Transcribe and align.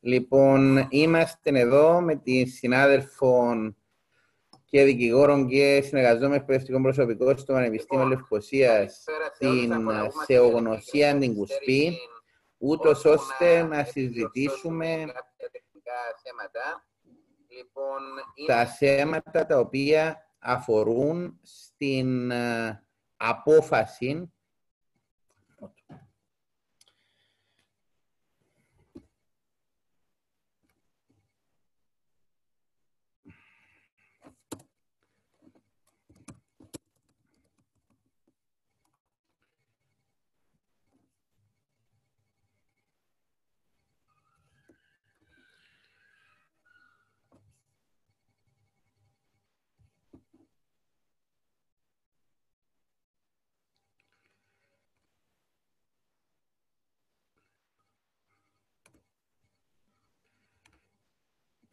Λοιπόν, 0.00 0.86
είμαστε 0.90 1.58
εδώ 1.58 2.00
με 2.00 2.16
τη 2.16 2.46
συνάδελφο 2.46 3.54
και 4.64 4.84
δικηγόρων 4.84 5.48
και 5.48 5.80
συνεργαζόμενος 5.84 6.36
εκπαιδευτικό 6.36 6.80
προσωπικό 6.82 7.36
στο 7.36 7.52
Πανεπιστήμιο 7.52 8.04
Λευκοσίας 8.04 9.04
στην 9.34 9.72
Θεογνωσία 10.26 11.18
την 11.18 11.34
Κουσπή, 11.34 11.96
ούτως 12.58 13.04
ώστε 13.04 13.62
να 13.62 13.84
συζητήσουμε 13.84 15.06
τα 18.46 18.66
θέματα 18.66 19.46
τα 19.46 19.58
οποία 19.58 20.16
αφορούν 20.38 21.40
στην 21.42 22.30
ε, 22.30 22.84
απόφαση 23.16 24.32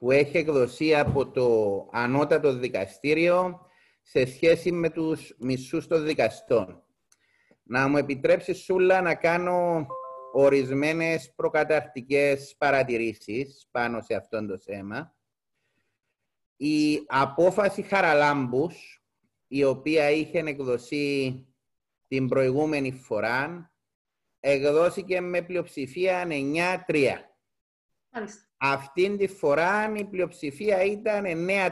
που 0.07 0.13
έχει 0.13 0.38
εκδοθεί 0.38 0.95
από 0.95 1.31
το 1.31 1.88
ανώτατο 1.91 2.54
δικαστήριο 2.54 3.62
σε 4.01 4.26
σχέση 4.26 4.71
με 4.71 4.90
τους 4.90 5.35
μισούς 5.40 5.87
των 5.87 6.05
δικαστών. 6.05 6.84
Να 7.63 7.87
μου 7.87 7.98
επιτρέψεις, 7.98 8.63
Σούλα, 8.63 9.01
να 9.01 9.15
κάνω 9.15 9.87
ορισμένες 10.34 11.34
προκαταρτικές 11.35 12.55
παρατηρήσεις 12.57 13.67
πάνω 13.71 14.01
σε 14.01 14.15
αυτό 14.15 14.45
το 14.45 14.57
θέμα. 14.57 15.15
Η 16.55 17.04
απόφαση 17.07 17.82
Χαραλάμπους, 17.82 19.04
η 19.48 19.63
οποία 19.63 20.10
είχε 20.10 20.39
εκδοθεί 20.39 21.45
την 22.07 22.27
προηγούμενη 22.27 22.91
φορά, 22.91 23.71
εκδόθηκε 24.39 25.21
με 25.21 25.41
πλειοψηφία 25.41 26.26
9-3. 26.26 27.37
Αυτήν 28.58 29.18
τη 29.18 29.27
φορά 29.27 29.94
η 29.98 30.05
πλειοψηφία 30.05 30.84
ήταν 30.84 31.24
9-4. 31.26 31.72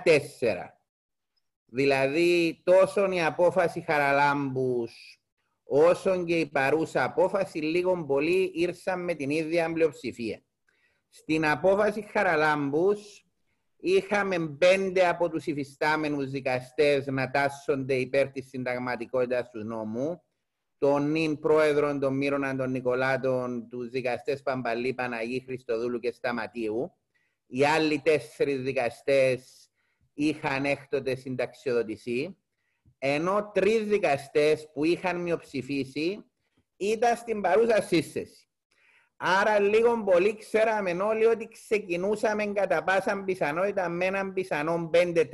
Δηλαδή 1.65 2.61
τόσο 2.63 3.11
η 3.11 3.21
απόφαση 3.21 3.81
Χαραλάμπους 3.81 5.19
όσο 5.63 6.23
και 6.23 6.39
η 6.39 6.45
παρούσα 6.45 7.03
απόφαση 7.03 7.57
λίγο 7.57 8.05
πολύ 8.05 8.51
ήρθαν 8.53 9.03
με 9.03 9.13
την 9.13 9.29
ίδια 9.29 9.73
πλειοψηφία. 9.73 10.43
Στην 11.09 11.45
απόφαση 11.45 12.01
Χαραλάμπους 12.01 13.25
είχαμε 13.77 14.47
πέντε 14.57 15.07
από 15.07 15.29
τους 15.29 15.45
υφιστάμενους 15.45 16.29
δικαστές 16.29 17.05
να 17.05 17.31
τάσσονται 17.31 17.93
υπέρ 17.93 18.31
της 18.31 18.47
συνταγματικότητας 18.47 19.49
του 19.49 19.63
νόμου 19.63 20.23
τον 20.77 21.11
νυν 21.11 21.39
πρόεδρο 21.39 21.97
των 21.97 22.17
Μύρων 22.17 22.57
των 22.57 22.71
Νικολάτων, 22.71 23.69
τους 23.69 23.89
δικαστές 23.89 24.41
Παμπαλή, 24.41 24.93
Παναγή, 24.93 25.43
Χριστοδούλου 25.45 25.99
και 25.99 26.11
Σταματίου. 26.11 26.91
Οι 27.47 27.65
άλλοι 27.65 27.99
τέσσερις 27.99 28.61
δικαστές 28.61 29.69
είχαν 30.13 30.65
έκτοτε 30.65 31.15
συνταξιοδοτησή, 31.15 32.37
ενώ 32.97 33.51
τρεις 33.53 33.85
δικαστές 33.85 34.69
που 34.73 34.83
είχαν 34.83 35.21
μειοψηφίσει 35.21 36.25
ήταν 36.77 37.15
στην 37.17 37.41
παρούσα 37.41 37.81
σύσταση. 37.81 38.49
Άρα 39.17 39.59
λίγο 39.59 40.03
πολύ 40.03 40.37
ξέραμε 40.37 40.91
όλοι 40.91 41.25
ότι 41.25 41.47
ξεκινούσαμε 41.47 42.45
κατά 42.45 42.83
πάσα 42.83 43.23
πιθανότητα 43.25 43.89
με 43.89 44.05
έναν 44.05 44.33
πιθανό 44.33 44.89
5-3 44.93 45.25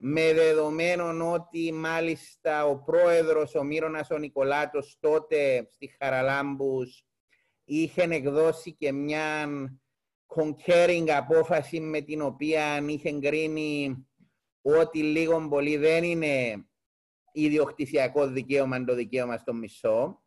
με 0.00 0.32
δεδομένο 0.32 1.32
ότι 1.32 1.72
μάλιστα 1.72 2.64
ο 2.64 2.82
πρόεδρος, 2.82 3.54
ο 3.54 3.64
Μύρονας 3.64 4.10
ο 4.10 4.18
Νικολάτος, 4.18 4.96
τότε 5.00 5.68
στη 5.70 5.96
Χαραλάμπους, 5.98 7.04
είχε 7.64 8.02
εκδώσει 8.02 8.72
και 8.72 8.92
μια 8.92 9.48
concurring 10.26 11.08
απόφαση 11.08 11.80
με 11.80 12.00
την 12.00 12.22
οποία 12.22 12.84
είχε 12.86 13.12
γκρίνει 13.12 14.06
ότι 14.62 15.02
λίγο 15.02 15.48
πολύ 15.48 15.76
δεν 15.76 16.04
είναι 16.04 16.64
ιδιοκτησιακό 17.32 18.26
δικαίωμα 18.26 18.84
το 18.84 18.94
δικαίωμα 18.94 19.36
στο 19.36 19.52
μισό. 19.52 20.22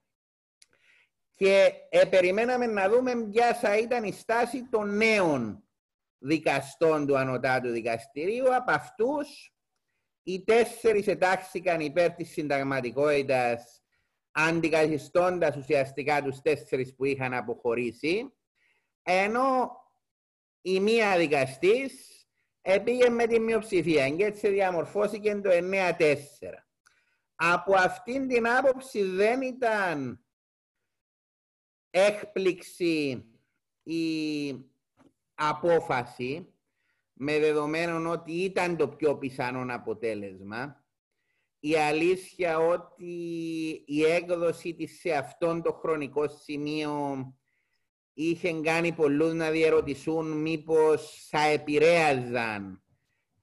Και 1.36 1.72
ε, 1.90 2.06
περιμέναμε 2.06 2.66
να 2.66 2.90
δούμε 2.90 3.28
ποια 3.30 3.54
θα 3.54 3.78
ήταν 3.78 4.04
η 4.04 4.12
στάση 4.12 4.70
των 4.70 4.96
νέων 4.98 5.64
δικαστών 6.18 7.08
του 7.08 7.18
Ανωτάτου 7.18 7.70
Δικαστηρίου. 7.70 8.56
Από 8.56 8.72
αυτούς 8.72 9.51
οι 10.24 10.44
τέσσερις 10.44 11.08
ετάχθηκαν 11.08 11.80
υπέρ 11.80 12.12
της 12.12 12.30
συνταγματικότητας 12.32 13.84
αντικαθιστώντας 14.32 15.56
ουσιαστικά 15.56 16.24
τους 16.24 16.42
τέσσερις 16.42 16.96
που 16.96 17.06
είχαν 17.06 17.34
αποχωρήσει, 17.34 18.34
ενώ 19.04 19.72
η 20.62 20.80
μία 20.80 21.18
δικαστής 21.18 22.26
πήγε 22.84 23.10
με 23.10 23.28
τη 23.28 23.40
μειοψηφία 23.40 24.10
και 24.10 24.26
έτσι 24.26 24.50
διαμορφώθηκε 24.50 25.36
το 25.36 25.50
9-4. 25.50 26.16
Από 27.36 27.76
αυτήν 27.76 28.28
την 28.28 28.48
άποψη 28.48 29.04
δεν 29.04 29.42
ήταν 29.42 30.26
έκπληξη 31.90 33.26
η 33.84 34.52
απόφαση 35.34 36.54
με 37.24 37.40
δεδομένο 37.40 38.12
ότι 38.12 38.32
ήταν 38.32 38.78
το 38.78 38.88
πιο 38.88 39.18
πιθανό 39.18 39.74
αποτέλεσμα. 39.74 40.86
Η 41.60 41.76
αλήθεια 41.76 42.60
ότι 42.60 43.14
η 43.86 44.04
έκδοση 44.04 44.74
της 44.74 45.00
σε 45.00 45.12
αυτόν 45.12 45.62
το 45.62 45.72
χρονικό 45.72 46.28
σημείο 46.28 47.26
είχε 48.14 48.62
κάνει 48.62 48.92
πολλούς 48.92 49.34
να 49.34 49.50
διερωτηθούν 49.50 50.42
μήπως 50.42 51.28
θα 51.30 51.40
επηρέαζαν 51.40 52.84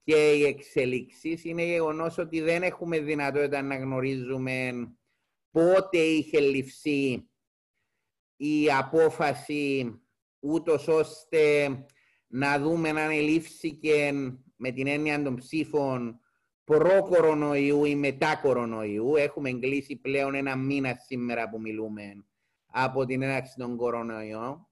και 0.04 0.32
οι 0.32 0.44
εξελίξεις 0.44 1.44
είναι 1.44 1.64
γεγονός 1.64 2.18
ότι 2.18 2.40
δεν 2.40 2.62
έχουμε 2.62 2.98
δυνατότητα 2.98 3.62
να 3.62 3.76
γνωρίζουμε 3.76 4.72
πότε 5.50 5.98
είχε 5.98 6.40
ληφθεί 6.40 7.28
η 8.36 8.72
απόφαση 8.72 9.92
ούτως 10.40 10.88
ώστε 10.88 11.68
να 12.28 12.58
δούμε 12.58 12.88
αν 12.88 12.96
ελήφθηκε 12.96 14.12
με 14.56 14.70
την 14.70 14.86
έννοια 14.86 15.22
των 15.22 15.36
ψήφων 15.36 16.20
προ-κορονοϊού 16.64 17.84
ή 17.84 17.94
μετά-κορονοϊού. 17.94 19.16
Έχουμε 19.16 19.48
εγκλήσει 19.48 19.96
πλέον 19.96 20.34
ένα 20.34 20.56
μήνα 20.56 20.94
σήμερα 21.06 21.48
που 21.48 21.60
μιλούμε 21.60 22.24
από 22.66 23.04
την 23.04 23.22
έναρξη 23.22 23.54
των 23.56 23.76
κορονοϊών. 23.76 24.68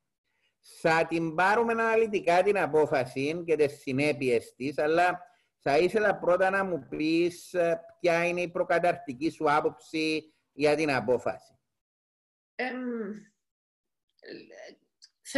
Θα 0.81 1.07
την 1.07 1.35
πάρουμε 1.35 1.73
αναλυτικά 1.73 2.43
την 2.43 2.59
απόφαση 2.59 3.43
και 3.47 3.57
τις 3.57 3.81
συνέπειες 3.81 4.55
της, 4.55 4.79
αλλά 4.79 5.21
θα 5.59 5.79
ήθελα 5.79 6.19
πρώτα 6.19 6.51
να 6.51 6.65
μου 6.65 6.87
πεις 6.89 7.55
ε, 7.55 7.81
ποια 8.01 8.27
είναι 8.27 8.41
η 8.41 8.49
προκαταρτική 8.49 9.31
σου 9.31 9.53
άποψη 9.53 10.35
για 10.53 10.77
την 10.77 10.91
απόφαση. 10.93 11.59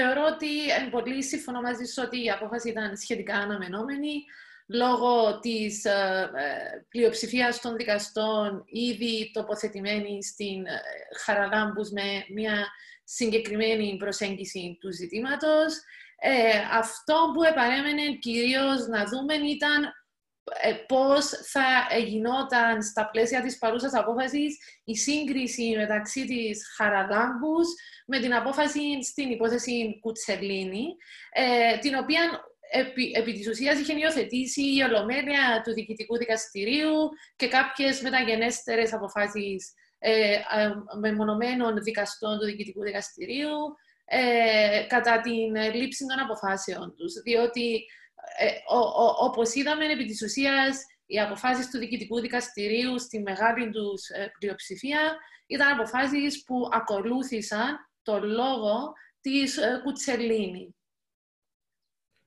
Θεωρώ 0.00 0.24
ότι 0.34 0.46
είναι 0.46 0.90
πολύ 0.90 1.22
σύμφωνο 1.24 1.60
μαζί 1.60 1.84
σου 1.84 2.02
ότι 2.06 2.24
η 2.24 2.30
απόφαση 2.30 2.68
ήταν 2.68 2.96
σχετικά 2.96 3.34
αναμενόμενη 3.34 4.24
λόγω 4.66 5.38
της 5.40 5.84
ε, 5.84 6.30
ε 6.34 6.84
πλειοψηφίας 6.88 7.60
των 7.60 7.76
δικαστών 7.76 8.64
ήδη 8.66 9.30
τοποθετημένη 9.32 10.24
στην 10.24 10.66
ε, 10.66 10.80
Χαραλάμπους 11.24 11.90
με 11.90 12.24
μια 12.34 12.66
συγκεκριμένη 13.04 13.96
προσέγγιση 13.96 14.78
του 14.80 14.92
ζητήματος. 14.92 15.74
Ε, 16.20 16.58
αυτό 16.72 17.30
που 17.34 17.42
επαρέμενε 17.42 18.16
κυρίως 18.18 18.86
να 18.86 19.04
δούμε 19.04 19.34
ήταν 19.34 19.84
ε, 19.84 19.90
πώς 20.86 21.26
θα 21.26 21.98
γινόταν 21.98 22.82
στα 22.82 23.10
πλαίσια 23.10 23.42
της 23.42 23.58
παρούσας 23.58 23.94
απόφασης 23.94 24.58
η 24.84 24.96
σύγκριση 24.96 25.74
μεταξύ 25.76 26.24
της 26.26 26.74
Χαραλάμπους 26.76 27.68
με 28.06 28.20
την 28.20 28.34
απόφαση 28.34 29.02
στην 29.02 29.30
υπόθεση 29.30 29.98
Κουτσελίνη, 30.00 30.86
ε, 31.32 31.78
την 31.78 31.94
οποία 31.94 32.20
επί, 32.70 33.12
επί 33.16 33.32
της 33.32 33.48
ουσίας 33.48 33.78
είχε 33.78 33.98
υιοθετήσει 33.98 34.62
η 34.62 34.82
Ολομέλεια 34.82 35.62
του 35.64 35.72
Διοικητικού 35.72 36.16
Δικαστηρίου 36.16 37.08
και 37.36 37.48
κάποιες 37.48 38.00
μεταγενέστερες 38.00 38.92
αποφάσεις 38.92 39.72
ε, 39.98 40.32
ε, 40.32 40.38
μεμονωμένων 41.00 41.82
δικαστών 41.82 42.38
του 42.38 42.44
Διοικητικού 42.44 42.82
Δικαστηρίου, 42.82 43.56
ε, 44.04 44.86
κατά 44.88 45.20
την 45.20 45.74
λήψη 45.74 46.06
των 46.06 46.18
αποφάσεων 46.18 46.94
τους. 46.96 47.12
Διότι, 47.12 47.84
ε, 48.38 48.50
όπως 49.20 49.54
είδαμε, 49.54 49.84
επί 49.86 50.04
της 50.04 50.22
ουσίας, 50.22 50.84
οι 51.06 51.20
αποφάσεις 51.20 51.70
του 51.70 51.78
Διοικητικού 51.78 52.20
Δικαστηρίου 52.20 52.98
στη 52.98 53.20
μεγάλη 53.20 53.70
τους 53.70 54.08
ε, 54.08 54.32
πλειοψηφία 54.38 55.16
ήταν 55.46 55.72
αποφάσεις 55.72 56.44
που 56.44 56.68
ακολούθησαν 56.72 57.76
το 58.02 58.20
λόγο 58.20 58.92
της 59.20 59.56
ε, 59.56 59.80
Κουτσελίνη. 59.84 60.76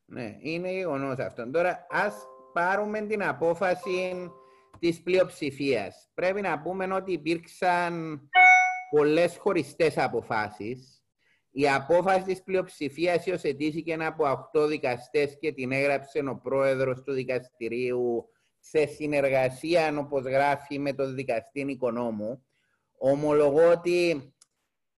Ναι, 0.06 0.36
είναι 0.40 0.72
γεγονός 0.72 1.18
αυτό. 1.18 1.52
Τώρα, 1.52 1.86
ας 1.90 2.16
πάρουμε 2.54 3.02
την 3.02 3.24
απόφαση 3.24 4.32
της 4.80 5.02
πλειοψηφίας. 5.02 6.10
Πρέπει 6.14 6.42
να 6.42 6.62
πούμε 6.62 6.94
ότι 6.94 7.12
υπήρξαν 7.12 8.22
πολλές 8.90 9.38
χωριστές 9.38 9.98
αποφάσεις. 9.98 11.01
Η 11.52 11.70
απόφαση 11.70 12.24
της 12.24 12.44
πλειοψηφίας 12.44 13.26
υιοθετήθηκε 13.26 13.94
από 13.94 14.50
8 14.54 14.68
δικαστές 14.68 15.38
και 15.40 15.52
την 15.52 15.72
έγραψε 15.72 16.20
ο 16.20 16.36
πρόεδρος 16.44 17.02
του 17.02 17.14
δικαστηρίου 17.14 18.30
σε 18.60 18.86
συνεργασία, 18.86 19.98
όπως 19.98 20.24
γράφει, 20.24 20.80
με 20.80 20.94
τον 20.94 21.16
δικαστή 21.16 21.60
Οικονόμου. 21.60 22.46
Ομολογώ 22.98 23.72
ότι 23.72 24.34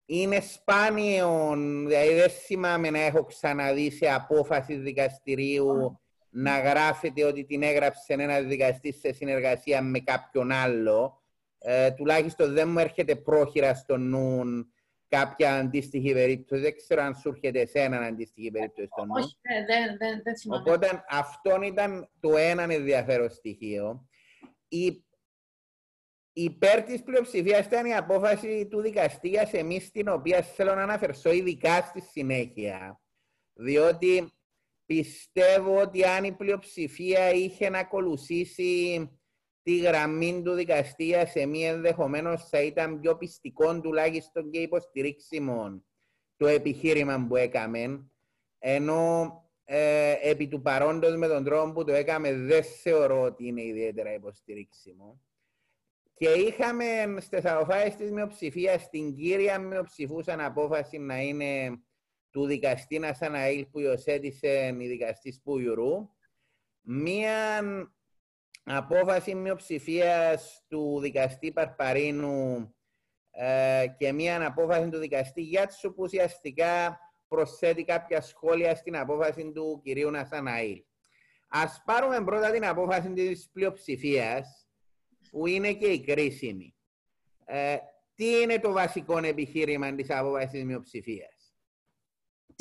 είναι 0.06 0.40
σπάνιο, 0.40 1.54
δηλαδή 1.88 2.14
δεν 2.14 2.30
θυμάμαι 2.30 2.90
να 2.90 3.00
έχω 3.00 3.24
ξαναδεί 3.24 3.92
σε 3.92 4.14
απόφαση 4.14 4.76
δικαστηρίου 4.76 6.00
να 6.30 6.60
γράφεται 6.60 7.24
ότι 7.24 7.46
την 7.46 7.64
έγραψε 7.64 8.14
ένα 8.14 8.42
δικαστή 8.42 8.94
σε 8.94 9.14
συνεργασία 9.14 9.82
με 9.82 10.00
κάποιον 10.00 10.52
άλλο. 10.52 11.22
Ε, 11.60 11.92
τουλάχιστον 11.92 12.54
δεν 12.54 12.70
μου 12.70 12.80
έρχεται 12.80 13.16
πρόχειρα 13.16 13.74
στο 13.74 13.98
νου 13.98 14.44
κάποια 15.12 15.56
αντίστοιχη 15.56 16.14
περίπτωση. 16.14 16.62
Δεν 16.62 16.76
ξέρω 16.76 17.02
αν 17.02 17.16
σου 17.16 17.30
έρχεται 17.30 17.60
εσένα 17.60 17.98
αντίστοιχη 17.98 18.52
περίπτωση 18.52 18.88
στο 18.88 19.06
νου. 19.06 19.12
Όχι, 19.16 19.38
ε, 19.42 19.66
δεν, 19.66 19.98
δεν, 19.98 20.22
δεν 20.24 20.38
θυμάμαι. 20.38 20.62
Οπότε 20.62 21.04
αυτό 21.10 21.62
ήταν 21.62 22.10
το 22.20 22.38
ένα 22.38 22.64
ενδιαφέρον 22.64 23.30
στοιχείο. 23.30 24.08
Η 24.68 25.06
υπέρ 26.34 26.84
της 26.84 27.04
πλειοψηφίας 27.04 27.66
ήταν 27.66 27.86
η 27.86 27.96
απόφαση 27.96 28.68
του 28.68 28.82
δικαστή 28.82 29.30
για 29.30 29.50
εμεί, 29.52 29.90
την 29.92 30.08
οποία 30.08 30.42
θέλω 30.42 30.76
να 30.76 30.84
αναφερθώ 30.84 31.32
ειδικά 31.32 31.82
στη 31.82 32.02
συνέχεια. 32.02 33.02
Διότι 33.54 34.32
πιστεύω 34.86 35.82
ότι 35.82 36.04
αν 36.04 36.24
η 36.24 36.32
πλειοψηφία 36.32 37.32
είχε 37.32 37.70
να 37.70 37.80
ακολουθήσει 37.80 39.10
τη 39.64 39.78
γραμμή 39.78 40.42
του 40.44 40.54
δικαστή 40.54 41.14
σε 41.26 41.46
μία 41.46 41.70
ενδεχομένως 41.70 42.50
θα 42.50 42.62
ήταν 42.62 43.00
πιο 43.00 43.18
πιστικό 43.18 43.82
τουλάχιστον 43.82 44.50
και 44.50 44.60
υποστηρίξιμο 44.60 45.84
το 46.38 46.48
επιχείρημα 46.48 47.26
που 47.28 47.36
έκαμε. 47.36 48.12
Ενώ 48.60 49.34
ε, 49.64 50.16
επί 50.22 50.48
του 50.48 50.62
παρόντος 50.62 51.16
με 51.16 51.28
τον 51.28 51.44
τρόπο 51.44 51.72
που 51.72 51.84
το 51.84 51.94
έκαμε 51.94 52.34
δεν 52.34 52.64
θεωρώ 52.64 53.22
ότι 53.22 53.48
είναι 53.48 53.62
ιδιαίτερα 53.62 54.14
υποστηρίξιμο. 54.14 55.22
Και 56.14 56.30
είχαμε 56.30 56.86
στι 57.20 57.48
αποφάσει 57.48 57.98
της 57.98 58.12
μειοψηφίας 58.12 58.90
την 58.90 59.16
κύρια 59.16 59.60
μειοψηφούσαν 59.60 60.42
απόφαση 60.42 60.98
να 60.98 61.22
είναι 61.22 61.82
του 62.30 62.46
δικαστή 62.46 63.00
Νασαναήλ 63.00 63.66
που 63.66 63.80
υιοθέτησε 63.80 64.78
η 64.80 64.88
δικαστής 64.88 65.36
Σπούγιουρου. 65.36 66.10
Μία 66.82 67.62
απόφαση 68.64 69.36
μειοψηφίας 69.36 70.64
του 70.68 71.00
δικαστή 71.00 71.52
Παρπαρίνου 71.52 72.74
ε, 73.32 73.86
και 73.98 74.12
μία 74.12 74.48
απόφαση 74.48 74.90
του 74.90 74.98
δικαστή 74.98 75.42
Γιάτσου 75.42 75.94
που 75.94 76.04
ουσιαστικά 76.04 77.00
προσθέτει 77.28 77.84
κάποια 77.84 78.22
σχόλια 78.22 78.76
στην 78.76 78.98
απόφαση 78.98 79.52
του 79.52 79.82
κυρίου 79.84 80.12
Νασαναήλ. 80.12 80.84
Ας 81.48 81.82
πάρουμε 81.86 82.24
πρώτα 82.24 82.52
την 82.52 82.66
απόφαση 82.66 83.14
της 83.14 83.50
πλειοψηφίας 83.54 84.68
που 85.32 85.48
είναι 85.48 85.74
και 85.74 85.88
η 85.88 86.02
κρίσιμη. 86.02 86.76
Ε, 87.46 87.78
τι 88.16 88.42
είναι 88.42 88.60
το 88.60 88.72
βασικό 88.72 89.18
επιχείρημα 89.18 89.96
της 89.96 90.10
απόφασης 90.10 90.52
τη 90.52 90.66
μειοψηφίας; 90.66 91.31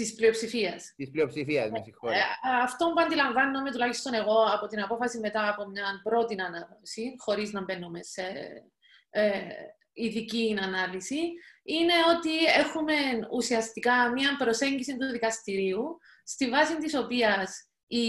Της 0.00 0.14
πλειοψηφίας. 0.14 0.92
Της 0.96 1.10
πλειοψηφίας, 1.10 1.70
με 1.70 1.80
συγχωρείτε. 1.84 2.20
Ε, 2.20 2.62
αυτό 2.62 2.86
που 2.86 3.00
αντιλαμβάνομαι 3.00 3.70
τουλάχιστον 3.70 4.14
εγώ 4.14 4.44
από 4.54 4.66
την 4.66 4.82
απόφαση 4.82 5.18
μετά 5.18 5.48
από 5.48 5.68
μια 5.68 6.00
πρώτη 6.02 6.40
ανάγνωση, 6.40 7.14
χωρίς 7.18 7.52
να 7.52 7.62
μπαίνουμε 7.62 8.02
σε 8.02 8.22
ε, 9.10 9.30
ειδική 9.92 10.58
ανάλυση, 10.62 11.20
είναι 11.62 11.92
ότι 12.16 12.44
έχουμε 12.44 12.94
ουσιαστικά 13.32 14.10
μια 14.10 14.36
προσέγγιση 14.36 14.96
του 14.96 15.06
δικαστηρίου, 15.06 15.98
στη 16.24 16.48
βάση 16.48 16.76
της 16.76 16.94
οποίας 16.94 17.68
η 17.86 18.06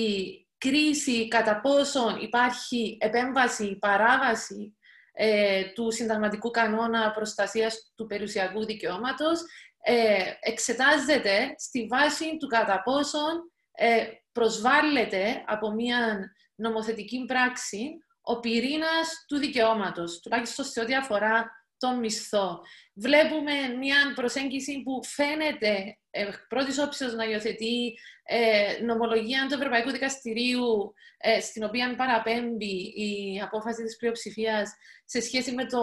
κρίση 0.58 1.28
κατά 1.28 1.62
πόσον 1.62 2.22
υπάρχει 2.22 2.98
επέμβαση, 3.00 3.78
παράβαση 3.78 4.78
ε, 5.14 5.64
του 5.64 5.92
συνταγματικού 5.92 6.52
κανόνα 6.52 7.12
προστασίας 7.12 7.94
του 7.96 8.06
περιουσιακού 8.06 8.66
δικαιώματος 8.66 9.42
ε, 9.82 10.24
εξετάζεται 10.40 11.54
στη 11.58 11.86
βάση 11.86 12.38
του 12.38 12.48
κατά 12.48 12.82
πόσον 12.84 13.52
ε, 13.72 14.06
προσβάλλεται 14.32 15.44
από 15.48 15.72
μια 15.72 16.32
νομοθετική 16.56 17.26
πράξη 17.26 17.90
ο 18.22 18.40
πυρήνας 18.40 19.26
του 19.28 19.38
δικαιώματος, 19.38 20.20
τουλάχιστον 20.20 20.66
σε 20.66 20.80
ό,τι 20.80 20.96
αφορά 20.96 21.52
τον 21.78 22.00
μισθό. 22.00 22.62
Βλέπουμε 22.96 23.68
μια 23.80 24.14
προσέγγιση 24.16 24.82
που 24.82 25.04
φαίνεται 25.06 25.98
ε, 26.10 26.26
πρώτης 26.48 26.80
όψεως 26.80 27.14
να 27.14 27.24
υιοθετεί 27.24 27.98
ε, 28.24 28.84
νομολογία 28.84 29.46
του 29.50 29.54
Ευρωπαϊκού 29.54 29.92
Δικαστηρίου, 29.92 30.94
ε, 31.18 31.40
στην 31.40 31.64
οποία 31.64 31.96
παραπέμπει 31.96 32.94
η 32.96 33.42
απόφαση 33.44 33.84
της 33.84 33.96
πλειοψηφίας 33.96 34.72
σε 35.06 35.22
σχέση 35.22 35.52
με 35.52 35.66
το, 35.66 35.80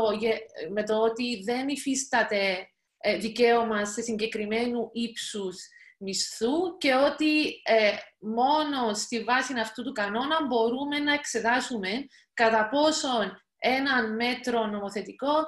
με 0.71 0.83
το 0.85 0.97
ότι 0.99 1.43
δεν 1.45 1.69
υφίσταται 1.69 2.37
ε, 2.37 2.69
δικαίωμα 3.17 3.85
σε 3.85 4.03
συγκεκριμένου 4.03 4.91
ύψους 4.93 5.57
μισθού 5.99 6.77
και 6.79 6.95
ότι 6.95 7.49
ε, 7.65 7.93
μόνο 8.19 8.95
στη 8.95 9.25
βάση 9.25 9.59
αυτού 9.61 9.83
του 9.83 9.93
κανόνα 9.93 10.47
μπορούμε 10.47 10.99
να 10.99 11.13
εξετάσουμε 11.13 12.07
κατά 12.35 12.69
πόσον 12.69 13.43
ένα 13.59 14.09
μέτρο 14.09 14.67
νομοθετικό 14.67 15.47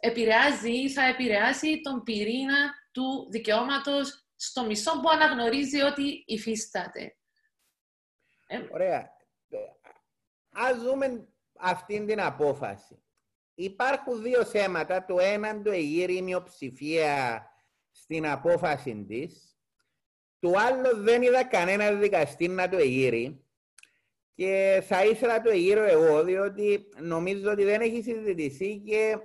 επηρεάζει 0.00 0.70
ή 0.70 0.90
θα 0.90 1.04
επηρεάσει 1.04 1.80
τον 1.80 2.02
πυρήνα 2.02 2.74
του 2.92 3.28
δικαιώματος 3.30 4.26
στο 4.36 4.64
μισό 4.64 5.00
που 5.00 5.08
αναγνωρίζει 5.08 5.80
ότι 5.80 6.24
υφίσταται. 6.26 7.16
Ε, 8.46 8.58
Ωραία. 8.70 9.10
Ας 10.50 10.82
δούμε 10.82 11.28
αυτήν 11.58 12.06
την 12.06 12.20
απόφαση. 12.20 13.05
Υπάρχουν 13.58 14.22
δύο 14.22 14.44
θέματα. 14.44 15.04
Το 15.04 15.18
ένα 15.18 15.62
το 15.62 15.70
εγείρει 15.70 16.16
η 16.16 16.22
μειοψηφία 16.22 17.46
στην 17.90 18.26
απόφαση 18.28 19.04
της. 19.08 19.58
Το 20.38 20.52
άλλο 20.56 20.96
δεν 20.96 21.22
είδα 21.22 21.44
κανένα 21.44 21.92
δικαστή 21.92 22.48
να 22.48 22.68
το 22.68 22.76
εγείρει. 22.76 23.44
Και 24.34 24.82
θα 24.86 25.04
ήθελα 25.04 25.42
το 25.42 25.50
εγείρω 25.50 25.82
εγώ, 25.82 26.24
διότι 26.24 26.88
νομίζω 27.00 27.50
ότι 27.50 27.64
δεν 27.64 27.80
έχει 27.80 28.02
συζητηθεί 28.02 28.76
και 28.76 29.18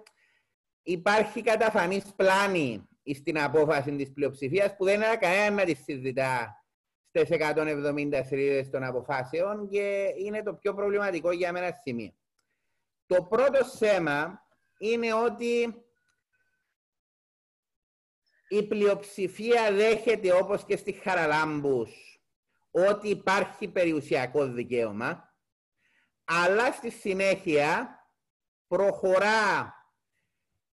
υπάρχει 0.83 1.41
καταφανής 1.41 2.03
πλάνη 2.15 2.87
στην 3.13 3.39
απόφαση 3.39 3.95
της 3.95 4.11
πλειοψηφίας 4.11 4.75
που 4.75 4.85
δεν 4.85 4.95
είναι 4.95 5.15
κανένα 5.19 5.55
να 5.55 5.63
τη 5.63 5.73
συζητά 5.73 6.63
στις 7.07 7.29
170 7.29 8.21
σελίδες 8.27 8.69
των 8.69 8.83
αποφάσεων 8.83 9.69
και 9.69 10.13
είναι 10.17 10.43
το 10.43 10.53
πιο 10.53 10.73
προβληματικό 10.73 11.31
για 11.31 11.51
μένα 11.51 11.79
σημείο. 11.81 12.13
Το 13.11 13.23
πρώτο 13.23 13.65
θέμα 13.65 14.47
είναι 14.79 15.13
ότι 15.13 15.83
η 18.49 18.67
πλειοψηφία 18.67 19.71
δέχεται 19.71 20.33
όπως 20.33 20.65
και 20.65 20.77
στη 20.77 20.91
Χαραλάμπους 20.91 22.19
ότι 22.71 23.09
υπάρχει 23.09 23.67
περιουσιακό 23.67 24.45
δικαίωμα 24.45 25.35
αλλά 26.23 26.71
στη 26.71 26.89
συνέχεια 26.89 27.99
προχωρά 28.67 29.73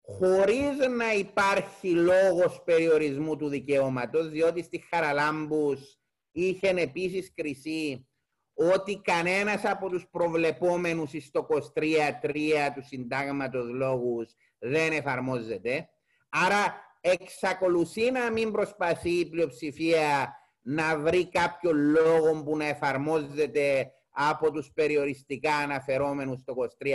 χωρίς 0.01 0.77
να 0.97 1.13
υπάρχει 1.13 1.89
λόγος 1.91 2.63
περιορισμού 2.63 3.37
του 3.37 3.47
δικαιώματος, 3.47 4.29
διότι 4.29 4.63
στη 4.63 4.79
Χαραλάμπους 4.89 5.99
είχε 6.31 6.69
επίσης 6.69 7.33
κρισί 7.33 8.09
ότι 8.55 9.01
κανένας 9.03 9.65
από 9.65 9.89
τους 9.89 10.07
προβλεπόμενους 10.11 11.11
στο 11.19 11.47
23-3 11.49 12.71
του 12.75 12.83
συντάγματος 12.83 13.69
λόγους 13.69 14.35
δεν 14.59 14.91
εφαρμόζεται. 14.91 15.89
Άρα 16.29 16.75
εξακολουθεί 17.01 18.11
να 18.11 18.31
μην 18.31 18.51
προσπαθεί 18.51 19.09
η 19.09 19.29
πλειοψηφία 19.29 20.35
να 20.61 20.97
βρει 20.97 21.29
κάποιο 21.29 21.71
λόγο 21.71 22.43
που 22.43 22.57
να 22.57 22.65
εφαρμόζεται 22.65 23.91
από 24.09 24.51
τους 24.51 24.71
περιοριστικά 24.73 25.55
αναφερόμενους 25.55 26.39
στο 26.39 26.53
23-3 26.83 26.87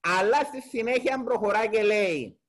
αλλά 0.00 0.44
στη 0.44 0.60
συνέχεια 0.60 1.22
προχωρά 1.24 1.66
και 1.66 1.82
λέει 1.82 2.40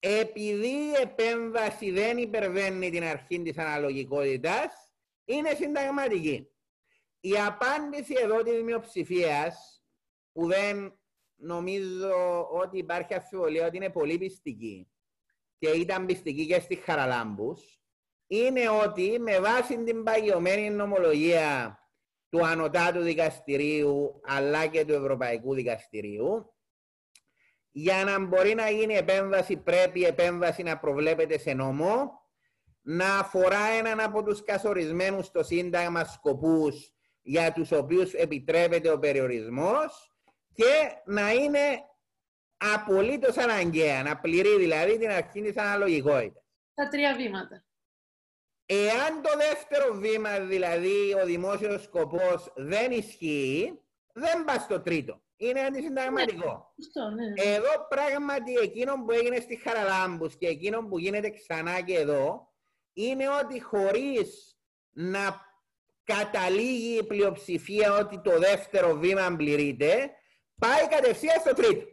επειδή 0.00 0.66
η 0.66 0.92
επέμβαση 1.02 1.90
δεν 1.90 2.18
υπερβαίνει 2.18 2.90
την 2.90 3.04
αρχή 3.04 3.42
της 3.42 3.58
αναλογικότητας, 3.58 4.92
είναι 5.24 5.54
συνταγματική. 5.54 6.49
Η 7.20 7.38
απάντηση 7.38 8.14
εδώ 8.22 8.42
της 8.42 8.62
μειοψηφίας 8.62 9.82
που 10.32 10.46
δεν 10.46 10.98
νομίζω 11.36 12.48
ότι 12.50 12.78
υπάρχει 12.78 13.14
αφιβολία 13.14 13.66
ότι 13.66 13.76
είναι 13.76 13.90
πολύ 13.90 14.18
πιστική 14.18 14.90
και 15.58 15.68
ήταν 15.68 16.06
πιστική 16.06 16.46
και 16.46 16.60
στη 16.60 16.74
Χαραλάμπους, 16.74 17.80
είναι 18.26 18.68
ότι 18.68 19.18
με 19.18 19.40
βάση 19.40 19.84
την 19.84 20.02
παγιωμένη 20.02 20.70
νομολογία 20.70 21.78
του 22.28 22.46
Ανωτάτου 22.46 23.00
Δικαστηρίου 23.00 24.20
αλλά 24.24 24.66
και 24.66 24.84
του 24.84 24.92
Ευρωπαϊκού 24.92 25.54
Δικαστηρίου, 25.54 26.54
για 27.70 28.04
να 28.04 28.26
μπορεί 28.26 28.54
να 28.54 28.70
γίνει 28.70 28.94
επέμβαση 28.94 29.56
πρέπει 29.56 30.00
η 30.00 30.04
επέμβαση 30.04 30.62
να 30.62 30.78
προβλέπεται 30.78 31.38
σε 31.38 31.52
νόμο, 31.52 32.20
να 32.80 33.18
αφορά 33.18 33.64
έναν 33.78 34.00
από 34.00 34.22
τους 34.22 34.42
καθορισμένους 34.44 35.26
στο 35.26 35.42
Σύνταγμα 35.42 36.04
σκοπούς 36.04 36.94
για 37.22 37.52
τους 37.52 37.72
οποίους 37.72 38.12
επιτρέπεται 38.12 38.90
ο 38.90 38.98
περιορισμός 38.98 40.12
και 40.52 41.00
να 41.04 41.32
είναι 41.32 41.58
απολύτως 42.56 43.36
αναγκαία, 43.36 44.02
να 44.02 44.20
πληρεί 44.20 44.56
δηλαδή 44.56 44.98
την 44.98 45.10
αρχή 45.10 45.42
της 45.42 45.56
αναλογικότητας. 45.56 46.42
Τα 46.74 46.88
τρία 46.88 47.16
βήματα. 47.16 47.64
Εάν 48.66 49.22
το 49.22 49.30
δεύτερο 49.36 49.94
βήμα, 49.94 50.40
δηλαδή 50.40 51.14
ο 51.22 51.24
δημόσιος 51.24 51.82
σκοπός, 51.82 52.52
δεν 52.56 52.92
ισχύει, 52.92 53.80
δεν 54.12 54.44
πας 54.44 54.62
στο 54.62 54.80
τρίτο. 54.80 55.22
Είναι 55.36 55.60
αντισυνταγματικό. 55.60 56.74
Ναι, 57.16 57.24
ναι. 57.24 57.54
Εδώ 57.54 57.86
πράγματι 57.88 58.54
εκείνο 58.54 59.04
που 59.04 59.10
έγινε 59.10 59.40
στη 59.40 59.56
Χαραλάμπους 59.56 60.36
και 60.36 60.46
εκείνο 60.46 60.86
που 60.86 60.98
γίνεται 60.98 61.30
ξανά 61.30 61.80
και 61.80 61.98
εδώ, 61.98 62.52
είναι 62.92 63.28
ότι 63.28 63.60
χωρίς 63.60 64.58
να 64.90 65.49
καταλήγει 66.16 66.96
η 66.98 67.04
πλειοψηφία 67.04 67.92
ότι 67.92 68.20
το 68.20 68.38
δεύτερο 68.38 68.94
βήμα 68.94 69.34
πληρείται, 69.36 70.10
πάει 70.58 70.88
κατευθείαν 70.88 71.40
στο 71.40 71.54
τρίτο. 71.54 71.86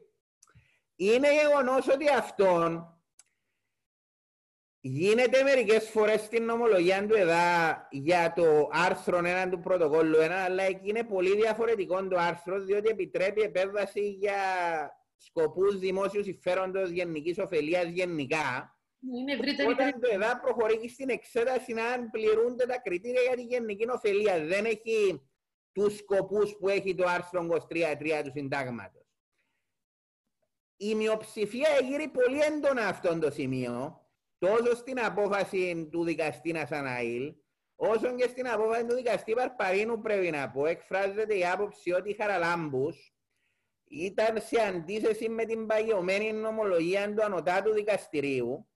Είναι 0.96 1.34
γεγονός 1.34 1.88
ότι 1.88 2.10
αυτόν 2.10 2.98
γίνεται 4.80 5.44
μερικές 5.44 5.90
φορές 5.90 6.22
στην 6.22 6.44
νομολογία 6.44 7.08
του 7.08 7.16
ΕΔΑ 7.16 7.88
για 7.92 8.34
το 8.36 8.70
άρθρο 8.72 9.20
1 9.46 9.48
του 9.52 9.60
πρωτοκόλλου 9.60 10.18
1, 10.18 10.22
αλλά 10.22 10.64
εκεί 10.64 10.90
είναι 10.90 11.04
πολύ 11.04 11.36
διαφορετικό 11.36 12.08
το 12.08 12.18
άρθρο, 12.18 12.60
διότι 12.60 12.90
επιτρέπει 12.90 13.42
επέμβαση 13.42 14.10
για 14.10 14.36
σκοπούς 15.18 15.80
δημόσιου 15.80 16.24
συμφέροντος 16.24 16.90
γενικής 16.90 17.38
ωφελίας 17.38 17.88
γενικά, 17.88 18.77
είναι 19.02 19.34
ευρύτερη 19.34 19.70
Όταν 19.70 20.00
το 20.00 20.10
ΕΔΑ 20.12 20.40
προχωρεί 20.40 20.90
στην 20.90 21.10
εξέταση 21.10 21.74
να 21.74 22.10
πληρούνται 22.12 22.66
τα 22.66 22.80
κριτήρια 22.80 23.22
για 23.22 23.36
τη 23.36 23.44
γενική 23.44 23.90
ωφελία. 23.90 24.46
Δεν 24.46 24.66
έχει 24.66 25.22
τους 25.72 25.96
σκοπούς 25.96 26.56
που 26.58 26.70
έχει 26.70 26.96
το 26.96 27.04
άρθρο 27.08 27.48
23.3 27.50 28.22
του 28.24 28.32
συντάγματος. 28.34 29.02
Η 30.78 30.96
μειοψηφία 30.96 31.80
γύρει 31.84 32.08
πολύ 32.08 32.40
έντονα 32.40 32.88
αυτό 32.88 33.20
το 33.20 33.32
σημείο, 33.32 34.02
τόσο 34.38 34.76
στην 34.76 35.00
απόφαση 35.00 35.88
του 35.92 36.04
δικαστή 36.04 36.52
Νασαναήλ, 36.52 37.36
όσο 37.76 38.16
και 38.16 38.28
στην 38.28 38.48
απόφαση 38.48 38.86
του 38.86 38.96
δικαστή 38.96 39.34
Παρπαρίνου 39.34 40.02
πρέπει 40.02 40.30
να 40.30 40.52
πω, 40.52 40.66
εκφράζεται 40.66 41.38
η 41.38 41.46
άποψη 41.46 41.92
ότι 41.92 42.10
η 42.10 42.14
Χαραλάμπους 42.14 43.14
ήταν 43.90 44.42
σε 44.42 44.62
αντίθεση 44.62 45.30
με 45.30 45.46
την 45.46 45.66
παγιωμένη 45.68 46.34
νομολογία 46.34 47.14
του 47.14 47.24
Ανωτάτου 47.24 47.74
Δικαστηρίου, 47.74 48.68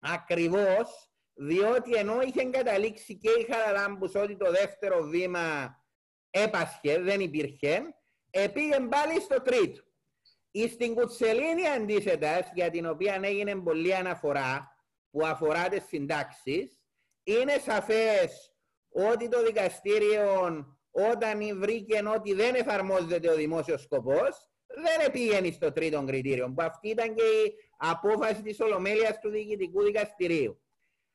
Ακριβώς 0.00 1.10
διότι 1.42 1.94
ενώ 1.94 2.20
είχε 2.20 2.44
καταλήξει 2.44 3.16
και 3.16 3.30
η 3.30 3.52
Χαραλάμπους 3.52 4.14
ότι 4.14 4.36
το 4.36 4.50
δεύτερο 4.50 5.02
βήμα 5.02 5.76
έπασχε, 6.30 6.98
δεν 6.98 7.20
υπήρχε, 7.20 7.82
επήγε 8.30 8.80
πάλι 8.80 9.20
στο 9.20 9.42
τρίτο. 9.42 9.82
Η 10.50 10.68
στην 10.68 10.94
Κουτσελίνη 10.94 11.68
αντίθετας, 11.68 12.50
για 12.54 12.70
την 12.70 12.86
οποία 12.86 13.20
έγινε 13.22 13.54
πολλή 13.56 13.94
αναφορά, 13.94 14.76
που 15.10 15.26
αφορά 15.26 15.68
τις 15.68 15.84
συντάξεις, 15.86 16.80
είναι 17.22 17.58
σαφές 17.58 18.54
ότι 18.88 19.28
το 19.28 19.42
δικαστήριο 19.42 20.64
όταν 20.90 21.60
βρήκε 21.60 22.02
ότι 22.14 22.34
δεν 22.34 22.54
εφαρμόζεται 22.54 23.30
ο 23.30 23.34
δημόσιος 23.34 23.82
σκοπός, 23.82 24.48
δεν 24.66 25.06
επήγαινε 25.06 25.50
στο 25.50 25.72
τρίτο 25.72 26.04
κριτήριο, 26.04 26.52
που 26.52 26.62
αυτή 26.62 26.88
ήταν 26.88 27.14
και 27.14 27.22
η 27.22 27.54
απόφαση 27.80 28.42
της 28.42 28.60
Ολομέλειας 28.60 29.18
του 29.20 29.30
Διοικητικού 29.30 29.82
Δικαστηρίου. 29.82 30.62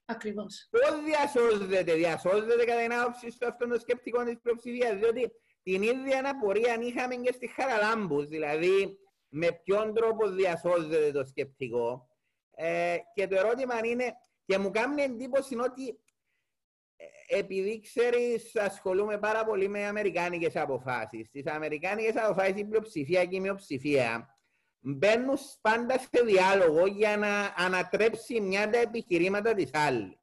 Ακριβώς. 0.05 0.67
Πώς 0.71 1.03
διασώζεται, 1.03 1.93
διασώζεται 1.93 2.65
κατά 2.65 2.81
την 2.81 2.93
άποψη 2.93 3.31
στο 3.31 3.47
αυτόν 3.47 3.69
το 3.69 3.79
σκεπτικό 3.79 4.23
της 4.23 4.39
πλειοψηφίας, 4.41 4.97
διότι 4.97 5.31
την 5.63 5.81
ίδια 5.81 6.29
απορία 6.29 6.77
είχαμε 6.81 7.15
και 7.15 7.31
στη 7.31 7.47
Χαραλάμπους, 7.47 8.27
δηλαδή 8.27 8.97
με 9.29 9.51
ποιον 9.63 9.93
τρόπο 9.93 10.29
διασώζεται 10.29 11.11
το 11.11 11.25
σκεπτικό. 11.25 12.09
Ε, 12.55 12.97
και 13.13 13.27
το 13.27 13.35
ερώτημα 13.35 13.85
είναι, 13.85 14.13
και 14.45 14.57
μου 14.57 14.71
κάνει 14.71 15.01
εντύπωση 15.01 15.57
ότι 15.57 15.99
ε, 16.95 17.37
επειδή 17.37 17.79
ξέρεις, 17.79 18.55
ασχολούμαι 18.55 19.17
πάρα 19.17 19.45
πολύ 19.45 19.67
με 19.67 19.85
αμερικάνικες 19.85 20.55
αποφάσεις. 20.55 21.27
Στι 21.27 21.43
αμερικάνικες 21.45 22.15
αποφάσεις 22.15 22.59
η 22.59 22.65
πλειοψηφία 22.65 23.25
και 23.25 23.35
η 23.35 23.39
μειοψηφία 23.39 24.34
μπαίνουν 24.87 25.37
πάντα 25.61 25.99
σε 25.99 26.23
διάλογο 26.25 26.85
για 26.85 27.17
να 27.17 27.53
ανατρέψει 27.65 28.41
μια 28.41 28.69
τα 28.69 28.77
επιχειρήματα 28.77 29.53
της 29.53 29.69
άλλης. 29.73 30.19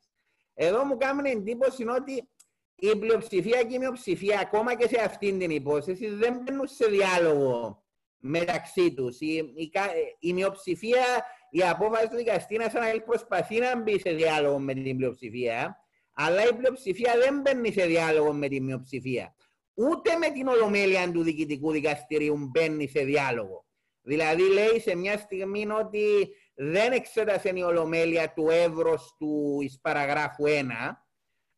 Εδώ 0.55 0.85
μου 0.85 0.97
κάνουν 0.97 1.25
εντύπωση 1.25 1.85
ότι 1.89 2.29
η 2.75 2.97
πλειοψηφία 2.97 3.63
και 3.63 3.75
η 3.75 3.79
μειοψηφία, 3.79 4.41
ακόμα 4.41 4.75
και 4.75 4.89
σε 4.89 5.01
αυτήν 5.05 5.39
την 5.39 5.51
υπόθεση, 5.51 6.09
δεν 6.09 6.41
μπαίνουν 6.43 6.67
σε 6.67 6.87
διάλογο 6.87 7.83
μεταξύ 8.19 8.95
τους. 8.95 9.21
Η, 9.21 9.35
η, 9.55 9.71
η 10.19 10.33
μειοψηφία, 10.33 11.05
η 11.51 11.63
απόφαση 11.63 12.09
του 12.09 12.17
δικαστή 12.17 12.57
να 12.57 12.69
σαν 12.69 13.05
προσπαθεί 13.05 13.59
να 13.59 13.83
μπει 13.83 14.01
σε 14.01 14.11
διάλογο 14.11 14.59
με 14.59 14.75
την 14.75 14.97
πλειοψηφία, 14.97 15.77
αλλά 16.13 16.49
η 16.49 16.55
πλειοψηφία 16.55 17.13
δεν 17.25 17.41
μπαίνει 17.41 17.73
σε 17.73 17.87
διάλογο 17.87 18.33
με 18.33 18.49
την 18.49 18.65
μειοψηφία. 18.65 19.35
Ούτε 19.75 20.17
με 20.17 20.31
την 20.31 20.47
ολομέλεια 20.47 21.13
του 21.13 21.23
διοικητικού 21.23 21.71
δικαστηρίου 21.71 22.37
μπαίνει 22.51 22.89
σε 22.89 23.05
διάλογο. 23.05 23.65
Δηλαδή 24.03 24.43
λέει 24.43 24.81
σε 24.81 24.95
μια 24.95 25.19
στιγμή 25.19 25.71
ότι 25.71 26.35
δεν 26.55 26.93
εξέτασε 26.93 27.53
η 27.55 27.63
ολομέλεια 27.63 28.33
του 28.33 28.49
εύρος 28.51 29.15
του 29.19 29.59
εις 29.63 29.81
παραγράφου 29.81 30.45
1, 30.47 30.63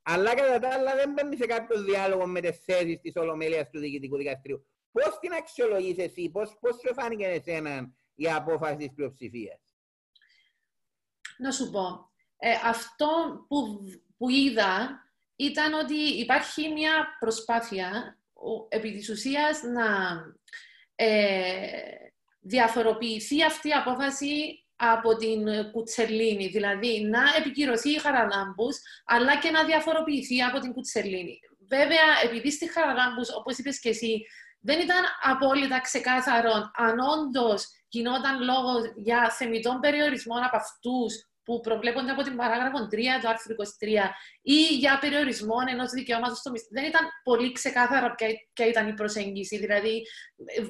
αλλά 0.02 0.34
κατά 0.34 0.58
τα 0.58 0.74
άλλα 0.74 0.94
δεν 0.94 1.12
μπαίνει 1.12 1.36
σε 1.36 1.46
κάποιο 1.46 1.82
διάλογο 1.82 2.26
με 2.26 2.40
τις 2.40 2.58
θέσεις 2.64 3.00
της 3.00 3.16
ολομέλειας 3.16 3.70
του 3.70 3.78
Διοικητικού 3.78 4.16
Δικαστηρίου. 4.16 4.66
Πώς 4.92 5.18
την 5.20 5.32
αξιολογείς 5.32 5.98
εσύ, 5.98 6.30
πώς 6.30 6.56
πώς 6.60 6.74
σου 6.74 6.94
φάνηκε 6.94 7.26
εσένα 7.26 7.94
η 8.14 8.30
απόφαση 8.30 8.76
της 8.76 8.92
πλειοψηφίας; 8.94 9.60
Να 11.38 11.50
σου 11.50 11.70
πω. 11.70 12.12
Ε, 12.36 12.50
αυτό 12.64 13.06
που, 13.48 13.80
που 14.16 14.28
είδα 14.28 15.02
ήταν 15.36 15.72
ότι 15.72 15.94
υπάρχει 15.94 16.68
μια 16.68 17.16
προσπάθεια 17.18 18.18
επί 18.68 18.92
της 18.92 19.10
ουσίας 19.10 19.62
να 19.62 19.86
ε, 20.94 22.04
διαφοροποιηθεί 22.44 23.44
αυτή 23.44 23.68
η 23.68 23.72
απόφαση 23.72 24.64
από 24.76 25.16
την 25.16 25.70
Κουτσελίνη, 25.72 26.46
δηλαδή 26.46 27.00
να 27.00 27.22
επικυρωθεί 27.38 27.90
η 27.90 27.98
Χαραλάμπους, 27.98 28.76
αλλά 29.04 29.38
και 29.38 29.50
να 29.50 29.64
διαφοροποιηθεί 29.64 30.42
από 30.42 30.58
την 30.58 30.72
Κουτσελίνη. 30.72 31.38
Βέβαια, 31.68 32.06
επειδή 32.24 32.50
στη 32.50 32.72
Χαραλάμπους, 32.72 33.28
όπως 33.38 33.58
είπες 33.58 33.80
και 33.80 33.88
εσύ, 33.88 34.26
δεν 34.60 34.80
ήταν 34.80 35.02
απόλυτα 35.22 35.80
ξεκάθαρο 35.80 36.70
αν 36.74 36.98
όντως 36.98 37.66
γινόταν 37.88 38.42
λόγος 38.42 38.82
για 38.96 39.30
θεμητών 39.30 39.80
περιορισμών 39.80 40.42
από 40.44 40.56
αυτούς 40.56 41.12
που 41.44 41.60
προβλέπονται 41.60 42.10
από 42.10 42.22
την 42.22 42.36
παράγραφο 42.36 42.78
3 42.90 42.96
του 43.20 43.28
άρθρου 43.28 43.54
23 43.54 44.10
ή 44.42 44.60
για 44.82 44.98
περιορισμό 44.98 45.56
ενός 45.70 45.90
δικαιώματος 45.90 46.38
στο 46.38 46.50
μισθό. 46.50 46.68
Δεν 46.70 46.84
ήταν 46.84 47.04
πολύ 47.24 47.52
ξεκάθαρα 47.52 48.14
ποια, 48.52 48.66
ήταν 48.66 48.88
η 48.88 48.94
προσέγγιση. 48.94 49.58
Δηλαδή, 49.58 50.02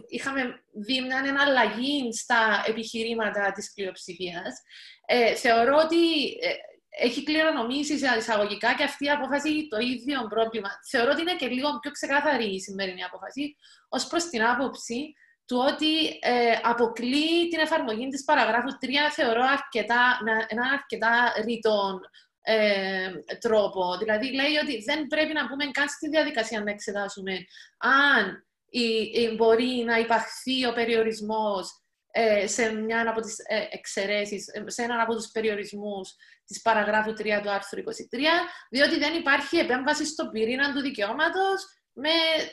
είχαμε 0.08 0.64
δει 0.72 1.00
μια 1.00 1.22
εναλλαγή 1.26 2.12
στα 2.12 2.64
επιχειρήματα 2.66 3.52
της 3.52 3.72
πλειοψηφίας. 3.74 4.62
Ε, 5.06 5.34
θεωρώ 5.34 5.76
ότι 5.76 6.24
ε, 6.40 6.52
έχει 6.98 7.22
κληρονομήσει 7.22 7.98
σε 7.98 8.16
εισαγωγικά 8.18 8.74
και 8.74 8.84
αυτή 8.84 9.04
η 9.04 9.10
απόφαση 9.10 9.68
το 9.68 9.78
ίδιο 9.78 10.26
πρόβλημα. 10.28 10.68
Θεωρώ 10.90 11.10
ότι 11.10 11.20
είναι 11.20 11.36
και 11.36 11.46
λίγο 11.46 11.78
πιο 11.78 11.90
ξεκάθαρη 11.90 12.54
η 12.54 12.60
σημερινή 12.60 13.02
απόφαση 13.04 13.56
ως 13.88 14.06
προς 14.06 14.24
την 14.24 14.44
άποψη 14.44 15.14
του 15.46 15.64
ότι 15.72 16.06
ε, 16.06 16.58
αποκλεί 16.62 17.48
την 17.48 17.58
εφαρμογή 17.58 18.08
της 18.08 18.24
παραγράφου 18.24 18.70
3 18.80 18.86
θεωρώ 19.12 19.42
αρκετά, 19.42 20.18
με 20.24 20.30
ένα 20.48 20.66
αρκετά 20.72 21.32
ρητό 21.44 22.00
ε, 22.42 23.10
τρόπο. 23.40 23.96
Δηλαδή 23.98 24.32
λέει 24.32 24.56
ότι 24.62 24.82
δεν 24.84 25.06
πρέπει 25.06 25.32
να 25.32 25.48
πούμε 25.48 25.64
καν 25.64 25.88
στη 25.88 26.08
διαδικασία 26.08 26.62
να 26.62 26.70
εξετάσουμε 26.70 27.32
αν 27.78 28.46
η, 28.70 28.88
η, 29.20 29.34
μπορεί 29.36 29.82
να 29.86 29.98
υπαχθεί 29.98 30.66
ο 30.66 30.72
περιορισμός 30.72 31.84
ε, 32.16 32.46
σε 32.46 32.72
μια 32.72 33.10
από 33.10 33.20
τις 33.20 33.38
ε, 33.38 33.66
εξαιρέσεις, 33.70 34.48
ε, 34.48 34.64
σε 34.66 34.82
έναν 34.82 35.00
από 35.00 35.14
τους 35.14 35.30
περιορισμούς 35.30 36.14
της 36.46 36.62
παραγράφου 36.62 37.10
3 37.10 37.14
του 37.42 37.50
άρθρου 37.50 37.80
23, 37.80 37.82
διότι 38.70 38.98
δεν 38.98 39.14
υπάρχει 39.14 39.56
επέμβαση 39.56 40.06
στον 40.06 40.30
πυρήνα 40.30 40.72
του 40.72 40.80
δικαιώματος 40.80 41.64
με 41.94 42.10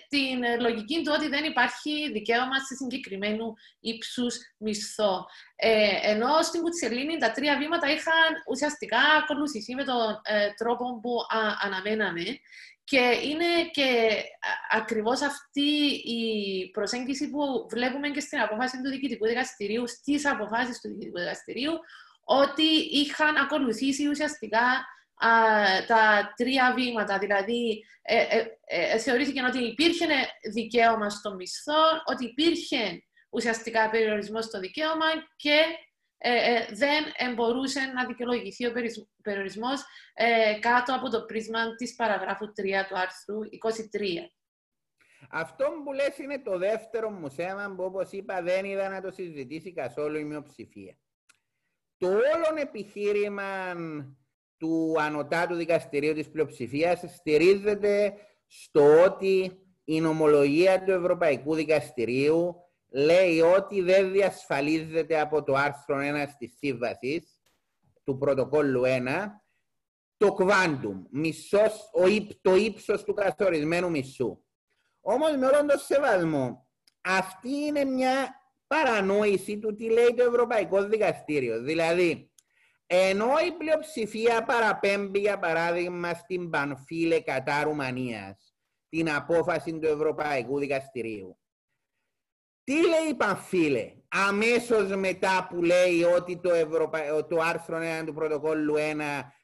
την 0.10 0.62
λογική 0.62 1.02
του 1.04 1.12
ότι 1.16 1.28
δεν 1.28 1.44
υπάρχει 1.44 2.12
δικαίωμα 2.12 2.60
σε 2.60 2.76
συγκεκριμένου 2.76 3.54
ύψους 3.80 4.36
μισθό. 4.58 5.26
Ε, 5.56 6.00
ενώ 6.02 6.42
στην 6.42 6.62
Κουτσελίνη 6.62 7.18
τα 7.18 7.32
τρία 7.32 7.58
βήματα 7.58 7.92
είχαν 7.92 8.32
ουσιαστικά 8.50 9.00
ακολουθηθεί 9.22 9.76
με 9.76 9.84
τον 9.84 10.22
τρόπο 10.58 11.00
που 11.02 11.16
αναμέναμε 11.62 12.24
και 12.84 13.20
είναι 13.24 13.70
και 13.72 14.22
ακριβώς 14.70 15.22
αυτή 15.22 15.70
η 16.04 16.22
προσέγγιση 16.72 17.30
που 17.30 17.68
βλέπουμε 17.70 18.10
και 18.10 18.20
στην 18.20 18.40
απόφαση 18.40 18.82
του 18.82 18.90
Διοικητικού 18.90 19.28
Δικαστηρίου, 19.28 19.88
στις 19.88 20.26
αποφάσεις 20.26 20.82
του 20.82 20.88
Διοικητικού 20.88 21.18
Δικαστηρίου, 21.18 21.72
ότι 22.24 22.70
είχαν 22.92 23.36
ακολουθήσει 23.36 24.08
ουσιαστικά 24.08 24.86
τα 25.88 26.34
τρία 26.36 26.74
βήματα. 26.76 27.18
Δηλαδή, 27.18 27.86
ε, 28.02 28.16
ε, 28.16 28.46
ε, 28.66 28.98
θεωρήθηκε 28.98 29.42
ότι 29.44 29.64
υπήρχε 29.64 30.06
δικαίωμα 30.54 31.10
στο 31.10 31.36
μισθό, 31.36 31.84
ότι 32.06 32.26
υπήρχε 32.26 33.04
ουσιαστικά 33.30 33.90
περιορισμός 33.90 34.46
στο 34.46 34.60
δικαίωμα 34.60 35.06
και 35.36 35.60
ε, 36.24 36.54
ε, 36.54 36.68
δεν 36.72 37.34
μπορούσε 37.34 37.80
να 37.80 38.06
δικαιολογηθεί 38.06 38.66
ο 38.66 38.72
περιορισμός 39.22 39.82
ε, 40.14 40.60
κάτω 40.60 40.96
από 40.96 41.10
το 41.10 41.26
πρίσμα 41.26 41.76
της 41.76 41.96
παραγράφου 41.96 42.46
3 42.46 42.52
του 42.90 42.98
άρθρου 42.98 43.40
23. 43.40 44.04
Αυτό 45.30 45.66
που 45.84 45.94
λες 45.94 46.18
είναι 46.18 46.40
το 46.40 46.58
δεύτερο 46.58 47.10
μου 47.10 47.32
θέμα 47.32 47.74
που 47.76 47.84
όπως 47.84 48.12
είπα 48.12 48.42
δεν 48.42 48.66
είδα 48.66 48.90
να 48.90 49.02
το 49.02 49.12
συζητήσει 49.12 49.74
καθόλου 49.74 50.18
η 50.18 50.24
μειοψηφία. 50.24 50.98
Το 51.98 52.08
όλο 52.08 52.56
επιχείρημα 52.56 53.76
του 54.62 54.96
ανωτάτου 55.00 55.56
δικαστηρίου 55.56 56.14
της 56.14 56.30
πλειοψηφίας 56.30 57.04
στηρίζεται 57.08 58.14
στο 58.48 59.04
ότι 59.04 59.52
η 59.84 60.02
νομολογία 60.02 60.84
του 60.84 60.92
Ευρωπαϊκού 60.92 61.56
Δικαστηρίου 61.56 62.56
λέει 62.90 63.42
ότι 63.42 63.82
δεν 63.82 64.12
διασφαλίζεται 64.12 65.20
από 65.20 65.44
το 65.44 65.54
άρθρο 65.54 65.98
1 65.98 66.28
της 66.38 66.54
σύμβασης 66.58 67.40
του 68.04 68.18
πρωτοκόλλου 68.18 68.82
1 68.86 68.88
το 70.18 70.36
quantum, 70.40 71.02
μισός, 71.10 71.90
ο, 71.94 72.02
το 72.42 72.56
ύψος 72.56 73.04
του 73.04 73.14
καθορισμένου 73.14 73.90
μισού. 73.90 74.44
Όμως 75.02 75.36
με 75.38 75.46
όλον 75.46 75.68
τον 75.68 75.80
σεβασμό, 75.80 76.68
αυτή 77.02 77.50
είναι 77.50 77.84
μια 77.84 78.42
παρανόηση 78.68 79.60
του 79.60 79.76
τι 79.76 79.90
λέει 79.90 80.14
το 80.18 80.24
Ευρωπαϊκό 80.24 80.84
Δικαστήριο. 80.84 81.62
Δηλαδή, 81.62 82.31
ενώ 82.94 83.30
η 83.48 83.52
πλειοψηφία 83.52 84.44
παραπέμπει 84.44 85.20
για 85.20 85.40
παράδειγμα 85.40 86.14
στην 86.14 86.50
Πανφίλε 86.50 87.20
κατά 87.20 87.64
Ρουμανίας, 87.64 88.56
την 88.90 89.12
απόφαση 89.12 89.80
του 89.80 89.88
Ευρωπαϊκού 89.88 90.60
Δικαστηρίου, 90.60 91.40
τι 92.64 92.74
λέει 92.74 93.10
η 93.10 93.16
Πανφίλε, 93.16 93.94
αμέσως 94.08 94.96
μετά 94.96 95.48
που 95.50 95.64
λέει 95.64 96.04
ότι 96.04 96.40
το, 96.40 96.54
Ευρωπα... 96.54 97.26
το 97.28 97.40
άρθρο 97.42 97.80
1 98.02 98.06
του 98.06 98.14
πρωτοκόλλου 98.14 98.76
1 98.78 98.80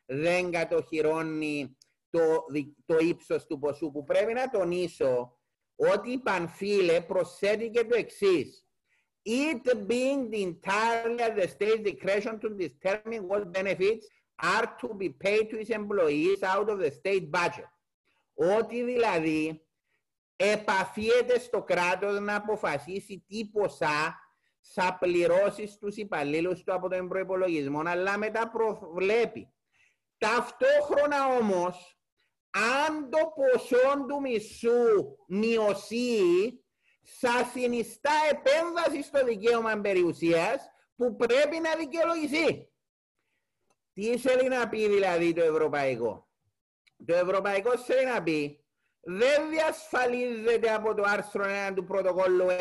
δεν 0.05 0.51
κατοχυρώνει 0.51 1.77
το, 2.09 2.45
το 2.85 2.97
ύψος 2.97 3.45
του 3.45 3.59
ποσού 3.59 3.91
που 3.91 4.03
πρέπει 4.03 4.33
να 4.33 4.49
τονίσω 4.49 5.37
ότι 5.75 6.11
η 6.11 6.19
Πανφίλε 6.19 7.01
προσθέτει 7.01 7.69
και 7.69 7.85
το 7.85 7.95
εξής. 7.97 8.66
It 9.29 9.87
being 9.87 10.31
the 10.31 10.41
entirely 10.43 11.21
at 11.21 11.35
the 11.35 11.47
state's 11.49 11.83
discretion 11.83 12.39
to 12.39 12.49
determine 12.65 13.27
what 13.27 13.51
benefits 13.51 14.07
are 14.39 14.67
to 14.81 14.93
be 14.93 15.09
paid 15.09 15.49
to 15.49 15.59
its 15.59 15.69
employees 15.69 16.43
out 16.43 16.69
of 16.69 16.79
the 16.79 16.91
state 16.91 17.29
budget. 17.29 17.69
Ότι 18.33 18.83
δηλαδή 18.83 19.65
επαφίεται 20.35 21.39
στο 21.39 21.63
κράτος 21.63 22.19
να 22.19 22.35
αποφασίσει 22.35 23.25
τι 23.27 23.45
ποσά 23.45 24.19
θα 24.61 24.97
πληρώσει 24.99 25.67
στους 25.67 25.95
υπαλλήλους 25.95 26.63
του 26.63 26.73
από 26.73 26.89
τον 26.89 27.07
προπολογισμό, 27.07 27.81
αλλά 27.85 28.17
μετά 28.17 28.49
προβλέπει. 28.49 29.53
Ταυτόχρονα 30.17 31.37
όμως, 31.37 31.99
αν 32.85 33.09
το 33.09 33.17
ποσό 33.35 34.05
του 34.07 34.21
μισού 34.21 35.17
μειωσεί, 35.27 36.19
θα 37.09 37.49
συνιστά 37.53 38.11
επέμβαση 38.29 39.03
στο 39.03 39.25
δικαίωμα 39.25 39.81
περιουσίας 39.81 40.71
που 40.95 41.15
πρέπει 41.15 41.59
να 41.59 41.75
δικαιολογηθεί. 41.75 42.69
Τι 43.93 44.17
θέλει 44.17 44.47
να 44.47 44.69
πει 44.69 44.89
δηλαδή 44.89 45.33
το 45.33 45.43
ευρωπαϊκό; 45.43 46.29
Το 47.05 47.15
ευρωπαϊκό 47.15 47.77
θέλει 47.77 48.05
να 48.05 48.23
πει; 48.23 48.65
Δεν 48.99 49.49
διασφαλίζεται 49.49 50.73
από 50.73 50.93
το 50.93 51.03
άρθρο 51.05 51.45
1 51.69 51.73
του 51.75 51.83
πρωτοκόλλου 51.83 52.47
1 52.47 52.51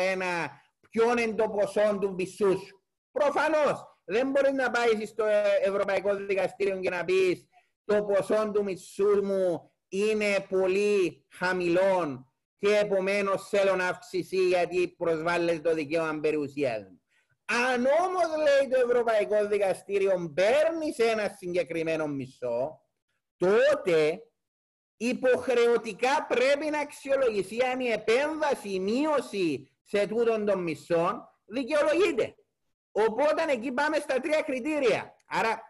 ποιον 0.89 1.17
είναι 1.17 1.35
το 1.35 1.49
ποσό 1.49 1.97
του 2.01 2.13
μισούς 2.13 2.61
σου. 2.61 2.83
Προφανώς 3.11 3.99
δεν 4.03 4.29
μπορεί 4.29 4.51
να 4.51 4.71
πάει 4.71 5.05
στο 5.05 5.25
Ευρωπαϊκό 5.61 6.15
Δικαστήριο 6.15 6.79
και 6.79 6.89
να 6.89 7.05
πεις 7.05 7.47
το 7.85 8.03
ποσό 8.03 8.51
του 8.53 8.63
μισού 8.63 9.23
μου 9.23 9.71
είναι 9.87 10.45
πολύ 10.49 11.25
χαμηλό 11.29 12.25
και 12.57 12.77
επομένως 12.77 13.49
θέλω 13.49 13.75
να 13.75 13.87
αυξηθεί 13.87 14.47
γιατί 14.47 14.87
προσβάλλεται 14.87 15.69
το 15.69 15.75
δικαίωμα 15.75 16.19
περιουσίας 16.19 16.83
μου. 16.83 17.01
Αν 17.45 17.85
όμως 17.85 18.25
λέει 18.37 18.69
το 18.69 18.89
Ευρωπαϊκό 18.89 19.47
Δικαστήριο 19.47 20.31
παίρνει 20.35 20.95
ένα 21.11 21.35
συγκεκριμένο 21.37 22.07
μισό, 22.07 22.81
τότε 23.37 24.21
υποχρεωτικά 24.97 26.25
πρέπει 26.27 26.69
να 26.69 26.79
αξιολογηθεί 26.79 27.63
αν 27.63 27.79
η 27.79 27.87
επέμβαση, 27.87 28.69
η 28.69 28.79
μείωση 28.79 29.77
σε 29.83 30.07
τούτον 30.07 30.45
των 30.45 30.63
μισών 30.63 31.21
δικαιολογείται. 31.45 32.35
Οπότε 32.91 33.45
εκεί 33.47 33.71
πάμε 33.71 33.97
στα 33.97 34.19
τρία 34.19 34.41
κριτήρια. 34.41 35.15
Άρα, 35.27 35.61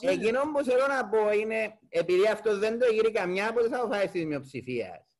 εκείνο 0.00 0.40
που 0.40 0.64
θέλω 0.64 0.86
να 0.86 1.08
πω 1.08 1.30
είναι, 1.30 1.78
επειδή 1.88 2.26
αυτό 2.26 2.58
δεν 2.58 2.78
το 2.78 2.92
γύρει 2.92 3.10
καμιά 3.10 3.48
από 3.48 3.60
τις 3.60 3.72
αποφάσεις 3.78 4.10
της 4.10 4.24
μειοψηφίας, 4.24 5.13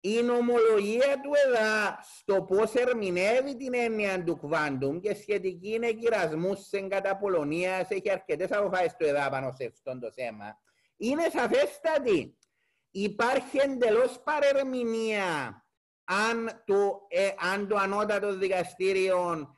η 0.00 0.22
νομολογία 0.22 1.20
του 1.22 1.30
ΕΔΑ 1.46 1.98
στο 2.18 2.42
πώς 2.42 2.74
ερμηνεύει 2.74 3.56
την 3.56 3.74
έννοια 3.74 4.24
του 4.24 4.40
quantum 4.42 5.00
και 5.00 5.14
σχετική 5.14 5.72
είναι 5.74 5.92
κυρασμούς 5.92 6.66
σε 6.66 6.80
κατά 6.80 7.16
Πολωνία, 7.16 7.86
έχει 7.88 8.10
αρκετές 8.10 8.52
αποφάσεις 8.52 8.96
του 8.96 9.04
ΕΔΑ 9.04 9.28
πάνω 9.30 9.52
σε 9.52 9.64
αυτό 9.64 9.98
το 9.98 10.12
θέμα. 10.12 10.58
Είναι 10.96 11.28
σαφέστατη 11.32 12.36
υπάρχει 12.90 13.58
εντελώς 13.58 14.20
παρερμηνία 14.24 15.64
αν 16.04 16.62
το, 16.64 17.06
ε, 17.08 17.28
αν 17.52 17.68
το 17.68 17.76
ανώτατο 17.76 18.36
δικαστήριο 18.36 19.54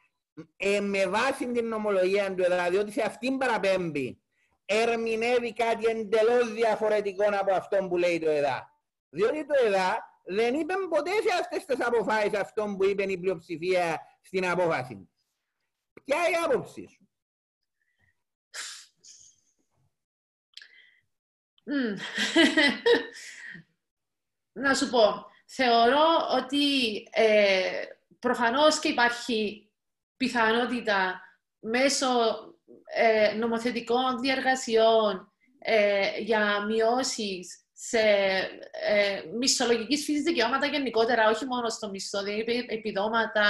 ε, 0.57 0.81
με 0.81 1.07
βάση 1.07 1.53
την 1.53 1.69
νομολογία 1.69 2.35
του 2.35 2.43
ΕΔΑ, 2.43 2.71
διότι 2.71 2.93
σε 2.93 3.03
αυτήν 3.03 3.39
παραπέμπει, 3.39 4.23
ερμηνεύει 4.65 5.53
κάτι 5.53 5.87
εντελώς 5.87 6.53
διαφορετικό 6.53 7.25
από 7.41 7.55
αυτό 7.55 7.87
που 7.89 7.97
λέει 7.97 8.19
το 8.19 8.31
ΕΔΑ. 8.31 8.81
Διότι 9.09 9.47
το 9.47 9.55
ΕΔΑ 9.67 10.12
δεν 10.25 10.55
είπε 10.55 10.75
ποτέ 10.89 11.11
σε 11.11 11.39
αυτές 11.41 11.65
τις 11.65 11.87
αποφάσεις 11.87 12.35
αυτό 12.35 12.75
που 12.77 12.85
είπε 12.85 13.03
η 13.03 13.19
πλειοψηφία 13.19 14.01
στην 14.23 14.47
απόφαση. 14.47 15.09
Ποια 16.05 16.17
είναι 16.17 16.37
η 16.37 16.41
άποψη 16.45 16.87
σου; 16.89 17.07
Να 24.53 24.75
σου 24.75 24.91
πω, 24.91 25.27
θεωρώ 25.47 26.07
ότι 26.31 26.97
ε, 27.11 27.85
προφανώς 28.19 28.79
και 28.79 28.89
υπάρχει 28.89 29.71
πιθανότητα 30.17 31.21
μέσω 31.59 32.07
ε, 32.85 33.35
νομοθετικών 33.35 34.21
διεργασιών 34.21 35.33
ε, 35.59 36.19
για 36.19 36.65
μειώσεις 36.65 37.67
σε 37.89 37.99
ε, 38.89 39.23
μισθολογικής 39.39 40.05
φύσης 40.05 40.23
δικαιώματα 40.23 40.67
γενικότερα, 40.67 41.31
όχι 41.31 41.47
μόνο 41.47 41.69
στο 41.69 41.91
μισθό, 41.91 42.23
δηλαδή 42.23 42.67
επιδόματα, 42.69 43.49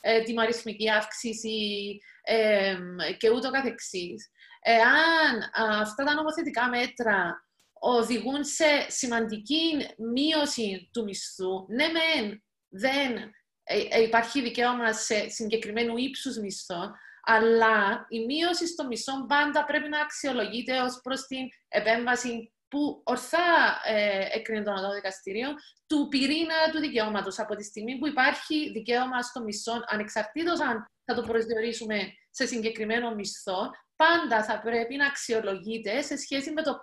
ε, 0.00 0.22
τιμαριθμική 0.22 0.90
αύξηση 0.90 1.98
ε, 2.22 2.76
και 3.18 3.30
ούτω 3.30 3.50
καθεξής. 3.50 4.30
Εάν 4.62 5.50
αυτά 5.80 6.04
τα 6.04 6.14
νομοθετικά 6.14 6.68
μέτρα 6.68 7.44
οδηγούν 7.72 8.44
σε 8.44 8.86
σημαντική 8.88 9.86
μείωση 10.12 10.90
του 10.92 11.04
μισθού, 11.04 11.66
ναι 11.68 11.86
μεν 11.86 12.42
δεν 12.68 13.16
ε, 13.62 13.80
ε, 13.90 14.02
υπάρχει 14.02 14.42
δικαίωμα 14.42 14.92
σε 14.92 15.28
συγκεκριμένου 15.28 15.96
ύψους 15.96 16.38
μισθών, 16.38 16.94
αλλά 17.22 18.06
η 18.08 18.24
μείωση 18.24 18.66
στο 18.66 18.86
μισθό 18.86 19.26
πάντα 19.26 19.64
πρέπει 19.64 19.88
να 19.88 20.00
αξιολογείται 20.00 20.80
ως 20.80 21.00
προς 21.02 21.26
την 21.26 21.48
επέμβαση 21.68 22.52
που 22.70 23.02
ορθά 23.04 23.80
ε, 23.84 24.26
έκρινε 24.32 24.62
το 24.62 24.70
Ανώτατο 24.70 24.94
Δικαστήριο, 24.94 25.48
του 25.86 26.08
πυρήνα 26.08 26.70
του 26.72 26.78
δικαιώματος. 26.78 27.38
Από 27.38 27.54
τη 27.56 27.64
στιγμή 27.64 27.98
που 27.98 28.06
υπάρχει 28.06 28.70
δικαίωμα 28.70 29.22
στο 29.22 29.42
μισθό, 29.42 29.72
ανεξαρτήτως 29.86 30.60
αν 30.60 30.84
θα 31.04 31.14
το 31.14 31.22
προσδιορίσουμε 31.22 32.12
σε 32.30 32.46
συγκεκριμένο 32.46 33.14
μισθό, 33.14 33.70
πάντα 33.96 34.44
θα 34.44 34.60
πρέπει 34.60 34.96
να 34.96 35.06
αξιολογείται 35.06 36.02
σε 36.02 36.16
σχέση 36.16 36.52
με 36.52 36.62
το 36.62 36.76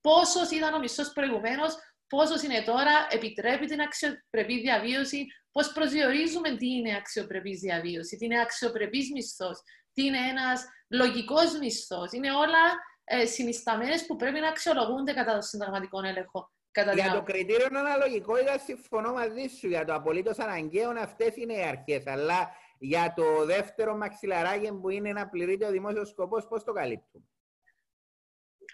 πόσος 0.00 0.50
ήταν 0.50 0.74
ο 0.74 0.78
μισθός 0.78 1.12
προηγουμένως, 1.12 1.74
πόσος 2.06 2.42
είναι 2.42 2.62
τώρα, 2.62 3.06
επιτρέπει 3.10 3.66
την 3.66 3.80
αξιοπρεπή 3.80 4.60
διαβίωση, 4.60 5.26
πώς 5.52 5.72
προσδιορίζουμε 5.72 6.56
τι 6.56 6.66
είναι 6.66 6.96
αξιοπρεπής 6.96 7.60
διαβίωση, 7.60 8.16
τι 8.16 8.24
είναι 8.24 8.40
αξιοπρεπής 8.40 9.10
μισθός, 9.12 9.58
τι 9.92 10.04
είναι 10.04 10.18
ένας 10.18 10.64
λογικός 10.88 11.58
μισθός. 11.58 12.12
Είναι 12.12 12.30
όλα 12.30 12.64
ε, 13.08 13.26
συνισταμένες 13.26 14.06
που 14.06 14.16
πρέπει 14.16 14.40
να 14.40 14.48
αξιολογούνται 14.48 15.12
κατά 15.12 15.34
το 15.34 15.40
συνταγματικό 15.40 16.00
έλεγχο. 16.04 16.52
Κατά 16.70 16.92
για 16.92 17.12
το 17.12 17.22
κριτήριο 17.22 17.66
αναλογικότητα 17.66 18.58
συμφωνώ 18.58 19.12
μαζί 19.12 19.46
σου. 19.58 19.68
Για 19.68 19.84
το 19.84 19.94
απολύτως 19.94 20.38
αναγκαίο 20.38 20.90
αυτές 20.90 21.36
είναι 21.36 21.54
οι 21.54 21.62
αρχές. 21.62 22.06
Αλλά 22.06 22.50
για 22.78 23.12
το 23.16 23.44
δεύτερο 23.44 23.96
μαξιλαράκι 23.96 24.72
που 24.72 24.88
είναι 24.88 25.12
να 25.12 25.28
πληρείται 25.28 25.66
ο 25.66 25.70
δημόσιος 25.70 26.08
σκοπός, 26.08 26.46
πώς 26.46 26.64
το 26.64 26.72
καλύπτουμε; 26.72 27.24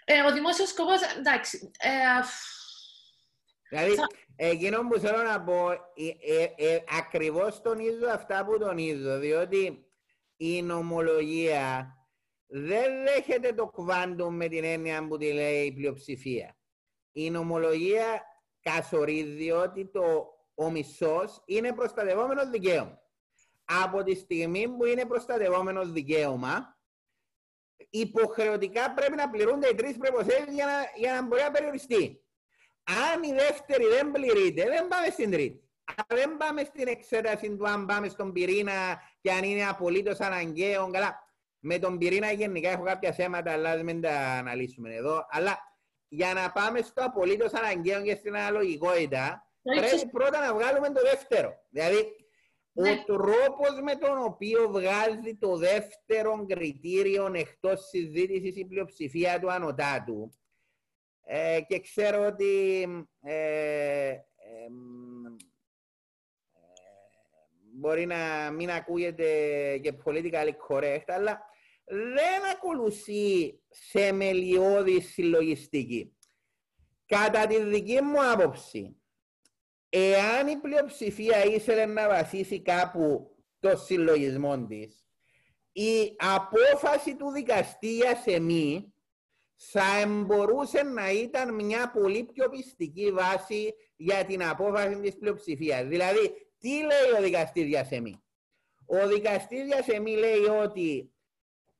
Ε, 0.05 0.21
ο 0.21 0.33
δημόσιος 0.33 0.69
σκοπός, 0.69 1.01
εντάξει. 1.17 1.71
Ε, 1.77 1.89
δηλαδή, 3.69 3.95
εκείνο 4.35 4.87
που 4.87 4.99
θέλω 4.99 5.21
να 5.21 5.43
πω, 5.43 5.71
ε, 5.71 5.77
ε, 6.37 6.53
ε, 6.55 6.83
ακριβώς 6.99 7.61
τονίζω 7.61 8.07
αυτά 8.13 8.45
που 8.45 8.57
τονίζω, 8.57 9.17
διότι 9.19 9.85
η 10.37 10.61
νομολογία 10.61 11.89
δεν 12.47 13.03
δέχεται 13.03 13.53
το 13.53 13.65
κουβάντο 13.65 14.31
με 14.31 14.47
την 14.47 14.63
έννοια 14.63 15.07
που 15.07 15.17
τη 15.17 15.31
λέει 15.31 15.65
η 15.65 15.73
πλειοψηφία. 15.73 16.57
Η 17.11 17.29
νομολογία 17.29 18.23
καθορίζει 18.61 19.51
ότι 19.51 19.85
το, 19.85 20.33
ο 20.53 20.71
μισός 20.71 21.41
είναι 21.45 21.73
προστατευόμενος 21.73 22.49
δικαίωμα. 22.49 22.99
Από 23.65 24.03
τη 24.03 24.15
στιγμή 24.15 24.67
που 24.69 24.85
είναι 24.85 25.05
προστατευόμενος 25.05 25.91
δικαίωμα, 25.91 26.77
υποχρεωτικά 27.89 28.93
πρέπει 28.93 29.15
να 29.15 29.29
πληρούνται 29.29 29.67
οι 29.67 29.75
τρεις 29.75 29.97
προποθέσει 29.97 30.53
για, 30.53 30.65
να, 30.65 30.73
για 30.95 31.13
να 31.13 31.27
μπορεί 31.27 31.41
να 31.41 31.51
περιοριστεί. 31.51 32.23
Αν 32.83 33.23
η 33.23 33.33
δεύτερη 33.33 33.85
δεν 33.85 34.11
πληρείται, 34.11 34.63
δεν 34.63 34.87
πάμε 34.87 35.09
στην 35.11 35.31
τρίτη. 35.31 35.69
Αν 35.95 36.17
δεν 36.17 36.37
πάμε 36.37 36.63
στην 36.63 36.87
εξέταση 36.87 37.55
του 37.55 37.67
αν 37.67 37.85
πάμε 37.85 38.09
στον 38.09 38.31
πυρήνα 38.31 39.01
και 39.21 39.31
αν 39.31 39.43
είναι 39.43 39.67
απολύτως 39.67 40.19
αναγκαίο. 40.19 40.89
Καλά. 40.91 41.24
Με 41.67 41.79
τον 41.79 41.97
πυρήνα 41.97 42.31
γενικά 42.31 42.69
έχω 42.69 42.83
κάποια 42.83 43.11
θέματα, 43.11 43.51
αλλά 43.51 43.83
δεν 43.83 44.01
τα 44.01 44.19
αναλύσουμε 44.19 44.93
εδώ. 44.93 45.25
Αλλά 45.29 45.57
για 46.07 46.33
να 46.33 46.51
πάμε 46.51 46.81
στο 46.81 47.03
απολύτως 47.05 47.53
αναγκαίο 47.53 48.01
και 48.01 48.15
στην 48.15 48.35
αναλογικότητα, 48.35 49.51
πρέπει 49.61 50.07
πρώτα 50.07 50.39
να 50.45 50.53
βγάλουμε 50.53 50.87
το 50.87 51.01
δεύτερο. 51.01 51.53
Δηλαδή, 51.69 51.97
ο 52.73 52.81
ναι. 52.81 53.03
τρόπος 53.05 53.81
με 53.83 53.95
τον 53.95 54.23
οποίο 54.23 54.69
βγάζει 54.69 55.35
το 55.39 55.57
δεύτερο 55.57 56.45
κριτήριο 56.47 57.31
εκτός 57.35 57.87
συζήτησης 57.87 58.55
η 58.55 58.65
πλειοψηφία 58.65 59.39
του 59.39 59.51
ανωτάτου 59.51 60.33
ε, 61.23 61.59
και 61.67 61.79
ξέρω 61.79 62.25
ότι 62.25 62.83
ε, 63.21 64.09
ε, 64.09 64.19
μπορεί 67.73 68.05
να 68.05 68.51
μην 68.51 68.71
ακούγεται 68.71 69.27
και 69.77 69.93
political 70.05 70.49
correct, 70.69 71.05
αλλά 71.07 71.53
δεν 71.85 72.45
ακολουθεί 72.53 73.59
σε 73.69 74.11
μελιώδη 74.11 75.01
συλλογιστική. 75.01 76.15
Κατά 77.05 77.47
τη 77.47 77.63
δική 77.63 78.01
μου 78.01 78.31
άποψη, 78.31 78.95
Εάν 79.97 80.47
η 80.47 80.55
πλειοψηφία 80.55 81.45
ήθελε 81.45 81.85
να 81.85 82.07
βασίσει 82.07 82.61
κάπου 82.61 83.35
το 83.59 83.77
συλλογισμό 83.77 84.65
της, 84.65 85.05
η 85.71 86.15
απόφαση 86.17 87.15
του 87.15 87.31
δικαστή 87.31 87.95
για 87.95 88.15
σεμή 88.15 88.93
θα 89.55 90.07
μπορούσε 90.07 90.83
να 90.83 91.11
ήταν 91.11 91.55
μια 91.55 91.91
πολύ 91.91 92.23
πιο 92.23 92.49
πιστική 92.49 93.11
βάση 93.11 93.73
για 93.95 94.25
την 94.25 94.43
απόφαση 94.43 94.99
της 94.99 95.17
πλειοψηφίας. 95.17 95.87
Δηλαδή, 95.87 96.33
τι 96.57 96.69
λέει 96.69 97.19
ο 97.19 97.21
δικαστής 97.21 97.65
για 97.65 97.83
σεμή. 97.83 98.23
Ο 98.85 99.07
δικαστής 99.07 99.65
για 99.65 99.83
σεμή 99.83 100.15
λέει 100.15 100.43
ότι 100.63 101.14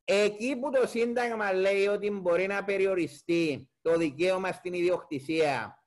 εκεί 0.05 0.55
που 0.55 0.71
το 0.71 0.87
Σύνταγμα 0.87 1.53
λέει 1.53 1.87
ότι 1.87 2.09
μπορεί 2.09 2.47
να 2.47 2.63
περιοριστεί 2.63 3.69
το 3.81 3.97
δικαίωμα 3.97 4.51
στην 4.51 4.73
ιδιοκτησία 4.73 5.83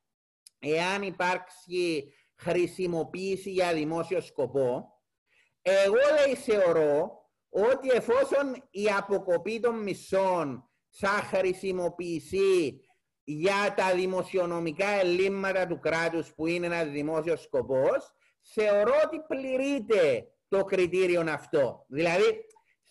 εάν 0.59 1.02
υπάρξει 1.02 2.12
χρησιμοποίηση 2.35 3.50
για 3.50 3.72
δημόσιο 3.72 4.20
σκοπό, 4.20 4.92
εγώ 5.62 5.96
λέει 6.24 6.35
θεωρώ 6.35 7.11
ότι 7.48 7.88
εφόσον 7.90 8.68
η 8.70 8.87
αποκοπή 8.98 9.61
των 9.61 9.83
μισών 9.83 10.70
θα 10.88 11.09
χρησιμοποιηθεί 11.09 12.81
για 13.24 13.74
τα 13.76 13.94
δημοσιονομικά 13.94 14.88
ελλείμματα 14.88 15.66
του 15.66 15.78
κράτους 15.78 16.35
που 16.35 16.46
είναι 16.46 16.66
ένας 16.66 16.88
δημόσιος 16.88 17.42
σκοπός, 17.42 18.14
θεωρώ 18.40 18.92
ότι 19.04 19.20
πληρείται 19.28 20.26
το 20.48 20.64
κριτήριο 20.64 21.24
αυτό. 21.28 21.85
Δηλαδή, 21.88 22.44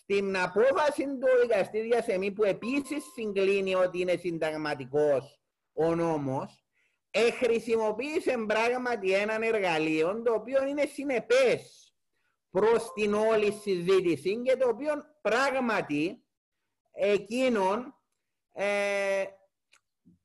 στην 0.09 0.37
απόφαση 0.37 1.03
του 1.03 1.27
δικαστή 1.41 1.81
διασεμή 1.81 2.31
που 2.31 2.43
επίσης 2.43 3.03
συγκλίνει 3.13 3.75
ότι 3.75 3.99
είναι 3.99 4.15
συνταγματικός 4.15 5.39
ο 5.73 5.95
νόμος, 5.95 6.65
εχρησιμοποίησε 7.11 8.37
πράγματι 8.47 9.13
έναν 9.13 9.43
εργαλείο 9.43 10.21
το 10.21 10.33
οποίο 10.33 10.65
είναι 10.65 10.85
συνεπές 10.85 11.93
προς 12.49 12.93
την 12.93 13.13
όλη 13.13 13.51
συζήτηση 13.51 14.41
και 14.41 14.55
το 14.55 14.67
οποίο 14.67 14.93
πράγματι 15.21 16.23
εκείνον 16.91 17.95
ε, 18.53 19.23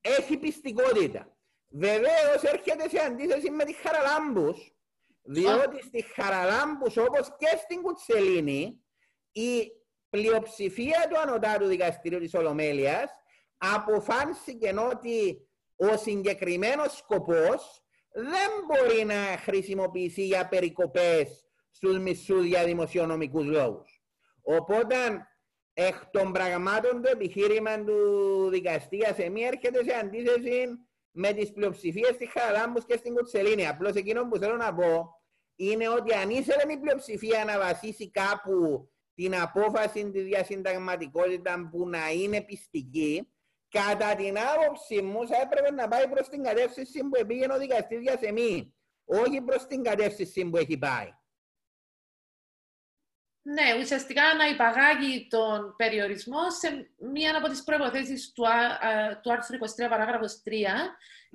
έχει 0.01 0.37
πιστικότητα. 0.37 1.37
Βεβαίως 1.67 2.41
έρχεται 2.41 2.89
σε 2.89 2.99
αντίθεση 2.99 3.51
με 3.51 3.63
τη 3.63 3.73
Χαραλάμπους, 3.73 4.75
διότι 5.21 5.81
στη 5.81 6.01
Χαραλάμπους 6.01 6.97
όπως 6.97 7.35
και 7.37 7.57
στην 7.63 7.81
Κουτσελίνη 7.81 8.82
η 9.33 9.71
πλειοψηφία 10.09 11.07
του 11.09 11.19
Ανωτάτου 11.19 11.65
Δικαστηρίου 11.65 12.19
της 12.19 12.33
Ολομέλειας 12.33 13.11
αποφάνθηκε 13.57 14.73
ότι 14.91 15.47
ο 15.75 15.97
συγκεκριμένος 15.97 16.97
σκοπός 16.97 17.83
δεν 18.13 18.49
μπορεί 18.67 19.05
να 19.05 19.37
χρησιμοποιηθεί 19.37 20.25
για 20.25 20.47
περικοπές 20.47 21.45
στους 21.71 21.99
μισούς 21.99 22.45
για 22.45 22.63
δημοσιονομικούς 22.63 23.45
λόγους. 23.45 24.01
Οπότε, 24.41 24.95
εκ 25.73 25.95
των 26.11 26.31
πραγμάτων 26.31 27.01
το 27.01 27.09
επιχείρημα 27.09 27.83
του 27.83 28.49
δικαστή 28.49 28.97
μία 29.31 29.47
έρχεται 29.47 29.83
σε 29.83 29.93
αντίθεση 29.95 30.65
με 31.11 31.33
τις 31.33 31.51
πλειοψηφίες 31.51 32.15
στη 32.15 32.25
Χαραλάμπους 32.25 32.85
και 32.85 32.97
στην 32.97 33.15
Κουτσελίνη. 33.15 33.67
Απλώς 33.67 33.93
εκείνο 33.93 34.27
που 34.27 34.37
θέλω 34.37 34.55
να 34.55 34.73
πω 34.73 35.21
είναι 35.55 35.89
ότι 35.89 36.13
αν 36.13 36.29
ήθελε 36.29 36.73
η 36.73 36.77
πλειοψηφία 36.77 37.45
να 37.45 37.59
βασίσει 37.59 38.11
κάπου 38.11 38.87
την 39.15 39.35
απόφαση 39.35 40.11
τη 40.11 40.21
διασυνταγματικότητα 40.21 41.69
που 41.71 41.89
να 41.89 42.11
είναι 42.11 42.41
πιστική, 42.41 43.33
Κατά 43.73 44.15
την 44.15 44.37
άποψη 44.39 45.01
μου 45.01 45.27
θα 45.27 45.37
έπρεπε 45.41 45.71
να 45.71 45.87
πάει 45.87 46.07
προς 46.07 46.29
την 46.29 46.43
κατεύθυνση 46.43 46.99
που 46.99 47.25
πήγαινε 47.27 47.53
ο 47.53 47.57
δικαστής 47.57 48.01
για 48.01 48.17
σεμή, 48.17 48.73
όχι 49.05 49.41
προς 49.41 49.67
την 49.67 49.83
κατεύθυνση 49.83 50.49
που 50.49 50.57
έχει 50.57 50.77
πάει. 50.77 51.13
Ναι, 53.41 53.81
ουσιαστικά 53.81 54.33
να 54.33 54.47
υπαγάγει 54.47 55.27
τον 55.27 55.75
περιορισμό 55.77 56.51
σε 56.51 56.91
μία 57.13 57.37
από 57.37 57.47
τις 57.47 57.63
προϋποθέσεις 57.63 58.31
του, 58.31 58.43
του 59.21 59.31
άρθρου 59.31 59.57
23 59.57 59.89
παράγραφος 59.89 60.41
3 60.45 60.49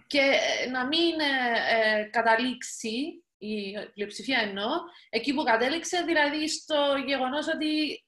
και 0.07 0.19
ε, 0.19 0.71
να 0.71 0.87
μην 0.87 1.21
ε, 1.21 2.01
ε, 2.01 2.05
καταλήξει 2.05 3.25
η 3.39 3.75
πλειοψηφία 3.95 4.39
εννοώ, 4.39 4.69
εκεί 5.09 5.35
που 5.35 5.43
κατέληξε, 5.43 6.03
δηλαδή 6.07 6.49
στο 6.49 7.03
γεγονός 7.07 7.49
ότι 7.49 8.05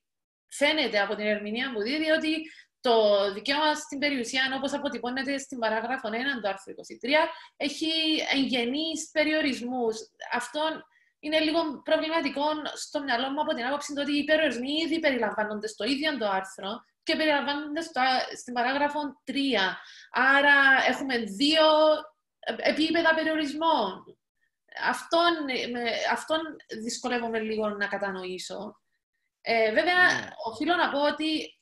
φαίνεται 0.48 1.00
από 1.00 1.14
την 1.14 1.26
ερμηνεία 1.26 1.72
που 1.72 1.82
δίδει 1.82 2.10
ότι 2.10 2.50
το 2.80 2.94
δικαίωμα 3.32 3.74
στην 3.74 3.98
περιουσία, 3.98 4.52
όπως 4.56 4.72
αποτυπώνεται 4.72 5.38
στην 5.38 5.58
παράγραφο 5.58 6.08
1 6.08 6.12
του 6.42 6.48
άρθρου 6.48 6.72
23, 6.72 6.76
έχει 7.56 7.90
εγγενείς 8.34 9.10
περιορισμούς. 9.12 9.96
Αυτό 10.32 10.60
είναι 11.18 11.38
λίγο 11.38 11.82
προβληματικό 11.82 12.44
στο 12.74 13.02
μυαλό 13.02 13.30
μου 13.30 13.40
από 13.40 13.54
την 13.54 13.66
άποψη 13.66 13.94
ότι 13.98 14.16
οι 14.16 14.24
περιορισμοί 14.24 14.72
ήδη 14.72 14.98
περιλαμβάνονται 15.00 15.66
στο 15.66 15.84
ίδιο 15.84 16.18
το 16.18 16.28
άρθρο 16.28 16.84
και 17.02 17.16
περιλαμβάνονται 17.16 17.80
στο, 17.80 18.00
στην 18.36 18.54
παράγραφο 18.54 19.00
3. 19.26 19.32
Άρα 20.10 20.56
έχουμε 20.88 21.18
δύο 21.18 21.64
επίπεδα 22.56 23.14
περιορισμών. 23.14 24.18
Αυτόν, 24.88 25.33
με, 25.70 25.83
αυτόν 26.12 26.40
δυσκολεύομαι 26.83 27.38
λίγο 27.38 27.68
να 27.68 27.87
κατανοήσω. 27.87 28.80
Ε, 29.40 29.72
βέβαια, 29.72 30.20
ναι. 30.20 30.28
οφείλω 30.44 30.74
να 30.74 30.90
πω 30.90 31.06
ότι 31.06 31.59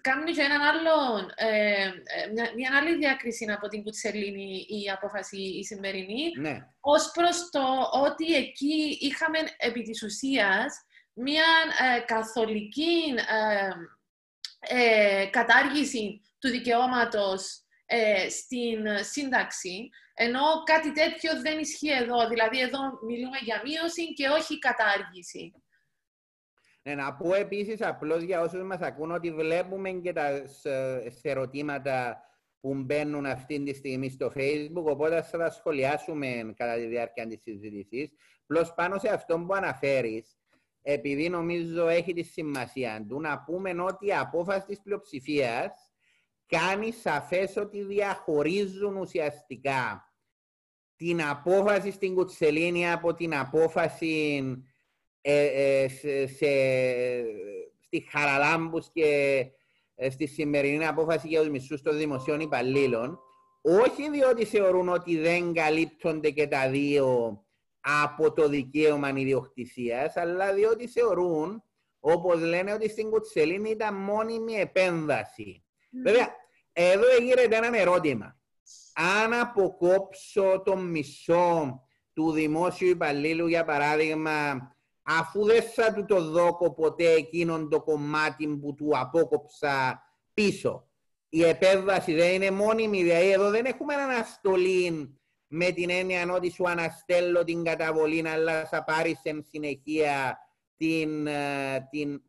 κάνει 0.00 0.32
και 0.32 0.42
έναν 0.42 0.60
άλλο, 0.60 1.28
ε, 1.34 1.84
ε, 1.84 1.92
μια, 2.32 2.52
μια, 2.56 2.70
άλλη 2.76 2.96
διάκριση 2.96 3.50
από 3.50 3.68
την 3.68 3.82
Κουτσελίνη 3.82 4.66
η 4.68 4.90
απόφαση 4.90 5.40
η 5.40 5.64
σημερινή, 5.64 6.30
ναι. 6.38 6.66
ως 6.80 7.10
προς 7.14 7.50
το 7.50 7.88
ότι 8.02 8.34
εκεί 8.34 8.98
είχαμε 9.00 9.38
επί 9.56 9.82
της 9.82 10.02
ουσίας 10.02 10.84
μια 11.12 11.46
ε, 11.96 12.00
καθολική 12.00 13.14
ε, 14.60 15.26
κατάργηση 15.30 16.20
του 16.38 16.48
δικαιώματος 16.48 17.64
στην 18.28 18.86
σύνταξη, 19.00 19.88
ενώ 20.14 20.40
κάτι 20.64 20.92
τέτοιο 20.92 21.40
δεν 21.40 21.58
ισχύει 21.58 21.90
εδώ. 21.90 22.28
Δηλαδή, 22.28 22.60
εδώ 22.60 22.78
μιλούμε 23.06 23.38
για 23.42 23.62
μείωση 23.64 24.12
και 24.12 24.28
όχι 24.28 24.58
κατάργηση. 24.58 25.52
Ναι, 26.82 26.94
να 26.94 27.14
πω 27.14 27.34
επίσης 27.34 27.82
απλώς 27.82 28.22
για 28.22 28.40
όσους 28.40 28.62
μας 28.62 28.80
ακούν 28.80 29.10
ότι 29.10 29.32
βλέπουμε 29.32 29.90
και 29.90 30.12
τα 30.12 30.42
ερωτήματα 31.22 32.20
που 32.60 32.74
μπαίνουν 32.74 33.26
αυτή 33.26 33.62
τη 33.62 33.74
στιγμή 33.74 34.10
στο 34.10 34.32
Facebook, 34.36 34.84
οπότε 34.84 35.22
θα 35.22 35.38
τα 35.38 35.50
σχολιάσουμε 35.50 36.54
κατά 36.56 36.74
τη 36.74 36.86
διάρκεια 36.86 37.26
της 37.26 37.40
συζήτησης. 37.42 38.10
Απλώς 38.42 38.74
πάνω 38.74 38.98
σε 38.98 39.08
αυτό 39.08 39.38
που 39.38 39.54
αναφέρεις, 39.54 40.38
επειδή 40.82 41.28
νομίζω 41.28 41.88
έχει 41.88 42.12
τη 42.12 42.22
σημασία 42.22 43.06
του, 43.08 43.20
να 43.20 43.42
πούμε 43.44 43.82
ότι 43.82 44.06
η 44.06 44.14
απόφαση 44.14 44.66
της 44.66 44.80
πλειοψηφίας 44.80 45.89
κάνει 46.50 46.92
σαφές 46.92 47.56
ότι 47.56 47.82
διαχωρίζουν 47.82 48.96
ουσιαστικά 48.96 50.04
την 50.96 51.22
απόφαση 51.22 51.90
στην 51.90 52.14
Κουτσελίνη 52.14 52.90
από 52.90 53.14
την 53.14 53.36
απόφαση 53.36 54.42
ε, 55.20 55.44
ε, 55.44 55.88
σε, 56.26 56.50
στη 57.80 58.06
Χαραλάμπους 58.10 58.90
και 58.92 59.44
ε, 59.94 60.10
στη 60.10 60.26
σημερινή 60.26 60.86
απόφαση 60.86 61.28
για 61.28 61.40
τους 61.40 61.50
μισούς 61.50 61.82
των 61.82 61.96
δημοσίων 61.96 62.40
υπαλλήλων, 62.40 63.18
όχι 63.62 64.10
διότι 64.10 64.44
θεωρούν 64.44 64.88
ότι 64.88 65.18
δεν 65.18 65.52
καλύπτονται 65.52 66.30
και 66.30 66.46
τα 66.46 66.70
δύο 66.70 67.40
από 67.80 68.32
το 68.32 68.48
δικαίωμα 68.48 69.08
ιδιοκτησίας, 69.08 70.16
αλλά 70.16 70.54
διότι 70.54 70.88
θεωρούν, 70.88 71.62
όπως 72.00 72.40
λένε, 72.40 72.72
ότι 72.72 72.88
στην 72.88 73.10
Κουτσελίνη 73.10 73.70
ήταν 73.70 73.94
μόνιμη 73.94 74.52
επέμβαση. 74.54 75.64
Βέβαια, 76.04 76.28
εδώ 76.82 77.06
γίνεται 77.22 77.56
ένα 77.56 77.78
ερώτημα. 77.78 78.38
Αν 78.94 79.32
αποκόψω 79.32 80.62
το 80.64 80.76
μισό 80.76 81.82
του 82.12 82.32
δημόσιου 82.32 82.88
υπαλλήλου, 82.88 83.46
για 83.46 83.64
παράδειγμα, 83.64 84.68
αφού 85.02 85.44
δεν 85.44 85.62
θα 85.62 85.92
του 85.92 86.04
το 86.04 86.30
δώκω 86.30 86.74
ποτέ 86.74 87.12
εκείνον 87.12 87.68
το 87.68 87.82
κομμάτι 87.82 88.48
που 88.48 88.74
του 88.74 88.90
απόκοψα 88.98 90.02
πίσω. 90.34 90.88
Η 91.28 91.44
επέμβαση 91.44 92.14
δεν 92.14 92.34
είναι 92.34 92.50
μόνιμη, 92.50 93.02
δηλαδή 93.02 93.30
εδώ 93.30 93.50
δεν 93.50 93.64
έχουμε 93.64 93.94
αναστολή 93.94 95.14
με 95.46 95.70
την 95.70 95.90
έννοια 95.90 96.32
ότι 96.32 96.50
σου 96.50 96.68
αναστέλω 96.68 97.44
την 97.44 97.64
καταβολή, 97.64 98.28
αλλά 98.28 98.66
θα 98.66 98.84
πάρεις 98.84 99.20
εν 99.22 99.44
συνεχεία 99.48 100.38
την, 100.76 101.26
ε, 101.26 101.88
την, 101.90 102.22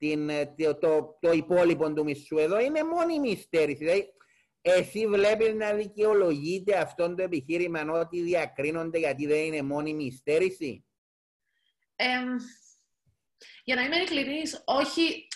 την, 0.00 0.28
ε, 0.28 0.54
το, 0.56 0.74
το, 0.74 1.18
το 1.20 1.32
υπόλοιπο 1.32 1.92
του 1.92 2.04
μισού. 2.04 2.38
Εδώ 2.38 2.60
είναι 2.60 2.84
μόνιμη 2.84 3.36
στέρηση. 3.36 3.78
Δηλαδή, 3.78 4.14
εσύ 4.60 5.06
βλέπεις 5.06 5.54
να 5.54 5.72
δικαιολογείται 5.72 6.78
αυτό 6.78 7.14
το 7.14 7.22
επιχείρημα 7.22 7.82
ότι 7.82 8.22
διακρίνονται 8.22 8.98
γιατί 8.98 9.26
δεν 9.26 9.38
είναι 9.38 9.62
μόνιμη 9.62 10.12
στέρηση 10.12 10.84
για 13.64 13.74
να 13.74 13.82
είμαι 13.82 13.96
ειλικρινής, 13.96 14.62
όχι, 14.64 15.26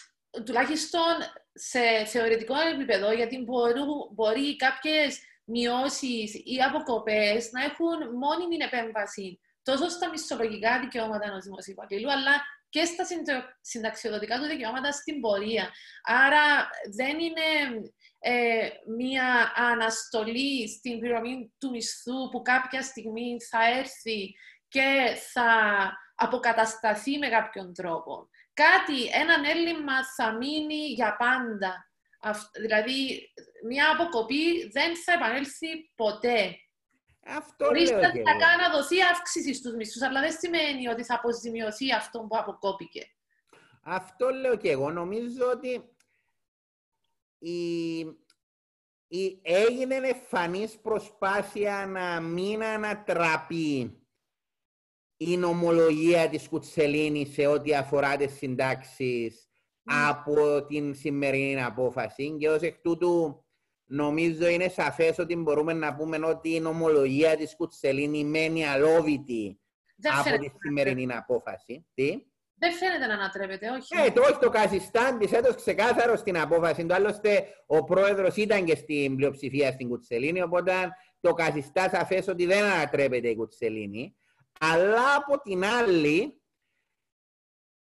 τουλάχιστον 0.45 1.15
σε 1.55 2.05
θεωρητικό 2.05 2.55
επίπεδο, 2.75 3.13
γιατί 3.13 3.39
μπορούν, 3.39 3.87
μπορεί 4.15 4.57
κάποιες 4.57 5.19
μειώσεις 5.45 6.35
ή 6.35 6.57
αποκοπές 6.69 7.51
να 7.53 7.65
έχουν 7.65 8.17
μόνιμη 8.19 8.57
επέμβαση 8.65 9.41
τόσο 9.63 9.89
στα 9.89 10.09
μισθολογικά 10.09 10.81
δικαιώματα 10.81 11.27
ενός 11.27 11.45
δημοσίου 11.45 11.73
υπαλλήλου, 11.73 12.13
αλλά 12.13 12.43
και 12.75 12.85
στα 12.85 13.05
συνταξιοδοτικά 13.61 14.39
του 14.39 14.47
δικαιώματα 14.47 14.93
στην 14.93 15.21
πορεία. 15.21 15.71
Άρα 16.03 16.71
δεν 16.97 17.19
είναι 17.19 17.81
ε, 18.19 18.69
μία 18.97 19.53
αναστολή 19.55 20.69
στην 20.69 20.99
πληρωμή 20.99 21.55
του 21.59 21.71
μισθού 21.71 22.29
που 22.31 22.43
κάποια 22.43 22.83
στιγμή 22.83 23.37
θα 23.51 23.79
έρθει 23.79 24.35
και 24.69 25.17
θα 25.33 25.51
αποκατασταθεί 26.15 27.19
με 27.19 27.29
κάποιον 27.29 27.75
τρόπο. 27.75 28.29
Κάτι, 28.55 29.05
έναν 29.05 29.45
έλλειμμα 29.45 30.05
θα 30.17 30.33
μείνει 30.33 30.87
για 30.87 31.17
πάντα. 31.17 31.91
Δηλαδή, 32.61 33.33
μια 33.67 33.91
αποκοπή 33.91 34.69
δεν 34.73 34.97
θα 34.97 35.13
επανέλθει 35.13 35.91
ποτέ. 35.95 36.57
Αυτό 37.27 37.65
Χωρίς 37.65 37.91
λέω 37.91 38.01
να, 38.01 38.69
να 38.69 38.77
δοθεί 38.77 38.97
αύξησης 39.03 39.57
στους 39.57 39.75
μισθούς, 39.75 40.03
αλλά 40.03 40.21
δεν 40.21 40.33
σημαίνει 40.39 40.89
ότι 40.89 41.05
θα 41.05 41.15
αποζημιωθεί 41.15 41.93
αυτό 41.93 42.21
που 42.21 42.37
αποκόπηκε. 42.39 43.07
Αυτό 43.83 44.29
λέω 44.29 44.57
και 44.57 44.71
εγώ. 44.71 44.91
Νομίζω 44.91 45.51
ότι 45.51 45.97
η, 47.39 47.99
η 49.07 49.41
έγινε 49.43 49.95
εμφανής 49.95 50.79
προσπάθεια 50.79 51.87
να 51.87 52.21
μην 52.21 52.65
ανατραπεί 52.65 53.99
η 55.17 55.37
νομολογία 55.37 56.29
της 56.29 56.49
Κουτσελίνη 56.49 57.27
σε 57.27 57.47
ό,τι 57.47 57.75
αφορά 57.75 58.17
τις 58.17 58.33
συντάξεις 58.33 59.49
από 59.85 60.67
την 60.67 60.95
σημερινή 60.95 61.63
απόφαση 61.63 62.37
και 62.39 62.49
ως 62.49 62.63
εκ 62.63 62.81
τούτου 62.81 63.44
νομίζω 63.87 64.47
είναι 64.47 64.69
σαφές 64.69 65.19
ότι 65.19 65.37
μπορούμε 65.37 65.73
να 65.73 65.95
πούμε 65.95 66.17
ότι 66.27 66.55
η 66.55 66.61
νομολογία 66.61 67.37
της 67.37 67.57
Κουτσελίνη 67.57 68.25
μένει 68.25 68.67
αλόβητη 68.67 69.59
από 70.03 70.39
τη 70.39 70.51
σημερινή 70.61 71.13
απόφαση. 71.13 71.87
Τι; 71.95 72.25
Δεν 72.55 72.73
φαίνεται 72.73 73.07
να 73.07 73.15
ανατρέπεται, 73.15 73.71
όχι. 73.71 74.07
Ε, 74.07 74.11
το 74.11 74.21
όχι 74.21 74.39
το 74.39 74.49
Κασιστάν 74.49 75.19
της 75.19 75.33
έδωσε 75.33 75.57
ξεκάθαρο 75.57 76.17
στην 76.17 76.39
απόφαση 76.39 76.87
του. 76.87 76.95
Άλλωστε, 76.95 77.47
ο 77.67 77.85
πρόεδρος 77.85 78.37
ήταν 78.37 78.65
και 78.65 78.77
στην 78.77 79.17
πλειοψηφία 79.17 79.73
στην 79.73 79.89
Κουτσελίνη. 79.89 80.43
Οπότε 80.43 80.73
το 81.21 81.33
Κασιστάν 81.33 81.91
σαφές 81.91 82.29
ότι 82.29 82.47
δεν 82.47 82.65
ανατρέπεται 82.65 83.29
η 83.29 83.37
Κουτσελίνη. 83.37 84.17
Αλλά 84.61 85.15
από 85.17 85.41
την 85.41 85.65
άλλη, 85.65 86.43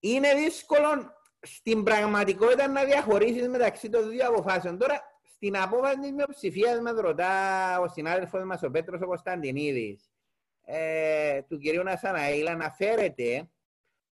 είναι 0.01 0.35
δύσκολο 0.35 1.13
στην 1.41 1.83
πραγματικότητα 1.83 2.69
να 2.69 2.85
διαχωρίσεις 2.85 3.49
μεταξύ 3.49 3.89
των 3.89 4.11
δύο 4.11 4.29
αποφάσεων. 4.29 4.79
Τώρα, 4.79 5.01
στην 5.45 5.57
απόφαση 5.57 5.99
της 5.99 6.13
μειοψηφίας 6.13 6.81
με 6.81 6.91
ρωτά 6.91 7.81
ο 7.81 7.89
συνάδελφος 7.89 8.45
μας, 8.45 8.63
ο 8.63 8.71
Πέτρος 8.71 9.01
ο 9.01 9.07
Κωνσταντινίδης, 9.07 10.11
ε, 10.65 11.43
του 11.43 11.59
κυρίου 11.59 11.83
Νασαναήλ, 11.83 12.49
αναφέρεται 12.49 13.51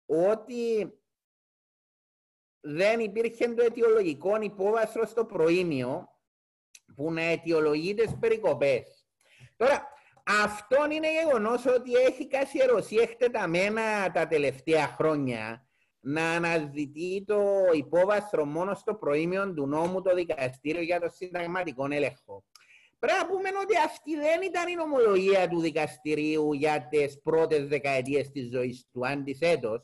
ότι 0.05 0.93
δεν 2.59 2.99
υπήρχε 2.99 3.53
το 3.53 3.63
αιτιολογικό 3.63 4.41
υπόβαστρο 4.41 5.05
στο 5.05 5.25
προήμιο 5.25 6.07
που 6.95 7.11
να 7.11 7.21
αιτιολογεί 7.21 7.93
τις 7.93 8.17
περικοπές. 8.19 9.07
Τώρα, 9.55 9.87
αυτό 10.43 10.91
είναι 10.91 11.11
γεγονός 11.11 11.65
ότι 11.65 11.93
έχει 11.93 12.27
καθιερώσει 12.27 12.95
εκτεταμένα 12.95 14.11
τα 14.11 14.27
τελευταία 14.27 14.87
χρόνια 14.87 15.64
να 16.05 16.31
αναζητεί 16.31 17.23
το 17.27 17.41
υπόβαθρο 17.73 18.45
μόνο 18.45 18.73
στο 18.73 18.93
προήμιο 18.93 19.53
του 19.53 19.67
νόμου 19.67 20.01
το 20.01 20.15
δικαστήριο 20.15 20.81
για 20.81 20.99
το 20.99 21.09
συνταγματικό 21.09 21.87
έλεγχο. 21.91 22.43
Πρέπει 22.99 23.17
να 23.19 23.27
πούμε 23.27 23.49
ότι 23.61 23.77
αυτή 23.85 24.15
δεν 24.15 24.41
ήταν 24.41 24.67
η 24.67 24.75
νομολογία 24.75 25.47
του 25.47 25.59
δικαστηρίου 25.59 26.53
για 26.53 26.87
τις 26.89 27.21
πρώτες 27.21 27.67
δεκαετίες 27.67 28.31
της 28.31 28.49
ζωής 28.51 28.87
του, 28.91 29.07
αντιθέτω. 29.07 29.83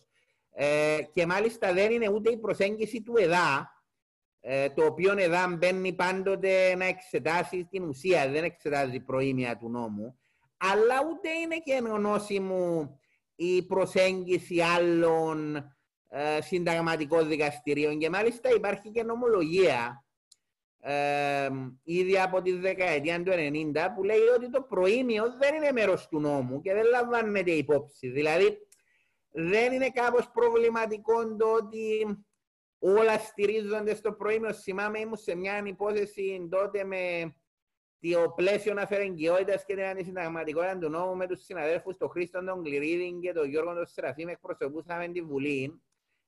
Ε, 0.53 0.97
και 1.13 1.25
μάλιστα 1.25 1.73
δεν 1.73 1.91
είναι 1.91 2.09
ούτε 2.09 2.31
η 2.31 2.37
προσέγγιση 2.37 3.01
του 3.01 3.13
ΕΔΑ, 3.17 3.71
ε, 4.39 4.69
το 4.69 4.85
οποίο 4.85 5.17
ΕΔΑ 5.17 5.55
μπαίνει 5.57 5.93
πάντοτε 5.93 6.75
να 6.75 6.85
εξετάσει 6.85 7.67
την 7.71 7.83
ουσία, 7.83 8.29
δεν 8.29 8.43
εξετάζει 8.43 8.99
προήμια 8.99 9.57
του 9.57 9.69
νόμου 9.69 10.15
αλλά 10.61 10.95
ούτε 11.09 11.29
είναι 11.29 11.57
και 11.57 11.73
ενωνώσιμο 11.73 12.99
η 13.35 13.63
προσέγγιση 13.63 14.61
άλλων 14.61 15.65
ε, 16.13 16.41
συνταγματικών 16.41 17.27
δικαστηρίων 17.27 17.97
και 17.97 18.09
μάλιστα 18.09 18.49
υπάρχει 18.49 18.91
και 18.91 19.03
νομολογία 19.03 20.05
ε, 20.79 21.49
ήδη 21.83 22.19
από 22.19 22.41
τη 22.41 22.51
δεκαετία 22.51 23.23
του 23.23 23.31
90 23.31 23.87
που 23.95 24.03
λέει 24.03 24.27
ότι 24.35 24.49
το 24.49 24.61
προήμιο 24.61 25.23
δεν 25.39 25.55
είναι 25.55 25.71
μέρος 25.71 26.07
του 26.07 26.19
νόμου 26.19 26.61
και 26.61 26.73
δεν 26.73 26.85
λαμβάνεται 26.85 27.51
υπόψη. 27.51 28.09
Δηλαδή 28.09 28.57
δεν 29.29 29.73
είναι 29.73 29.89
κάπως 29.89 30.29
προβληματικό 30.33 31.35
το 31.35 31.53
ότι 31.53 32.05
όλα 32.79 33.17
στηρίζονται 33.17 33.95
στο 33.95 34.13
προήμιο. 34.13 34.53
Θυμάμαι 34.53 34.99
ήμουν 34.99 35.17
σε 35.17 35.35
μια 35.35 35.63
υπόθεση 35.65 36.47
τότε 36.51 36.83
με 36.83 37.33
το 37.99 38.29
πλαίσιο 38.35 38.73
αφαιρεγγιότητας 38.77 39.65
και 39.65 39.75
την 39.75 39.83
αντισυνταγματικότητα 39.83 40.77
του 40.77 40.89
νόμου 40.89 41.15
με 41.15 41.27
τους 41.27 41.43
συναδέλφους, 41.43 41.97
τον 41.97 42.09
Χρήστο 42.09 42.43
τον 42.43 42.63
Κληρίδη 42.63 43.19
και 43.21 43.33
τον 43.33 43.49
Γιώργο 43.49 43.73
τον 43.73 43.85
Σεραφείμ, 43.85 44.27
εκπροσωπούσαμε 44.27 45.07
τη 45.07 45.21
Βουλή. 45.21 45.81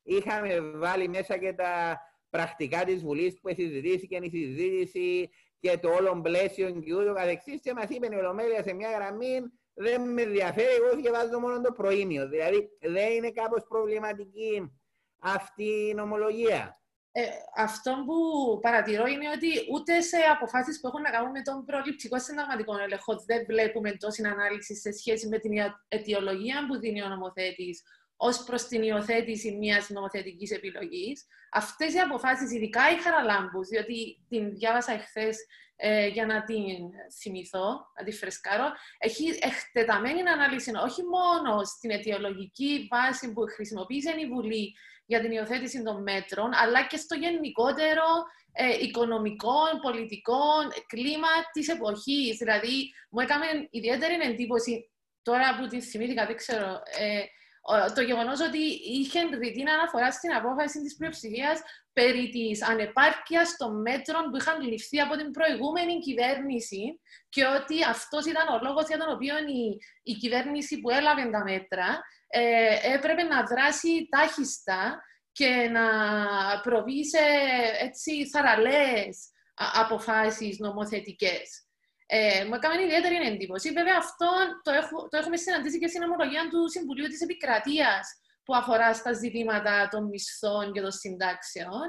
Είχαμε 0.03 0.59
βάλει 0.59 1.07
μέσα 1.07 1.37
και 1.37 1.53
τα 1.53 1.99
πρακτικά 2.29 2.83
της 2.83 3.01
Βουλής 3.01 3.39
που 3.39 3.49
συζητήθηκε 3.55 4.19
η 4.21 4.29
συζήτηση 4.29 5.29
και 5.59 5.77
το 5.77 5.89
όλο 5.89 6.21
πλαίσιο 6.21 6.71
και 6.71 6.95
ούτω 6.95 7.13
καθεξής 7.13 7.59
και 7.61 7.73
μας 7.73 7.89
είπε 7.89 8.07
η 8.11 8.15
Ολομέλεια 8.15 8.63
σε 8.63 8.73
μια 8.73 8.89
γραμμή 8.91 9.41
δεν 9.73 10.13
με 10.13 10.21
ενδιαφέρει, 10.21 10.73
εγώ 10.73 11.01
διαβάζω 11.01 11.39
μόνο 11.39 11.61
το 11.61 11.71
προήμιο. 11.71 12.29
Δηλαδή 12.29 12.69
δεν 12.81 13.11
είναι 13.11 13.31
κάπως 13.31 13.63
προβληματική 13.67 14.71
αυτή 15.19 15.87
η 15.89 15.93
νομολογία. 15.93 16.77
Ε, 17.15 17.21
αυτό 17.55 17.91
που 18.05 18.15
παρατηρώ 18.59 19.05
είναι 19.05 19.29
ότι 19.35 19.47
ούτε 19.73 20.01
σε 20.01 20.17
αποφάσεις 20.17 20.79
που 20.79 20.87
έχουν 20.87 21.01
να 21.01 21.09
κάνουν 21.09 21.31
με 21.31 21.41
τον 21.41 21.65
προληπτικό 21.65 22.19
συνταγματικό 22.19 22.77
έλεγχο 22.77 23.23
δεν 23.25 23.45
βλέπουμε 23.45 23.91
τόση 23.91 24.23
ανάλυση 24.23 24.75
σε 24.75 24.91
σχέση 24.91 25.27
με 25.27 25.39
την 25.39 25.51
αιτιολογία 25.87 26.65
που 26.67 26.79
δίνει 26.79 27.03
ο 27.03 27.07
νομοθέτης 27.07 27.81
ως 28.17 28.43
προς 28.43 28.63
την 28.63 28.83
υιοθέτηση 28.83 29.51
μιας 29.51 29.89
νομοθετικής 29.89 30.51
επιλογής. 30.51 31.25
Αυτές 31.51 31.93
οι 31.93 31.99
αποφάσεις, 31.99 32.51
ειδικά 32.51 32.91
η 32.91 33.01
Χαραλάμπου, 33.01 33.65
διότι 33.65 34.25
την 34.29 34.53
διάβασα 34.53 34.93
εχθές 34.93 35.37
ε, 35.75 36.07
για 36.07 36.25
να 36.25 36.43
την 36.43 36.89
θυμηθώ, 37.21 37.67
να 37.97 38.03
τη 38.03 38.11
φρεσκάρω, 38.11 38.71
έχει 38.97 39.39
εκτεταμένη 39.41 40.21
ανάλυση 40.21 40.71
όχι 40.85 41.01
μόνο 41.03 41.63
στην 41.63 41.89
αιτιολογική 41.91 42.87
βάση 42.91 43.33
που 43.33 43.41
χρησιμοποίησε 43.55 44.15
η 44.19 44.27
Βουλή 44.27 44.73
για 45.05 45.21
την 45.21 45.31
υιοθέτηση 45.31 45.83
των 45.83 46.01
μέτρων, 46.01 46.53
αλλά 46.53 46.87
και 46.87 46.97
στο 46.97 47.15
γενικότερο 47.15 48.05
ε, 48.51 48.83
οικονομικό, 48.83 49.59
πολιτικό 49.81 50.43
κλίμα 50.87 51.27
της 51.51 51.67
εποχής. 51.67 52.37
Δηλαδή, 52.37 52.93
μου 53.09 53.19
έκανε 53.19 53.67
ιδιαίτερη 53.69 54.13
εντύπωση, 54.31 54.91
τώρα 55.21 55.57
που 55.57 55.67
την 55.67 55.81
θυμήθηκα, 55.81 56.25
δεν 56.25 56.35
ξέρω, 56.35 56.81
ε, 56.99 57.23
το 57.95 58.01
γεγονός 58.01 58.39
ότι 58.41 58.63
είχε 58.83 59.19
ρητή 59.21 59.63
αναφορά 59.69 60.11
στην 60.11 60.33
απόφαση 60.33 60.81
της 60.81 60.95
πλειοψηφίας 60.95 61.61
περί 61.93 62.29
της 62.29 62.63
ανεπάρκειας 62.63 63.57
των 63.57 63.81
μέτρων 63.81 64.29
που 64.29 64.37
είχαν 64.37 64.61
ληφθεί 64.61 64.99
από 64.99 65.15
την 65.15 65.31
προηγούμενη 65.31 65.99
κυβέρνηση 65.99 66.99
και 67.29 67.45
ότι 67.45 67.83
αυτός 67.83 68.25
ήταν 68.25 68.47
ο 68.47 68.59
λόγος 68.63 68.87
για 68.87 68.97
τον 68.97 69.11
οποίο 69.11 69.37
η, 69.37 69.77
η 70.03 70.13
κυβέρνηση 70.13 70.79
που 70.79 70.89
έλαβε 70.89 71.29
τα 71.29 71.43
μέτρα 71.43 72.01
ε, 72.27 72.93
έπρεπε 72.93 73.23
να 73.23 73.43
δράσει 73.43 74.07
τάχιστα 74.09 75.01
και 75.31 75.69
να 75.71 75.85
προβεί 76.61 77.05
σε 77.05 77.23
έτσι 77.79 78.29
θαραλέες 78.29 79.29
αποφάσεις 79.53 80.59
νομοθετικές. 80.59 81.67
Ε, 82.15 82.45
μου 82.47 82.55
έκανε 82.55 82.83
ιδιαίτερη 82.83 83.15
εντύπωση. 83.31 83.71
Βέβαια, 83.71 83.97
αυτό 83.97 84.29
το, 84.63 84.71
έχω, 84.71 85.07
το 85.09 85.17
έχουμε 85.17 85.37
συναντήσει 85.37 85.79
και 85.79 85.87
στην 85.87 86.03
ομολογία 86.03 86.43
του 86.51 86.69
Συμβουλίου 86.69 87.07
της 87.07 87.21
Επικρατείας 87.21 88.03
που 88.45 88.55
αφορά 88.55 88.93
στα 88.93 89.13
ζητήματα 89.13 89.87
των 89.91 90.03
μισθών 90.07 90.73
και 90.73 90.81
των 90.81 90.91
συντάξεων. 90.91 91.85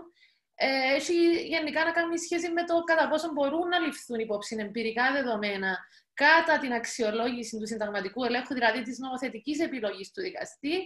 Ε, 0.55 0.95
έχει 0.95 1.19
γενικά 1.55 1.85
να 1.85 1.91
κάνει 1.91 2.19
σχέση 2.19 2.49
με 2.53 2.65
το 2.65 2.75
κατά 2.91 3.09
πόσο 3.09 3.33
μπορούν 3.33 3.69
να 3.69 3.79
ληφθούν 3.79 4.19
υπόψη 4.19 4.57
εμπειρικά 4.59 5.13
δεδομένα 5.13 5.79
κατά 6.15 6.59
την 6.59 6.73
αξιολόγηση 6.73 7.59
του 7.59 7.67
συνταγματικού 7.67 8.25
ελέγχου, 8.25 8.55
δηλαδή 8.55 8.83
της 8.83 8.99
νομοθετικής 8.99 9.59
επιλογής 9.61 10.11
του 10.13 10.23
δικαστή, 10.23 10.77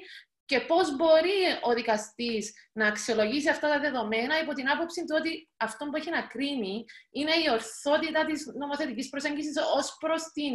και 0.49 0.61
πώς 0.61 0.97
μπορεί 0.97 1.41
ο 1.69 1.71
δικαστής 1.75 2.53
να 2.73 2.87
αξιολογήσει 2.87 3.49
αυτά 3.49 3.69
τα 3.69 3.79
δεδομένα 3.81 4.41
υπό 4.43 4.53
την 4.53 4.71
άποψη 4.71 5.01
του 5.05 5.17
ότι 5.21 5.49
αυτό 5.57 5.83
που 5.87 5.97
έχει 5.97 6.11
να 6.11 6.23
κρίνει 6.23 6.85
είναι 7.11 7.35
η 7.45 7.47
ορθότητα 7.57 8.25
της 8.25 8.41
νομοθετικής 8.63 9.09
προσέγγισης 9.09 9.57
ως 9.79 9.97
προς 10.01 10.23
την 10.23 10.55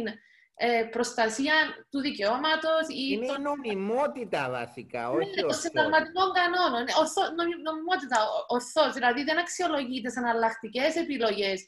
ε, 0.54 0.82
προστασία 0.94 1.54
του 1.90 2.00
δικαιώματος. 2.00 2.82
Είναι 2.88 3.26
η 3.26 3.42
νομιμότητα 3.50 4.42
βασικά, 4.50 5.10
όχι 5.10 5.34
ναι, 5.34 5.40
των 5.42 5.54
συνταγματικών 5.54 6.28
κανόνων. 6.38 6.82
Ναι, 6.84 6.92
ορθό, 7.02 7.22
νομιμότητα, 7.68 8.18
ορθώ. 8.46 8.92
Δηλαδή 8.92 9.22
δεν 9.28 9.38
αξιολογείται 9.38 10.10
σαν 10.10 10.24
αλλακτικέ 10.24 10.86
επιλογές. 10.94 11.64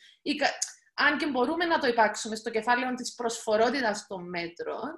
Αν 0.95 1.19
και 1.19 1.27
μπορούμε 1.27 1.65
να 1.65 1.79
το 1.79 1.87
υπάρξουμε 1.87 2.37
στο 2.37 2.51
κεφάλαιο 2.51 2.95
της 2.95 3.15
προσφορότητας 3.15 4.07
των 4.07 4.29
μέτρων, 4.29 4.89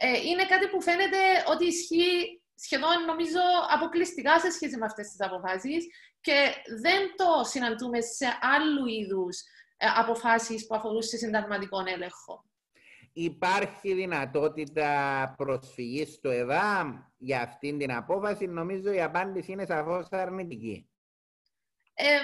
ε, 0.00 0.18
είναι 0.28 0.44
κάτι 0.46 0.66
που 0.68 0.82
φαίνεται 0.82 1.18
ότι 1.52 1.64
ισχύει 1.66 2.37
σχεδόν 2.60 3.04
νομίζω 3.06 3.40
αποκλειστικά 3.70 4.40
σε 4.40 4.50
σχέση 4.50 4.76
με 4.76 4.84
αυτές 4.84 5.08
τις 5.08 5.26
αποφάσεις 5.26 5.86
και 6.20 6.54
δεν 6.80 7.16
το 7.16 7.44
συναντούμε 7.44 8.00
σε 8.00 8.26
άλλου 8.40 8.86
είδους 8.86 9.40
ε, 9.76 9.86
αποφάσεις 9.96 10.66
που 10.66 10.74
αφορούν 10.74 11.02
σε 11.02 11.16
συνταγματικό 11.16 11.78
έλεγχο. 11.86 12.44
Υπάρχει 13.12 13.94
δυνατότητα 13.94 15.34
προσφυγής 15.36 16.14
στο 16.14 16.30
ΕΔΑΜ 16.30 17.02
για 17.18 17.40
αυτήν 17.42 17.78
την 17.78 17.92
απόφαση; 17.92 18.46
Νομίζω 18.46 18.92
η 18.92 19.02
απάντηση 19.02 19.52
είναι 19.52 19.66
σαφώς 19.66 20.06
αρνητική. 20.10 20.88
Ε, 21.94 22.18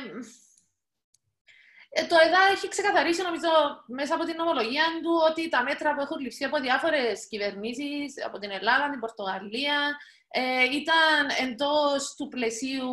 ε, 1.97 2.07
το 2.07 2.16
ΕΔΑ 2.27 2.42
έχει 2.53 2.68
ξεκαθαρίσει, 2.68 3.23
νομίζω, 3.23 3.51
μέσα 3.87 4.14
από 4.14 4.25
την 4.25 4.37
νομολογία 4.37 4.85
του 5.03 5.12
ότι 5.31 5.49
τα 5.49 5.62
μέτρα 5.62 5.94
που 5.94 6.01
έχουν 6.01 6.18
ληφθεί 6.20 6.44
από 6.44 6.61
διάφορες 6.61 7.27
κυβερνήσεις, 7.29 8.25
από 8.27 8.38
την 8.38 8.51
Ελλάδα, 8.51 8.90
την 8.90 9.01
Πορτογαλία, 9.01 9.77
ε, 10.23 10.23
ήταν 10.73 11.49
εντός 11.49 12.14
του 12.14 12.29
πλαισίου, 12.29 12.92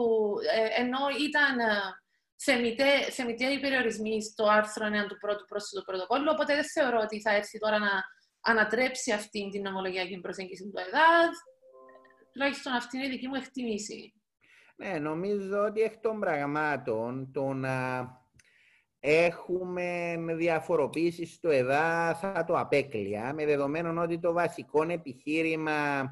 ε, 0.55 0.81
ενώ 0.81 0.99
ήταν 1.27 1.59
ε, 1.59 3.11
θεμητέ, 3.11 3.51
οι 3.51 3.59
περιορισμοί 3.59 4.23
στο 4.23 4.45
άρθρο 4.45 4.87
1 4.87 5.07
του 5.07 5.17
πρώτου 5.17 5.45
πρόσθετου 5.45 5.85
πρωτοκόλλου, 5.85 6.29
οπότε 6.31 6.55
δεν 6.55 6.65
θεωρώ 6.65 6.99
ότι 7.01 7.21
θα 7.21 7.35
έρθει 7.35 7.59
τώρα 7.59 7.79
να 7.79 7.91
ανατρέψει 8.41 9.11
αυτή 9.11 9.49
την 9.51 9.61
νομολογιακή 9.61 10.19
προσέγγιση 10.19 10.63
του 10.63 10.79
ΕΔΑΔ. 10.79 11.29
Τουλάχιστον 12.31 12.73
αυτή 12.73 12.97
είναι 12.97 13.05
η 13.05 13.09
δική 13.09 13.27
μου 13.27 13.35
εκτίμηση. 13.35 14.13
Ναι, 14.75 14.99
νομίζω 14.99 15.57
ότι 15.57 15.81
εκ 15.81 15.97
των 15.97 16.19
πραγμάτων 16.19 17.31
το 17.33 17.53
να 17.53 18.07
έχουμε 18.99 20.15
διαφοροποίηση 20.37 21.25
στο 21.25 21.49
ΕΔΑ 21.49 22.15
θα 22.15 22.43
το 22.47 22.53
απέκλεια, 22.59 23.33
με 23.33 23.45
δεδομένο 23.45 24.01
ότι 24.01 24.19
το 24.19 24.33
βασικό 24.33 24.83
επιχείρημα 24.89 26.09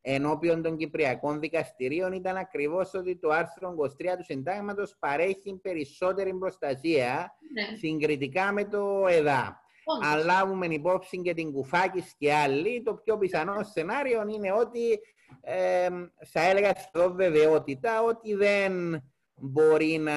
ενώπιον 0.00 0.62
των 0.62 0.76
Κυπριακών 0.76 1.40
δικαστηρίων 1.40 2.12
ήταν 2.12 2.36
ακριβώς 2.36 2.94
ότι 2.94 3.16
το 3.16 3.28
άρθρο 3.28 3.74
23 3.78 3.86
του 4.16 4.24
συντάγματος 4.24 4.96
παρέχει 4.98 5.58
περισσότερη 5.62 6.34
προστασία 6.34 7.32
ναι. 7.52 7.76
συγκριτικά 7.76 8.52
με 8.52 8.64
το 8.64 9.06
ΕΔΑ. 9.08 9.60
Αν 10.02 10.24
λάβουμε 10.24 10.66
υπόψη 10.66 11.20
και 11.20 11.34
την 11.34 11.52
κουφάκης 11.52 12.14
και 12.18 12.34
άλλοι, 12.34 12.82
το 12.82 12.94
πιο 12.94 13.18
πιθανό 13.18 13.62
σενάριο 13.62 14.24
είναι 14.28 14.52
ότι 14.52 15.00
ε, 15.40 15.88
θα 16.26 16.40
έλεγα 16.40 16.72
στο 16.76 17.12
βεβαιότητα 17.12 18.02
ότι 18.02 18.34
δεν 18.34 19.02
μπορεί 19.34 19.98
να 19.98 20.14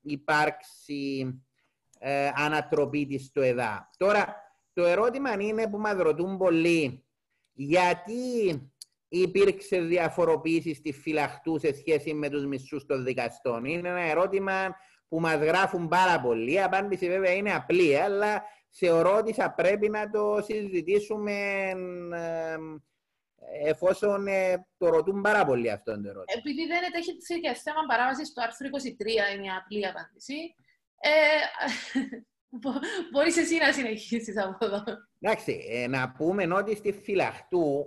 υπάρξει 0.00 1.32
ε, 1.98 2.30
ανατροπή 2.34 3.06
της 3.06 3.24
στο 3.24 3.40
ΕΔΑ. 3.40 3.90
Τώρα, 3.96 4.36
το 4.72 4.84
ερώτημα 4.84 5.42
είναι 5.42 5.68
που 5.68 5.78
μας 5.78 5.96
ρωτούν 5.96 6.36
πολλοί 6.36 7.04
γιατί 7.52 8.22
υπήρξε 9.08 9.80
διαφοροποίηση 9.80 10.74
στη 10.74 10.92
φυλαχτού 10.92 11.58
σε 11.58 11.74
σχέση 11.74 12.14
με 12.14 12.28
τους 12.28 12.46
μισούς 12.46 12.86
των 12.86 13.04
δικαστών. 13.04 13.64
Είναι 13.64 13.88
ένα 13.88 14.00
ερώτημα 14.00 14.76
που 15.08 15.20
μας 15.20 15.34
γράφουν 15.34 15.88
πάρα 15.88 16.20
πολύ. 16.20 16.52
Η 16.52 16.62
απάντηση 16.62 17.08
βέβαια 17.08 17.32
είναι 17.32 17.54
απλή, 17.54 17.96
αλλά 17.96 18.42
θεωρώ 18.70 19.16
ότι 19.16 19.32
θα 19.32 19.54
πρέπει 19.54 19.88
να 19.88 20.10
το 20.10 20.38
συζητήσουμε 20.42 21.34
εφόσον 23.64 24.26
ε, 24.26 24.66
το 24.76 24.88
ρωτούν 24.88 25.20
πάρα 25.20 25.44
πολύ 25.44 25.70
αυτό 25.70 25.92
το 25.92 26.08
ερώτημα. 26.08 26.38
Επειδή 26.38 26.66
δεν 26.66 26.78
έχει 26.96 27.40
και 27.40 27.54
θέμα 27.54 27.86
παράβασης 27.88 28.28
στο 28.28 28.42
άρθρο 28.42 28.68
23, 28.68 29.34
είναι 29.34 29.46
η 29.46 29.50
απλή 29.58 29.86
απάντηση. 29.86 30.54
Ε, 31.00 31.10
μπορείς 33.12 33.36
εσύ 33.36 33.56
να 33.56 33.72
συνεχίσεις 33.72 34.38
από 34.38 34.64
εδώ. 34.64 34.84
Εντάξει, 35.20 35.66
ε, 35.70 35.86
να 35.86 36.12
πούμε 36.12 36.54
ότι 36.54 36.76
στη 36.76 36.92
φυλαχτού 36.92 37.86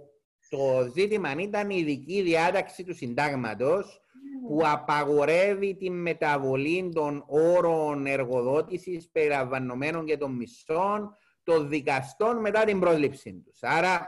το 0.51 0.91
ζήτημα 0.93 1.33
ήταν 1.37 1.69
η 1.69 1.75
ειδική 1.77 2.21
διάταξη 2.21 2.83
του 2.83 2.95
συντάγματος 2.95 4.01
που 4.47 4.61
απαγορεύει 4.63 5.75
τη 5.75 5.89
μεταβολή 5.89 6.91
των 6.93 7.23
όρων 7.27 8.05
εργοδότησης 8.05 9.09
περιλαμβανομένων 9.11 10.05
και 10.05 10.17
των 10.17 10.31
μισθών 10.31 11.15
των 11.43 11.69
δικαστών 11.69 12.39
μετά 12.39 12.63
την 12.63 12.79
πρόσληψή 12.79 13.41
τους. 13.45 13.63
Άρα 13.63 14.07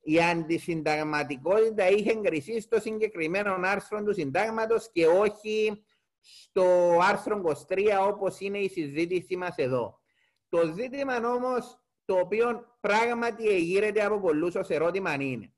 η 0.00 0.20
αντισυνταγματικότητα 0.20 1.88
είχε 1.90 2.10
εγκρισεί 2.10 2.60
στο 2.60 2.80
συγκεκριμένο 2.80 3.56
άρθρο 3.62 4.02
του 4.02 4.14
συντάγματος 4.14 4.90
και 4.92 5.06
όχι 5.06 5.84
στο 6.20 6.98
άρθρο 7.02 7.42
23 7.68 7.78
όπως 8.08 8.40
είναι 8.40 8.58
η 8.58 8.68
συζήτηση 8.68 9.36
μας 9.36 9.56
εδώ. 9.56 10.00
Το 10.48 10.72
ζήτημα 10.74 11.16
όμως 11.16 11.78
το 12.04 12.14
οποίο 12.14 12.76
πράγματι 12.80 13.48
εγείρεται 13.48 14.04
από 14.04 14.20
πολλούς 14.20 14.54
ως 14.54 14.68
ερώτημα 14.68 15.14
είναι 15.14 15.53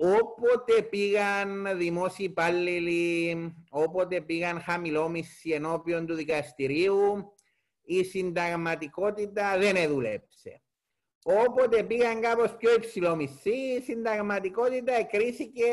Όποτε 0.00 0.82
πήγαν 0.82 1.78
δημόσιοι 1.78 2.26
υπάλληλοι, 2.30 3.54
όποτε 3.70 4.20
πήγαν 4.20 4.60
χαμηλόμισοι 4.60 5.50
ενώπιον 5.50 6.06
του 6.06 6.14
δικαστηρίου, 6.14 7.32
η 7.82 8.04
συνταγματικότητα 8.04 9.58
δεν 9.58 9.76
εδούλεψε. 9.76 10.62
Όποτε 11.22 11.82
πήγαν 11.82 12.20
κάπως 12.20 12.56
πιο 12.56 12.74
υψηλόμισοι, 12.74 13.50
η 13.50 13.80
συνταγματικότητα 13.80 14.92
εκκρίθηκε 14.92 15.64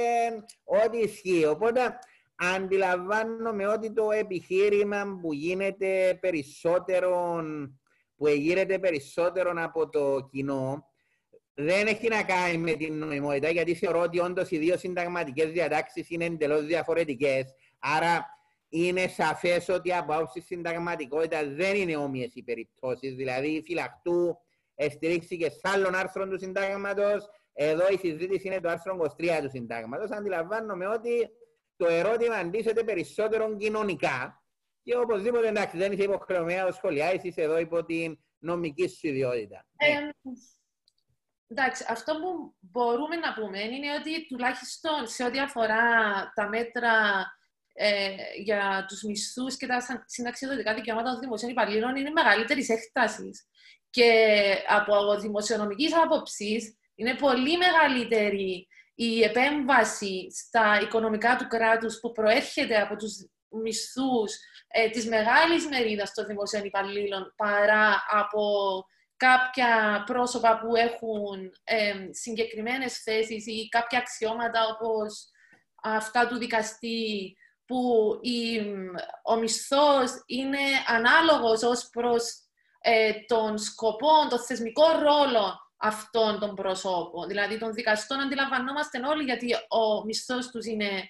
ότι 0.63 0.97
ισχύει. 0.97 1.45
Οπότε 1.45 1.97
αντιλαμβάνομαι 2.35 3.67
ότι 3.67 3.93
το 3.93 4.11
επιχείρημα 4.11 5.19
που 5.21 5.33
γίνεται 5.33 6.17
περισσότερο, 6.21 7.43
που 8.15 8.27
γίνεται 8.27 8.79
περισσότερο 8.79 9.53
από 9.55 9.89
το 9.89 10.27
κοινό, 10.31 10.94
δεν 11.55 11.87
έχει 11.87 12.07
να 12.07 12.23
κάνει 12.23 12.57
με 12.57 12.71
την 12.71 12.97
νομιμότητα, 12.97 13.49
γιατί 13.49 13.75
θεωρώ 13.75 14.01
ότι 14.01 14.19
όντως 14.19 14.51
οι 14.51 14.57
δύο 14.57 14.77
συνταγματικές 14.77 15.51
διατάξεις 15.51 16.09
είναι 16.09 16.25
εντελώς 16.25 16.65
διαφορετικές. 16.65 17.53
Άρα 17.79 18.25
είναι 18.69 19.07
σαφές 19.07 19.69
ότι 19.69 19.93
από 19.93 20.13
άποψη 20.13 20.41
συνταγματικότητας 20.41 21.53
δεν 21.53 21.75
είναι 21.75 21.95
όμοιες 21.95 22.31
οι 22.33 22.43
περιπτώσεις. 22.43 23.15
Δηλαδή, 23.15 23.47
η 23.47 23.61
φυλακτού 23.61 24.37
στηρίχθηκε 24.89 25.49
σε 25.49 25.61
άλλον 25.61 25.95
άρθρο 25.95 26.27
του 26.27 26.37
συντάγματος. 26.39 27.29
Εδώ 27.53 27.87
η 27.89 27.97
συζήτηση 27.97 28.47
είναι 28.47 28.59
το 28.59 28.69
άρθρο 28.69 28.93
23 28.93 29.41
του 29.41 29.49
συντάγματος. 29.49 30.11
Αντιλαμβάνομαι 30.11 30.87
ότι 30.87 31.29
το 31.75 31.87
ερώτημα 31.87 32.35
αντίθεται 32.35 32.83
περισσότερο 32.83 33.55
κοινωνικά. 33.55 34.43
Και 34.83 34.97
οπωσδήποτε 34.97 35.47
εντάξει, 35.47 35.77
δεν 35.77 35.91
είσαι 35.91 36.03
υποχρεωμένος 36.03 36.65
να 36.65 36.71
σχολιάσεις, 36.71 37.23
είσαι 37.23 37.41
εδώ 37.41 37.57
υπό 37.57 37.85
την 37.85 38.17
νομική 38.37 38.87
σου 38.87 39.07
ιδιότητα. 39.07 39.65
Ε, 39.77 39.89
εντάξει, 41.47 41.85
αυτό 41.89 42.13
που 42.13 42.55
μπορούμε 42.59 43.15
να 43.15 43.33
πούμε 43.33 43.59
είναι 43.59 43.93
ότι 43.99 44.27
τουλάχιστον 44.27 45.07
σε 45.07 45.23
ό,τι 45.23 45.39
αφορά 45.39 45.83
τα 46.35 46.47
μέτρα 46.47 46.93
ε, 47.73 48.15
για 48.43 48.85
τους 48.87 49.03
μισθούς 49.03 49.57
και 49.57 49.65
τα 49.65 50.03
συνταξιδοτικά 50.05 50.73
δικαιώματα 50.73 51.11
των 51.11 51.19
δημοσίων 51.19 51.51
υπαλλήλων 51.51 51.95
είναι 51.95 52.09
μεγαλύτερης 52.09 52.69
έκτασης. 52.69 53.47
Και 53.89 54.35
από 54.67 55.19
δημοσιονομικής 55.19 55.95
άποψης 55.95 56.77
είναι 56.95 57.15
πολύ 57.15 57.57
μεγαλύτερη 57.57 58.67
η 58.95 59.23
επέμβαση 59.23 60.27
στα 60.31 60.79
οικονομικά 60.81 61.35
του 61.35 61.47
κράτους 61.47 61.99
που 61.99 62.11
προέρχεται 62.11 62.81
από 62.81 62.95
τους 62.95 63.13
μισθούς 63.49 64.33
ε, 64.67 64.89
της 64.89 65.07
μεγάλης 65.07 65.67
μερίδας 65.67 66.13
των 66.13 66.25
δημοσίων 66.25 66.63
υπαλλήλων 66.63 67.33
παρά 67.35 68.03
από 68.09 68.41
κάποια 69.17 70.03
πρόσωπα 70.05 70.59
που 70.59 70.75
έχουν 70.75 71.51
ε, 71.63 71.93
συγκεκριμένες 72.11 73.01
θέσεις 73.01 73.45
ή 73.47 73.67
κάποια 73.69 73.99
αξιώματα 73.99 74.59
όπως 74.65 75.29
αυτά 75.83 76.27
του 76.27 76.37
δικαστή 76.37 77.37
που 77.65 78.09
η, 78.21 78.59
ο 79.23 79.35
μισθός 79.35 80.11
είναι 80.25 80.59
ανάλογος 80.87 81.63
ως 81.63 81.89
προς 81.89 82.23
ε, 82.79 83.13
των 83.27 83.57
σκοπών, 83.57 84.29
των 84.29 84.39
θεσμικών 84.39 84.99
ρόλων 84.99 85.59
αυτών 85.77 86.39
των 86.39 86.55
προσώπων. 86.55 87.27
Δηλαδή 87.27 87.57
των 87.57 87.73
δικαστών 87.73 88.19
αντιλαμβανόμαστε 88.19 88.99
όλοι 89.07 89.23
γιατί 89.23 89.53
ο 89.53 90.03
μισθός 90.05 90.49
τους 90.49 90.65
είναι 90.65 91.09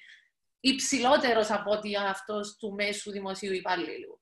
υψηλότερος 0.59 1.51
από 1.51 1.71
ότι 1.71 1.95
αυτός 1.95 2.55
του 2.57 2.73
μέσου 2.73 3.11
δημοσίου 3.11 3.53
υπαλλήλου. 3.53 4.19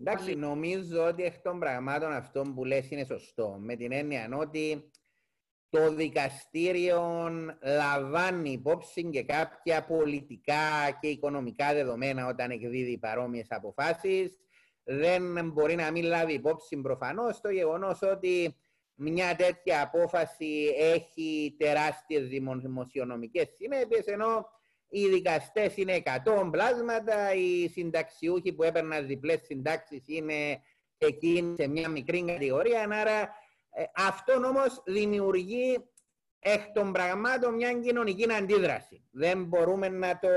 Εντάξει, 0.00 0.34
νομίζω 0.34 1.06
ότι 1.06 1.22
εκ 1.22 1.38
των 1.38 1.58
πραγμάτων 1.58 2.12
αυτό 2.12 2.42
που 2.54 2.64
λες 2.64 2.90
είναι 2.90 3.04
σωστό. 3.04 3.56
Με 3.60 3.76
την 3.76 3.92
έννοια 3.92 4.28
ότι 4.38 4.90
το 5.68 5.94
δικαστήριο 5.94 7.28
λαμβάνει 7.62 8.50
υπόψη 8.50 9.04
και 9.10 9.22
κάποια 9.22 9.84
πολιτικά 9.84 10.90
και 11.00 11.08
οικονομικά 11.08 11.72
δεδομένα 11.72 12.26
όταν 12.26 12.50
εκδίδει 12.50 12.98
παρόμοιες 12.98 13.46
αποφάσεις. 13.50 14.38
Δεν 14.84 15.50
μπορεί 15.50 15.74
να 15.74 15.90
μην 15.90 16.04
λάβει 16.04 16.32
υπόψη 16.32 16.76
προφανώς 16.76 17.40
το 17.40 17.50
γεγονός 17.50 18.02
ότι 18.02 18.56
μια 18.94 19.36
τέτοια 19.36 19.82
απόφαση 19.82 20.74
έχει 20.76 21.56
τεράστιες 21.58 22.28
δημοσιονομικές 22.28 23.48
συνέπειες, 23.54 24.06
ενώ 24.06 24.46
οι 24.88 25.08
δικαστές 25.08 25.76
είναι 25.76 26.02
100 26.24 26.48
πλάσματα, 26.50 27.34
οι 27.34 27.68
συνταξιούχοι 27.68 28.52
που 28.52 28.62
έπαιρναν 28.62 29.06
διπλές 29.06 29.40
συντάξεις 29.44 30.02
είναι 30.06 30.60
εκείνοι 30.98 31.54
σε 31.56 31.68
μια 31.68 31.88
μικρή 31.88 32.24
κατηγορία, 32.24 32.88
άρα 32.90 33.20
ε, 33.70 33.84
αυτό 33.94 34.32
όμως 34.32 34.82
δημιουργεί 34.86 35.78
εκ 36.38 36.72
των 36.72 36.92
πραγμάτων 36.92 37.54
μια 37.54 37.72
κοινωνική 37.72 38.32
αντίδραση. 38.32 39.04
Δεν 39.10 39.44
μπορούμε 39.44 39.88
να 39.88 40.18
το 40.18 40.28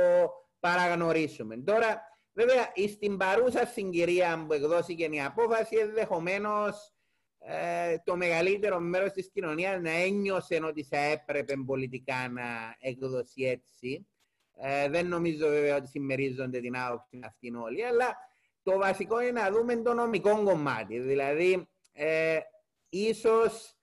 παραγνωρίσουμε. 0.60 1.58
Τώρα, 1.58 2.02
βέβαια, 2.32 2.72
στην 2.93 3.18
παρούσα 3.18 3.66
συγκυρία 3.66 4.45
που 4.47 4.54
εκδόθηκε 4.54 5.04
η 5.04 5.22
απόφαση, 5.22 5.78
ενδεχομένως 5.78 6.93
ε, 7.39 7.97
το 8.04 8.16
μεγαλύτερο 8.16 8.80
μέρος 8.80 9.12
της 9.12 9.30
κοινωνίας 9.32 9.82
να 9.82 9.91
ένιωσε 9.91 10.60
ότι 10.64 10.84
θα 10.84 10.97
έπρεπε 10.97 11.54
πολιτικά 11.66 12.30
να 12.30 12.76
εκδοθεί 12.80 13.45
έτσι. 13.45 14.08
Ε, 14.62 14.89
δεν 14.89 15.07
νομίζω 15.07 15.47
βέβαια 15.47 15.76
ότι 15.76 15.88
συμμερίζονται 15.88 16.60
την 16.60 16.78
άποψη 16.78 17.20
αυτήν 17.26 17.55
όλοι, 17.55 17.86
αλλά 17.86 18.18
το 18.64 18.78
βασικό 18.78 19.22
είναι 19.22 19.41
να 19.41 19.51
δούμε 19.51 19.76
το 19.76 19.93
νομικό 19.93 20.43
κομμάτι. 20.43 20.99
Δηλαδή, 20.99 21.68
ε, 21.93 22.38
ίσως 22.89 23.78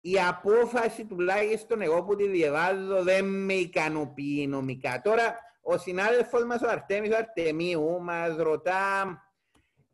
η 0.00 0.20
απόφαση 0.20 1.04
τουλάχιστον 1.04 1.80
εγώ 1.80 2.04
που 2.04 2.16
τη 2.16 2.28
διαβάζω 2.28 3.02
δεν 3.02 3.24
με 3.24 3.52
ικανοποιεί 3.52 4.46
νομικά. 4.48 5.00
Τώρα, 5.02 5.38
ο 5.60 5.78
συνάδελφος 5.78 6.44
μας 6.44 6.62
ο 6.62 6.68
Αρτέμις 6.68 7.14
Αρτεμίου 7.14 8.02
μας 8.02 8.36
ρωτά 8.36 9.18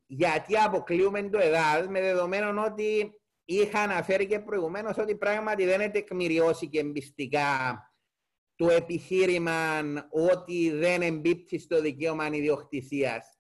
γιατί 0.07 0.57
αποκλείουμε 0.57 1.23
το 1.23 1.39
ΕΔΑΔ 1.39 1.87
με 1.89 2.01
δεδομένο 2.01 2.65
ότι 2.65 3.13
είχα 3.45 3.81
αναφέρει 3.81 4.27
και 4.27 4.39
προηγουμένως 4.39 4.99
ότι 4.99 5.17
πράγματι 5.17 5.65
δεν 5.65 5.81
είναι 5.81 5.91
τεκμηριώσει 5.91 6.69
και 6.69 6.79
εμπιστικά 6.79 7.83
το 8.59 8.69
επιχείρημα 8.69 9.81
ότι 10.11 10.71
δεν 10.71 11.03
εμπίπτει 11.03 11.59
στο 11.59 11.81
δικαίωμα 11.81 12.27
ιδιοκτησίας. 12.27 13.39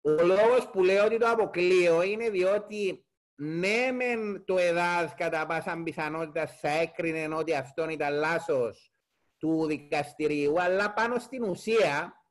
Ο 0.00 0.10
λόγος 0.10 0.68
που 0.72 0.82
λέω 0.82 1.04
ότι 1.04 1.18
το 1.18 1.28
αποκλείω 1.28 2.02
είναι 2.02 2.30
διότι 2.30 3.06
ναι, 3.34 3.92
μεν 3.92 4.44
το 4.44 4.58
ΕΔΑΔ 4.58 5.12
κατά 5.16 5.46
πάσα 5.46 5.82
πιθανότητα 5.84 6.46
θα 6.46 6.68
έκρινε 6.68 7.34
ότι 7.34 7.54
αυτό 7.54 7.88
ήταν 7.88 8.14
λάθος 8.14 8.92
του 9.38 9.66
δικαστηρίου, 9.66 10.60
αλλά 10.60 10.92
πάνω 10.92 11.18
στην 11.18 11.42
ουσία 11.42 12.24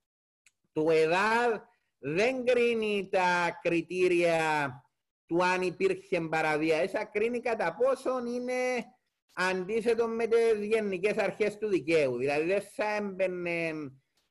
το 0.71 0.91
ΕΔΑΔ 0.91 1.59
δεν 1.97 2.45
κρίνει 2.45 3.09
τα 3.11 3.59
κριτήρια 3.61 4.71
του 5.25 5.43
αν 5.43 5.61
υπήρχε 5.61 6.21
παραβίαση, 6.21 7.09
κρίνει 7.11 7.39
κατά 7.39 7.75
πόσον 7.75 8.25
είναι 8.25 8.53
αντίθετο 9.33 10.07
με 10.07 10.27
τις 10.27 10.65
γενικές 10.65 11.17
αρχές 11.17 11.57
του 11.57 11.67
δικαίου. 11.67 12.17
Δηλαδή 12.17 12.45
δεν 12.45 12.61
θα 12.61 12.95
έμπαινε 12.95 13.73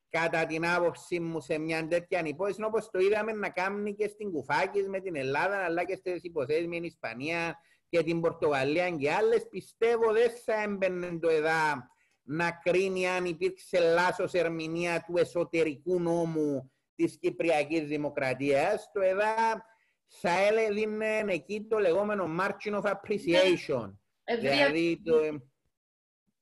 κατά 0.09 0.45
την 0.45 0.67
άποψή 0.67 1.19
μου 1.19 1.41
σε 1.41 1.57
μια 1.57 1.87
τέτοια 1.87 2.21
υπόθεση 2.25 2.63
όπως 2.63 2.89
το 2.89 2.99
είδαμε 2.99 3.31
να 3.31 3.49
κάνει 3.49 3.95
και 3.95 4.07
στην 4.07 4.31
Κουφάκης 4.31 4.87
με 4.87 4.99
την 4.99 5.15
Ελλάδα 5.15 5.57
αλλά 5.57 5.83
και 5.83 5.95
στις 5.95 6.23
υποθέσεις 6.23 6.67
με 6.67 6.75
την 6.75 6.83
Ισπανία 6.83 7.55
και 7.89 8.03
την 8.03 8.21
Πορτογαλία 8.21 8.89
και 8.89 9.11
άλλες. 9.11 9.47
Πιστεύω 9.49 10.11
δεν 10.11 10.31
θα 10.45 10.61
έμπαινε 10.61 11.19
το 11.19 11.29
ΕΔΑ 11.29 11.89
να 12.23 12.51
κρίνει 12.51 13.07
αν 13.07 13.25
υπήρξε 13.25 13.79
λάθος 13.79 14.33
ερμηνεία 14.33 15.03
του 15.07 15.17
εσωτερικού 15.17 15.99
νόμου 15.99 16.71
της 16.95 17.17
Κυπριακής 17.19 17.87
Δημοκρατίας. 17.87 18.89
Το 18.93 19.01
ΕΔΑ 19.01 19.65
θα 20.07 20.29
έδινε 20.29 21.23
εκεί 21.27 21.65
το 21.69 21.77
λεγόμενο 21.79 22.25
margin 22.39 22.81
of 22.81 22.91
appreciation. 22.91 23.91
Δηλαδή, 24.39 25.01
το, 25.03 25.41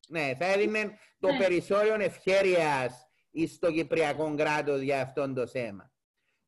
ναι, 0.07 0.35
θα 0.39 0.45
έδινε 0.45 0.97
το 1.19 1.31
ναι. 1.31 1.37
περιθώριο 1.37 1.93
ευχέρειας 1.93 3.07
στο 3.47 3.71
Κυπριακό 3.71 4.35
κράτος 4.35 4.81
για 4.81 5.01
αυτό 5.01 5.33
το 5.33 5.47
θέμα. 5.47 5.91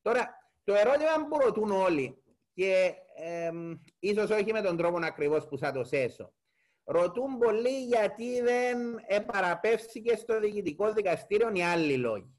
Τώρα, 0.02 0.30
το 0.64 0.74
ερώτημα 0.74 1.28
που 1.30 1.40
ρωτούν 1.40 1.72
όλοι, 1.72 2.24
και 2.54 2.94
ε, 3.16 3.52
ίσως 4.00 4.30
όχι 4.30 4.52
με 4.52 4.62
τον 4.62 4.78
τρόπο 4.78 5.06
ακριβώς 5.06 5.48
που 5.48 5.58
θα 5.58 5.72
το 5.72 5.86
θέσω, 5.86 6.34
ρωτούν 6.84 7.38
πολύ 7.38 7.84
γιατί 7.84 8.42
δεν 8.42 8.78
επαραπεύθηκε 9.08 10.16
στο 10.16 10.40
διοικητικό 10.40 10.94
δικαστήριο 10.94 11.52
οι 11.54 11.64
άλλοι 11.64 11.98
λόγοι. 11.98 12.36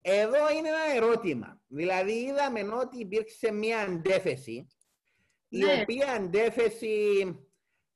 Εδώ 0.00 0.50
είναι 0.50 0.68
ένα 0.68 0.94
ερώτημα. 0.96 1.62
Δηλαδή 1.66 2.12
είδαμε 2.12 2.60
ότι 2.60 2.98
υπήρξε 2.98 3.52
μια 3.52 3.78
αντέθεση, 3.78 4.66
η 5.48 5.58
ναι. 5.58 5.80
οποία 5.80 6.12
αντέθεση 6.12 7.24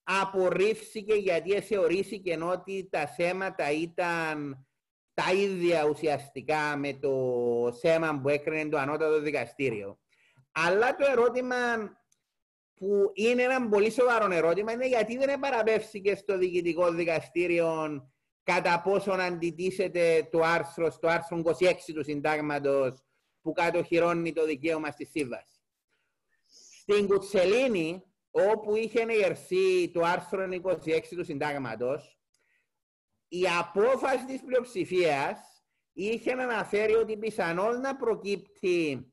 απορρίφθηκε 0.05 1.15
γιατί 1.15 1.61
θεωρήθηκε 1.61 2.39
ότι 2.43 2.89
τα 2.91 3.07
θέματα 3.07 3.71
ήταν 3.71 4.67
τα 5.15 5.33
ίδια 5.33 5.85
ουσιαστικά 5.85 6.77
με 6.77 6.93
το 6.93 7.13
θέμα 7.81 8.21
που 8.21 8.29
έκρινε 8.29 8.69
το 8.69 8.79
ανώτατο 8.79 9.21
δικαστήριο. 9.21 9.99
Αλλά 10.53 10.97
το 10.97 11.07
ερώτημα 11.11 11.57
που 12.75 13.11
είναι 13.15 13.43
ένα 13.43 13.69
πολύ 13.69 13.91
σοβαρό 13.91 14.33
ερώτημα 14.33 14.73
είναι 14.73 14.87
γιατί 14.89 15.17
δεν 15.17 15.41
παραπεύθηκε 15.41 16.15
στο 16.15 16.39
διοικητικό 16.39 16.91
δικαστήριο 16.91 18.01
κατά 18.43 18.81
πόσον 18.83 19.21
αντιτίθεται 19.21 20.29
το 20.31 20.41
άρθρο 20.41 20.91
στο 20.91 21.09
άρθρο 21.09 21.43
26 21.45 21.75
του 21.95 22.05
συντάγματος 22.05 23.05
που 23.41 23.53
κατοχυρώνει 23.53 24.33
το 24.33 24.45
δικαίωμα 24.45 24.91
στη 24.91 25.05
σύμβαση. 25.05 25.59
Στην 26.81 27.07
Κουτσελίνη, 27.07 28.03
όπου 28.37 28.77
είχε 28.77 29.01
ενεργερθεί 29.01 29.91
το 29.91 30.01
άρθρο 30.01 30.49
26 30.63 31.01
του 31.11 31.25
συντάγματος, 31.25 32.19
η 33.29 33.43
απόφαση 33.59 34.25
της 34.25 34.43
πλειοψηφίας 34.45 35.39
είχε 35.93 36.33
αναφέρει 36.33 36.95
ότι 36.95 37.17
πιθανόν 37.17 37.81
να 37.81 37.97
προκύπτει 37.97 39.13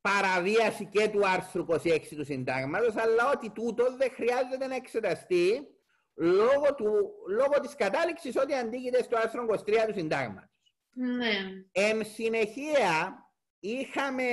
παραβίαση 0.00 0.86
και 0.86 1.08
του 1.08 1.28
άρθρου 1.28 1.66
26 1.68 2.16
του 2.16 2.24
συντάγματος, 2.24 2.96
αλλά 2.96 3.30
ότι 3.30 3.50
τούτος 3.50 3.96
δεν 3.96 4.10
χρειάζεται 4.10 4.66
να 4.66 4.74
εξεταστεί 4.74 5.66
λόγω, 6.14 6.74
του, 6.74 7.12
λόγω 7.28 7.60
της 7.60 7.74
κατάληξης 7.74 8.36
ότι 8.36 8.54
αντίκειται 8.54 9.02
στο 9.02 9.16
άρθρο 9.16 9.46
23 9.48 9.56
του 9.86 9.94
συντάγματος. 9.94 10.50
Ναι. 10.94 11.32
Εν 11.72 12.04
συνεχεία, 12.04 13.16
είχαμε 13.60 14.24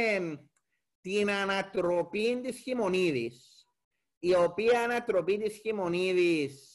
την 1.01 1.31
ανατροπή 1.31 2.41
της 2.41 2.59
Χιμονίδης, 2.59 3.65
η 4.19 4.35
οποία 4.35 4.81
ανατροπή 4.81 5.37
της 5.37 5.59
Χιμονίδης 5.61 6.69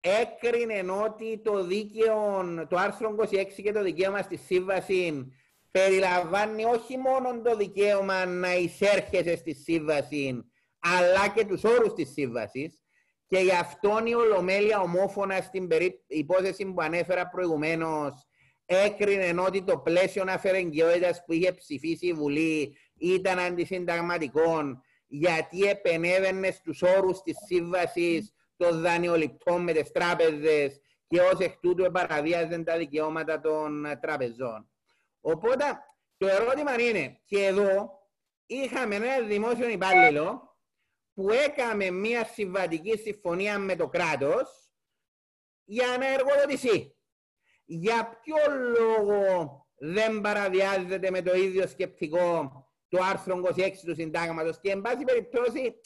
έκρινε 0.00 0.92
ότι 0.92 1.40
το 1.44 1.64
δίκαιο, 1.64 2.44
το 2.68 2.76
άρθρο 2.76 3.16
26 3.20 3.62
και 3.62 3.72
το 3.72 3.82
δικαίωμα 3.82 4.22
στη 4.22 4.36
σύμβαση 4.36 5.32
περιλαμβάνει 5.70 6.64
όχι 6.64 6.98
μόνο 6.98 7.40
το 7.42 7.56
δικαίωμα 7.56 8.26
να 8.26 8.54
εισέρχεσαι 8.54 9.36
στη 9.36 9.54
σύμβαση, 9.54 10.44
αλλά 10.78 11.28
και 11.28 11.44
τους 11.44 11.64
όρους 11.64 11.92
της 11.92 12.12
σύμβασης. 12.12 12.78
Και 13.26 13.38
γι' 13.38 13.54
αυτόν 13.54 14.06
η 14.06 14.14
Ολομέλεια 14.14 14.80
ομόφωνα 14.80 15.40
στην 15.40 15.68
υπόθεση 16.06 16.64
που 16.64 16.82
ανέφερα 16.82 17.28
προηγουμένως 17.28 18.26
έκρινε 18.66 19.40
ότι 19.40 19.62
το 19.62 19.78
πλαίσιο 19.78 20.24
αφαιρεγγιότητας 20.28 21.24
που 21.24 21.32
είχε 21.32 21.52
ψηφίσει 21.52 22.06
η 22.06 22.12
Βουλή 22.12 22.76
ήταν 22.98 23.38
αντισυνταγματικό 23.38 24.82
γιατί 25.06 25.62
επενέβαινε 25.62 26.50
στους 26.50 26.82
όρους 26.82 27.22
της 27.22 27.36
σύμβασης 27.46 28.34
των 28.56 28.80
δανειοληπτών 28.80 29.62
με 29.62 29.72
τις 29.72 29.90
τράπεζες 29.90 30.80
και 31.06 31.20
ως 31.20 31.38
εκ 31.38 31.56
τούτου 31.60 31.90
παραβίαζαν 31.90 32.64
τα 32.64 32.76
δικαιώματα 32.76 33.40
των 33.40 33.84
τραπεζών. 34.00 34.70
Οπότε 35.20 35.64
το 36.16 36.26
ερώτημα 36.26 36.80
είναι, 36.80 37.20
και 37.24 37.44
εδώ 37.44 37.98
είχαμε 38.46 38.94
ένα 38.94 39.26
δημόσιο 39.26 39.68
υπάλληλο 39.68 40.56
που 41.14 41.30
έκαμε 41.30 41.90
μια 41.90 42.24
συμβατική 42.24 42.98
συμφωνία 42.98 43.58
με 43.58 43.76
το 43.76 43.88
κράτος 43.88 44.72
για 45.64 45.86
να 45.98 46.06
εργοδοτηθεί. 46.12 46.96
Για 47.64 48.20
ποιο 48.22 48.36
λόγο 48.78 49.66
δεν 49.76 50.20
παραβιάζεται 50.20 51.10
με 51.10 51.22
το 51.22 51.34
ίδιο 51.34 51.66
σκεπτικό 51.66 52.50
το 52.94 53.02
άρθρο 53.02 53.40
26 53.56 53.70
του 53.86 53.94
συντάγματος 53.94 54.60
και 54.60 54.70
εν 54.70 54.80
πάση 54.80 55.04
περιπτώσει 55.04 55.80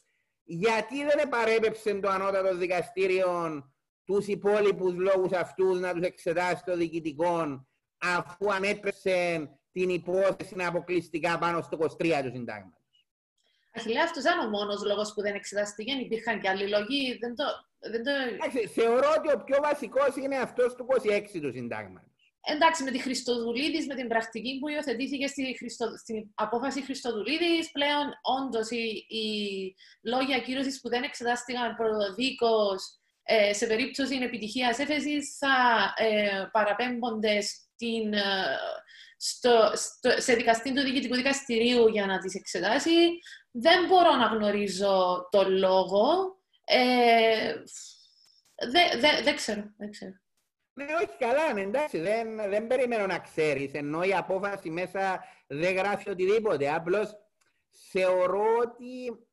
γιατί 0.45 1.05
δεν 1.05 1.19
επαρέπεψε 1.19 1.95
το 1.95 2.09
ανώτατο 2.09 2.57
δικαστήριο 2.57 3.63
τους 4.05 4.27
υπόλοιπους 4.27 4.95
λόγους 4.95 5.33
αυτούς 5.33 5.81
να 5.81 5.93
τους 5.93 6.03
εξετάσει 6.03 6.63
το 6.65 6.77
διοικητικό 6.77 7.67
αφού 7.99 8.53
ανέτρεψε 8.53 9.49
την 9.73 9.89
υπόθεση 9.89 10.55
αποκλειστικά 10.67 11.39
πάνω 11.39 11.63
στο 11.63 11.79
23 11.81 11.87
του 11.89 12.31
συντάγματος. 12.33 13.07
Αχιλέα, 13.75 14.05
αυτός 14.05 14.23
δεν 14.23 14.33
είναι 14.33 14.47
ο 14.47 14.49
μόνος 14.49 14.85
λόγος 14.85 15.13
που 15.15 15.21
δεν 15.23 15.35
εξεταστήκε. 15.35 15.93
Υπήρχαν 15.93 16.41
και 16.41 16.49
άλλοι 16.49 16.69
λόγοι. 16.69 17.19
Δεν 17.21 17.35
το, 17.35 17.45
δεν 17.79 18.03
το... 18.05 18.11
θεωρώ 18.69 19.09
ότι 19.19 19.33
ο 19.33 19.43
πιο 19.45 19.59
βασικός 19.63 20.17
είναι 20.17 20.37
αυτός 20.37 20.75
του 20.75 20.87
26 20.89 21.41
του 21.43 21.53
συντάγματος. 21.53 22.18
Εντάξει, 22.51 22.83
με 22.83 22.91
τη 22.91 22.99
Χριστοδουλίδης, 22.99 23.87
με 23.87 23.95
την 23.95 24.09
πρακτική 24.09 24.59
που 24.59 24.69
υιοθετήθηκε 24.69 25.27
στη 25.27 25.57
Χριστο... 25.59 25.87
στην 25.97 26.31
απόφαση 26.35 26.83
Χριστοδουλίδης, 26.83 27.71
πλέον 27.71 28.07
όντως 28.23 28.71
οι, 28.71 29.07
οι 29.09 29.27
λόγοι 30.03 30.35
ακύρωσης 30.35 30.81
που 30.81 30.89
δεν 30.89 31.03
εξετάστηκαν 31.03 31.77
προδίκως 31.77 32.99
ε, 33.23 33.53
σε 33.53 33.67
περίπτωση 33.67 34.17
επιτυχίας 34.17 34.79
έφεσης 34.79 35.37
θα 35.39 35.57
ε, 35.97 36.49
παραπέμπονται 36.53 37.41
στην, 37.41 38.13
ε, 38.13 38.59
στο, 39.17 39.73
στο, 39.75 40.21
σε 40.21 40.35
δικαστή 40.35 40.75
του 40.75 40.83
Διοικητικού 40.83 41.15
Δικαστηρίου 41.15 41.89
για 41.89 42.07
να 42.07 42.19
τις 42.19 42.35
εξετάσει. 42.35 43.09
Δεν 43.51 43.87
μπορώ 43.87 44.15
να 44.15 44.27
γνωρίζω 44.27 45.29
το 45.31 45.49
λόγο. 45.49 46.37
Ε, 46.65 47.55
δεν 48.71 49.01
δε, 49.01 49.23
δε 49.23 49.33
ξέρω, 49.33 49.73
δεν 49.77 49.91
ξέρω. 49.91 50.13
Ναι, 50.79 50.85
όχι 50.85 51.17
καλά, 51.19 51.53
ναι, 51.53 51.61
εντάξει, 51.61 51.99
δεν, 51.99 52.37
δεν 52.37 52.67
περιμένω 52.67 53.07
να 53.07 53.19
ξέρεις, 53.19 53.73
ενώ 53.73 54.03
η 54.03 54.15
απόφαση 54.15 54.71
μέσα 54.71 55.25
δεν 55.47 55.77
γράφει 55.77 56.11
οτιδήποτε. 56.11 56.75
Απλώς 56.75 57.17
θεωρώ 57.91 58.45
ότι 58.63 59.27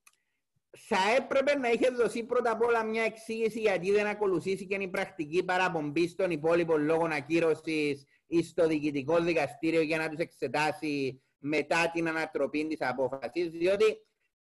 θα 0.77 0.97
έπρεπε 1.17 1.57
να 1.57 1.69
είχε 1.69 1.89
δοθεί 1.89 2.23
πρώτα 2.23 2.51
απ' 2.51 2.61
όλα 2.61 2.83
μια 2.83 3.03
εξήγηση 3.03 3.59
γιατί 3.59 3.91
δεν 3.91 4.07
ακολουθήσει 4.07 4.65
και 4.65 4.75
η 4.75 4.87
πρακτική 4.87 5.43
παραπομπή 5.43 6.15
των 6.15 6.31
υπόλοιπων 6.31 6.83
λόγων 6.83 7.11
ακύρωσης 7.11 8.05
ή 8.27 8.43
στο 8.43 8.67
διοικητικό 8.67 9.19
δικαστήριο 9.19 9.81
για 9.81 9.97
να 9.97 10.09
τους 10.09 10.19
εξετάσει 10.19 11.23
μετά 11.37 11.91
την 11.93 12.07
ανατροπή 12.07 12.67
της 12.67 12.81
απόφασης. 12.81 13.49
Διότι 13.49 13.85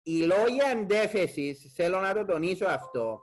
οι 0.03 0.19
λόγοι 0.19 0.63
αντέφεση, 0.73 1.55
θέλω 1.75 2.01
να 2.01 2.15
το 2.15 2.25
τονίσω 2.25 2.67
αυτό, 2.67 3.21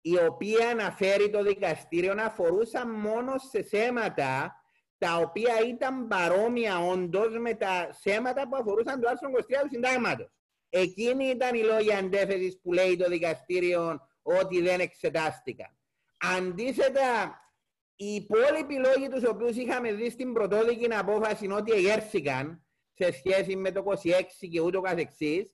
η 0.00 0.18
οποία 0.18 0.68
αναφέρει 0.68 1.30
το 1.30 1.42
δικαστήριο 1.42 2.14
αφορούσαν 2.18 2.90
μόνο 2.90 3.32
σε 3.50 3.62
θέματα 3.62 4.62
τα 4.98 5.16
οποία 5.16 5.54
ήταν 5.68 6.08
παρόμοια 6.08 6.78
όντως 6.78 7.38
με 7.38 7.54
τα 7.54 7.88
θέματα 8.02 8.48
που 8.48 8.56
αφορούσαν 8.56 9.00
το 9.00 9.08
άρθρο 9.08 9.30
23 9.30 9.36
του 9.62 9.68
συντάγματος. 9.72 10.32
Εκείνη 10.68 11.24
ήταν 11.24 11.54
η 11.54 11.62
λόγια 11.62 11.98
αντέφεσης 11.98 12.60
που 12.62 12.72
λέει 12.72 12.96
το 12.96 13.08
δικαστήριο 13.08 14.00
ότι 14.22 14.62
δεν 14.62 14.80
εξετάστηκαν. 14.80 15.78
Αντίθετα, 16.36 17.40
οι 17.96 18.14
υπόλοιποι 18.14 18.74
λόγοι 18.74 19.08
τους 19.08 19.24
οποίους 19.24 19.56
είχαμε 19.56 19.92
δει 19.92 20.10
στην 20.10 20.32
πρωτόδικη 20.32 20.94
απόφαση 20.94 21.44
είναι 21.44 21.54
ότι 21.54 21.72
εγέρθηκαν 21.72 22.66
σε 22.94 23.12
σχέση 23.12 23.56
με 23.56 23.72
το 23.72 23.84
26 23.86 24.48
και 24.50 24.60
ούτω 24.60 24.80
καθεξής, 24.80 25.52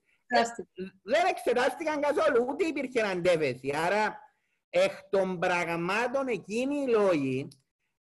δεν 1.03 1.26
εξετάστηκαν 1.30 2.01
καθόλου, 2.01 2.47
ούτε 2.49 2.64
υπήρχε 2.64 3.01
αντέφεση. 3.01 3.72
Άρα, 3.76 4.18
εκ 4.77 4.93
των 5.11 5.39
πραγμάτων 5.39 6.29
εκείνοι 6.29 6.77
οι 6.77 6.89
λόγοι 6.89 7.49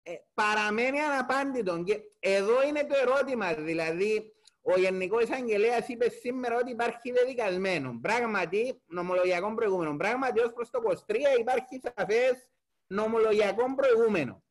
ε, 0.02 0.12
παραμένει 0.34 1.00
αναπάντητον. 1.00 1.84
Και 1.84 2.00
εδώ 2.18 2.62
είναι 2.66 2.84
το 2.84 2.94
ερώτημα, 3.02 3.54
δηλαδή, 3.54 4.34
ο 4.62 4.78
Γενικός 4.78 5.22
Εισαγγελέα 5.22 5.84
είπε 5.86 6.08
σήμερα 6.08 6.56
ότι 6.56 6.70
υπάρχει 6.70 7.12
δεδικασμένο. 7.12 7.98
Πράγματι, 8.02 8.82
νομολογιακό 8.86 9.54
προηγούμενο. 9.54 9.96
Πράγματι, 9.96 10.40
ως 10.40 10.52
προς 10.52 10.70
το 10.70 10.80
23 11.06 11.14
υπάρχει 11.38 11.80
σαφές 11.82 12.48
νομολογιακό 12.86 13.74
προηγούμενο. 13.74 14.42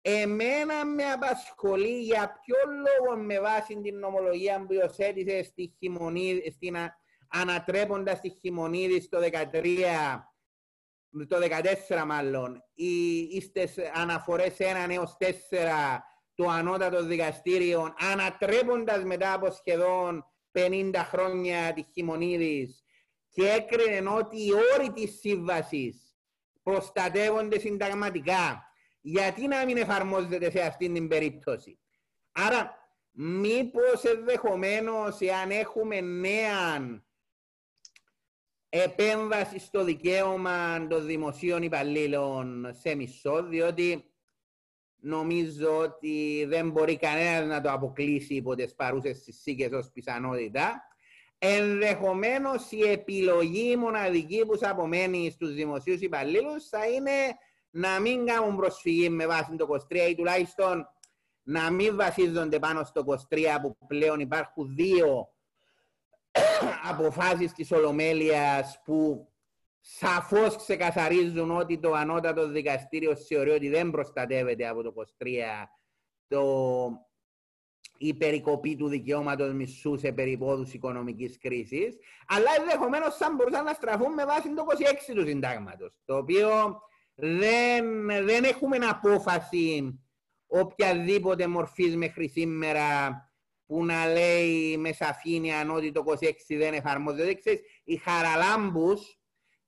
Εμένα 0.00 0.84
με 0.84 1.04
απασχολεί 1.04 2.00
για 2.00 2.40
ποιο 2.40 2.56
λόγο 2.72 3.16
με 3.22 3.40
βάση 3.40 3.80
την 3.80 3.98
νομολογία 3.98 4.64
που 4.66 4.72
υιοθέτησε 4.72 5.42
στη 5.42 5.74
χειμωνίδη, 5.78 6.50
στην 6.50 6.76
ανατρέποντας 7.28 8.20
τη 8.20 8.28
χειμωνίδη 8.28 9.00
στο 9.00 9.18
13, 9.18 10.27
το 11.26 11.36
14 11.90 12.04
μάλλον, 12.06 12.62
οι, 12.74 13.18
οι 13.18 13.52
αναφορές 13.94 14.56
1 14.58 14.90
έως 14.90 15.16
4 15.20 15.26
το 16.34 16.48
ανώτατος 16.48 17.06
δικαστήριο 17.06 17.94
ανατρέποντας 18.12 19.04
μετά 19.04 19.32
από 19.32 19.50
σχεδόν 19.50 20.24
50 20.52 20.90
χρόνια 20.94 21.72
τη 21.72 21.82
Χιμονίδης 21.92 22.82
και 23.28 23.48
έκρινε 23.48 24.10
ότι 24.10 24.36
οι 24.36 24.50
όροι 24.74 24.92
της 24.92 25.18
σύμβασης 25.18 26.16
προστατεύονται 26.62 27.58
συνταγματικά. 27.58 28.62
Γιατί 29.00 29.46
να 29.46 29.64
μην 29.64 29.76
εφαρμόζεται 29.76 30.50
σε 30.50 30.60
αυτήν 30.60 30.94
την 30.94 31.08
περίπτωση. 31.08 31.78
Άρα, 32.32 32.74
μήπως 33.10 34.04
ενδεχομένως 34.04 35.20
εάν 35.20 35.50
έχουμε 35.50 36.00
νέα 36.00 37.02
επέμβασης 38.68 39.62
στο 39.62 39.84
δικαίωμα 39.84 40.86
των 40.86 41.06
δημοσίων 41.06 41.62
υπαλλήλων 41.62 42.70
σε 42.80 42.94
μισό, 42.94 43.42
διότι 43.42 44.12
νομίζω 45.00 45.78
ότι 45.78 46.44
δεν 46.48 46.70
μπορεί 46.70 46.96
κανένας 46.96 47.46
να 47.46 47.60
το 47.60 47.72
αποκλείσει 47.72 48.34
υπό 48.34 48.54
τις 48.54 48.74
παρούσες 48.74 49.22
συσσήκε 49.22 49.68
ως 49.72 49.90
πιθανότητα. 49.92 50.82
Ενδεχομένως 51.38 52.70
η 52.70 52.82
επιλογή 52.82 53.76
μοναδική 53.76 54.44
που 54.46 54.58
θα 54.58 54.70
απομένει 54.70 55.30
στους 55.30 55.54
δημοσίους 55.54 56.00
υπαλλήλους 56.00 56.68
θα 56.68 56.88
είναι 56.88 57.12
να 57.70 58.00
μην 58.00 58.26
κάνουν 58.26 58.56
προσφυγή 58.56 59.08
με 59.08 59.26
βάση 59.26 59.56
το 59.56 59.66
23 59.90 60.08
ή 60.10 60.14
τουλάχιστον 60.14 60.86
να 61.42 61.70
μην 61.70 61.96
βασίζονται 61.96 62.58
πάνω 62.58 62.84
στο 62.84 63.04
23 63.30 63.38
που 63.62 63.76
πλέον 63.86 64.20
υπάρχουν 64.20 64.74
δύο 64.74 65.28
αποφάσεις 66.90 67.52
της 67.52 67.72
Ολομέλειας 67.72 68.80
που 68.84 69.28
σαφώς 69.80 70.56
ξεκαθαρίζουν 70.56 71.50
ότι 71.50 71.78
το 71.78 71.92
ανώτατο 71.92 72.48
δικαστήριο 72.48 73.16
θεωρεί 73.16 73.50
ότι 73.50 73.68
δεν 73.68 73.90
προστατεύεται 73.90 74.68
από 74.68 74.82
το 74.82 74.92
23 75.18 75.26
το, 76.28 76.44
η 77.98 78.14
περικοπή 78.14 78.76
του 78.76 78.88
δικαιώματος 78.88 79.52
μισού 79.52 79.96
σε 79.98 80.12
περιπόδους 80.12 80.72
οικονομικής 80.72 81.38
κρίσης, 81.38 81.96
αλλά 82.26 82.50
ενδεχομένως 82.58 83.16
θα 83.16 83.32
μπορούσαν 83.36 83.64
να 83.64 83.72
στραφούν 83.72 84.12
με 84.12 84.24
βάση 84.24 84.54
το 84.54 84.64
26 85.10 85.14
του 85.14 85.26
συντάγματος, 85.26 85.92
το 86.04 86.16
οποίο 86.16 86.80
δεν, 87.14 88.06
δεν 88.06 88.44
έχουμε 88.44 88.76
απόφαση 88.76 89.98
οποιαδήποτε 90.46 91.46
μορφής 91.46 91.96
μέχρι 91.96 92.28
σήμερα 92.28 93.27
που 93.68 93.84
να 93.84 94.06
λέει 94.12 94.76
με 94.76 94.92
σαφήνεια 94.92 95.70
ότι 95.72 95.92
το 95.92 96.04
26 96.06 96.32
δεν 96.48 96.74
εφαρμόζεται. 96.74 97.34
Ξέρεις, 97.34 97.60
η 97.84 97.96
Χαραλάμπους 97.96 99.18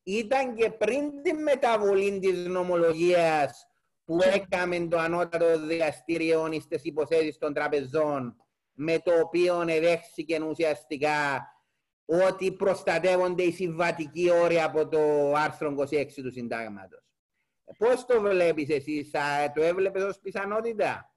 ήταν 0.02 0.54
και 0.54 0.70
πριν 0.70 1.22
την 1.22 1.42
μεταβολή 1.42 2.18
της 2.18 2.46
νομολογίας 2.46 3.66
που 4.04 4.18
έκαμε 4.22 4.86
το 4.86 4.98
ανώτατο 4.98 5.66
δικαστήριο 5.66 6.60
στις 6.60 6.84
υποθέσεις 6.84 7.38
των 7.38 7.54
τραπεζών 7.54 8.36
με 8.72 8.98
το 8.98 9.12
οποίο 9.20 9.60
εδέχθηκε 9.60 10.42
ουσιαστικά 10.42 11.46
ότι 12.04 12.52
προστατεύονται 12.52 13.42
οι 13.42 13.52
συμβατικοί 13.52 14.30
όροι 14.30 14.60
από 14.60 14.88
το 14.88 15.32
άρθρο 15.34 15.74
26 15.78 16.06
του 16.14 16.32
συντάγματος. 16.32 17.04
Πώς 17.78 18.06
το 18.06 18.20
βλέπεις 18.20 18.68
εσύ, 18.68 19.10
το 19.54 19.62
έβλεπες 19.62 20.02
ως 20.02 20.18
πιθανότητα; 20.18 21.09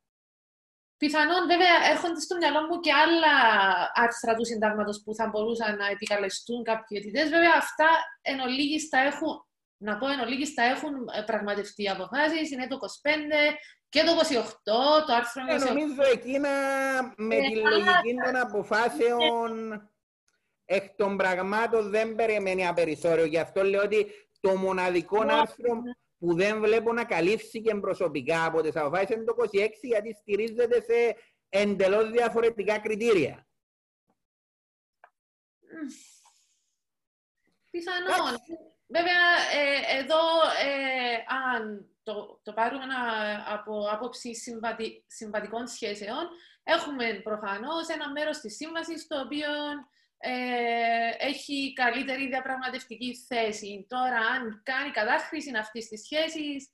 Πιθανόν, 1.03 1.43
βέβαια, 1.47 1.75
έρχονται 1.91 2.19
στο 2.19 2.35
μυαλό 2.35 2.61
μου 2.67 2.79
και 2.79 2.93
άλλα 3.03 3.33
άρθρα 3.93 4.35
του 4.35 4.45
συντάγματος 4.45 5.01
που 5.03 5.15
θα 5.15 5.25
μπορούσαν 5.27 5.77
να 5.77 5.87
επικαλεστούν 5.87 6.63
κάποιοι 6.63 6.97
αιτητές. 6.99 7.29
Βέβαια, 7.29 7.53
αυτά 7.57 7.89
εν 8.21 8.39
ολίγης 8.39 8.89
έχουν, 8.91 9.45
να 9.77 9.97
πω 9.97 10.07
εν 10.07 10.19
ολίγης 10.19 10.53
τα 10.53 10.63
έχουν 10.63 10.93
ε, 11.17 11.21
πραγματευτεί 11.21 11.89
αποφάσεις. 11.89 12.51
Είναι 12.51 12.67
το 12.67 12.77
25 12.81 13.53
και 13.89 14.01
το 14.03 14.11
28, 14.11 14.43
το 15.07 15.13
άρθρο 15.13 15.43
28. 15.49 15.49
Ε, 15.49 15.73
νομίζω 15.73 16.03
εκείνα 16.11 16.49
με 17.17 17.35
ε, 17.35 17.39
τη 17.39 17.55
λογική 17.55 18.13
των 18.25 18.35
αποφάσεων 18.35 19.51
εκ 20.65 20.95
των 20.95 21.17
πραγμάτων 21.17 21.89
δεν 21.89 22.15
περιμένει 22.15 22.67
απερισόριο. 22.67 23.25
Γι' 23.25 23.39
αυτό 23.39 23.63
λέω 23.63 23.81
ότι 23.83 24.07
το 24.39 24.55
μοναδικό 24.55 25.21
άρθρο 25.21 25.81
που 26.23 26.35
δεν 26.35 26.59
βλέπω 26.59 26.93
να 26.93 27.05
καλύφθηκε 27.05 27.75
προσωπικά 27.75 28.45
από 28.45 28.61
τις 28.61 28.75
αποφάσεις 28.75 29.09
είναι 29.09 29.23
το 29.23 29.35
26 29.37 29.69
γιατί 29.81 30.13
στηρίζεται 30.13 30.81
σε 30.81 31.15
εντελώς 31.49 32.09
διαφορετικά 32.09 32.79
κριτήρια. 32.79 33.47
Πιθανόν. 37.71 38.39
Βέβαια, 38.87 39.23
ε, 39.53 39.97
εδώ, 39.99 40.21
ε, 40.63 41.15
αν 41.53 41.85
το, 42.03 42.39
το 42.43 42.53
πάρουμε 42.53 42.83
από 43.47 43.89
άποψη 43.91 44.35
συμβατι, 44.35 45.03
συμβατικών 45.07 45.67
σχέσεων, 45.67 46.29
έχουμε 46.63 47.13
προφανώς 47.23 47.87
ένα 47.87 48.11
μέρος 48.11 48.39
της 48.39 48.55
σύμβασης 48.55 49.07
το 49.07 49.19
οποίο 49.19 49.49
ε, 50.25 51.27
έχει 51.27 51.73
καλύτερη 51.73 52.27
διαπραγματευτική 52.27 53.15
θέση. 53.27 53.85
Τώρα, 53.89 54.17
αν 54.17 54.61
κάνει 54.63 54.91
κατάχρηση 54.91 55.51
αυτή 55.59 55.87
τη 55.87 55.97
σχέση, 55.97 56.69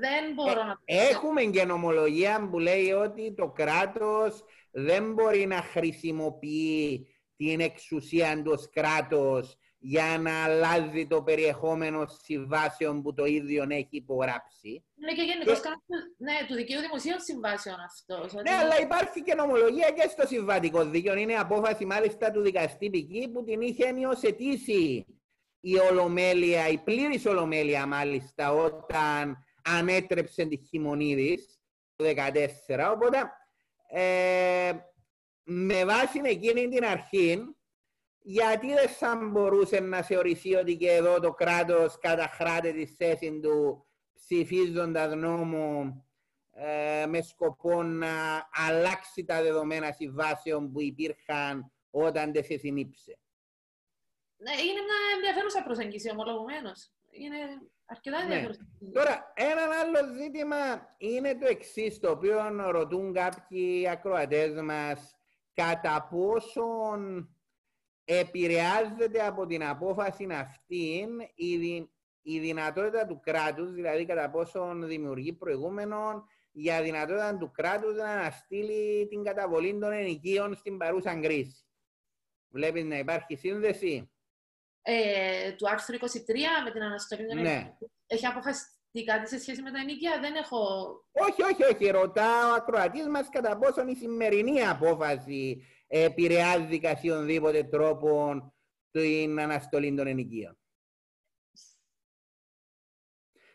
δεν 0.00 0.32
μπορώ 0.34 0.64
να 0.64 0.80
Έχουμε 0.84 1.42
και 1.42 1.64
νομολογία 1.64 2.48
που 2.50 2.58
λέει 2.58 2.90
ότι 2.90 3.34
το 3.34 3.48
κράτος 3.48 4.44
δεν 4.70 5.12
μπορεί 5.12 5.46
να 5.46 5.62
χρησιμοποιεί 5.62 7.06
την 7.36 7.60
εξουσία 7.60 8.42
του 8.42 8.58
κράτος 8.72 9.58
για 9.82 10.18
να 10.20 10.44
αλλάζει 10.44 11.06
το 11.06 11.22
περιεχόμενο 11.22 12.06
συμβάσεων 12.22 13.02
που 13.02 13.14
το 13.14 13.24
ίδιο 13.24 13.66
έχει 13.68 13.88
υπογράψει. 13.90 14.84
Ναι, 14.94 15.12
και 15.12 15.22
γενικώς 15.22 15.60
και... 15.60 15.68
ναι, 16.16 16.32
του 16.48 16.54
δικαίου 16.54 16.80
δημοσίων 16.80 17.20
συμβάσεων 17.20 17.76
αυτός. 17.80 18.32
Ναι, 18.32 18.50
αλλά 18.50 18.80
υπάρχει 18.80 19.22
και 19.22 19.34
νομολογία 19.34 19.90
και 19.90 20.08
στο 20.08 20.26
συμβατικό 20.26 20.84
δίκαιο. 20.84 21.16
Είναι 21.16 21.34
απόφαση 21.34 21.84
μάλιστα 21.84 22.30
του 22.30 22.40
δικαστή 22.40 22.90
πική 22.90 23.30
που 23.32 23.44
την 23.44 23.60
είχε 23.60 23.94
υιοθετήσει 23.96 25.06
η 25.60 25.78
Ολομέλεια, 25.78 26.68
η 26.68 26.78
πλήρης 26.78 27.26
Ολομέλεια 27.26 27.86
μάλιστα, 27.86 28.52
όταν 28.52 29.44
ανέτρεψε 29.64 30.44
τη 30.44 30.56
Χιμονίδη 30.56 31.38
το 31.96 32.04
2014. 32.04 32.90
Οπότε, 32.92 33.18
ε, 33.88 34.72
με 35.42 35.84
βάση 35.84 36.20
εκείνη 36.24 36.68
την 36.68 36.84
αρχή, 36.84 37.38
γιατί 38.22 38.66
δεν 38.66 38.88
θα 38.88 39.16
μπορούσε 39.30 39.80
να 39.80 40.02
θεωρηθεί 40.02 40.54
ότι 40.54 40.76
και 40.76 40.90
εδώ 40.90 41.20
το 41.20 41.32
κράτος 41.32 41.98
καταχράται 41.98 42.72
τη 42.72 42.86
θέση 42.86 43.40
του 43.42 43.86
ψηφίζοντας 44.14 45.14
νόμο 45.14 45.94
ε, 46.52 47.06
με 47.06 47.20
σκοπό 47.20 47.82
να 47.82 48.48
αλλάξει 48.52 49.24
τα 49.24 49.42
δεδομένα 49.42 49.92
συμβάσεων 49.92 50.72
που 50.72 50.80
υπήρχαν 50.80 51.72
όταν 51.90 52.32
δεν 52.32 52.44
σε 52.44 52.56
συνήψε. 52.56 53.18
Ναι, 54.36 54.50
είναι 54.50 54.80
μια 54.80 54.98
ενδιαφέρουσα 55.16 55.62
προσέγγιση 55.62 56.10
ομολογουμένως. 56.10 56.90
Είναι 57.10 57.36
αρκετά 57.86 58.16
ναι. 58.16 58.22
ενδιαφέρουσα. 58.22 58.66
Ναι. 58.78 58.90
Τώρα, 58.90 59.32
ένα 59.34 59.62
άλλο 59.80 60.14
ζήτημα 60.14 60.56
είναι 60.98 61.34
το 61.34 61.46
εξής, 61.46 61.98
το 61.98 62.10
οποίο 62.10 62.70
ρωτούν 62.70 63.12
κάποιοι 63.12 63.88
ακροατές 63.88 64.60
μας, 64.60 65.16
κατά 65.54 66.08
πόσον 66.10 67.28
επηρεάζεται 68.18 69.26
από 69.26 69.46
την 69.46 69.64
απόφαση 69.64 70.26
αυτή 70.30 71.06
η, 71.34 71.54
η 72.22 72.38
δυνατότητα 72.38 73.06
του 73.06 73.20
κράτους, 73.20 73.72
δηλαδή 73.72 74.06
κατά 74.06 74.30
πόσον 74.30 74.86
δημιουργεί 74.86 75.32
προηγούμενο 75.32 76.24
για 76.52 76.82
δυνατότητα 76.82 77.36
του 77.36 77.50
κράτους 77.50 77.96
να 77.96 78.10
αναστείλει 78.10 79.06
την 79.08 79.24
καταβολή 79.24 79.78
των 79.78 79.92
ενοικίων 79.92 80.54
στην 80.54 80.78
παρούσα 80.78 81.20
κρίση. 81.20 81.64
Βλέπεις 82.48 82.84
να 82.84 82.98
υπάρχει 82.98 83.36
σύνδεση; 83.36 84.10
Ε, 84.82 85.52
του 85.52 85.68
άρθρου 85.68 85.94
23 85.94 86.04
με 86.64 86.70
την 86.70 86.82
αναστολή 86.82 87.26
των 87.26 87.40
ναι. 87.40 87.76
Έχει 88.06 88.26
αποφασιστεί 88.26 89.04
κάτι 89.04 89.28
σε 89.28 89.38
σχέση 89.38 89.62
με 89.62 89.70
τα 89.70 89.78
ενοικία, 89.78 90.18
δεν 90.20 90.34
έχω... 90.34 90.58
Όχι, 91.12 91.42
όχι, 91.42 91.74
όχι. 91.74 91.90
Ρωτάω 91.90 92.50
ο 92.50 92.54
ακροατής 92.54 93.08
μας 93.08 93.28
κατά 93.28 93.58
πόσον 93.58 93.88
η 93.88 93.94
σημερινή 93.94 94.62
απόφαση 94.66 95.62
επηρεάζει 95.92 96.78
καθιονδήποτε 96.78 97.62
τρόπο 97.62 98.34
την 98.90 99.40
αναστολή 99.40 99.94
των 99.94 100.06
ενοικίων. 100.06 100.58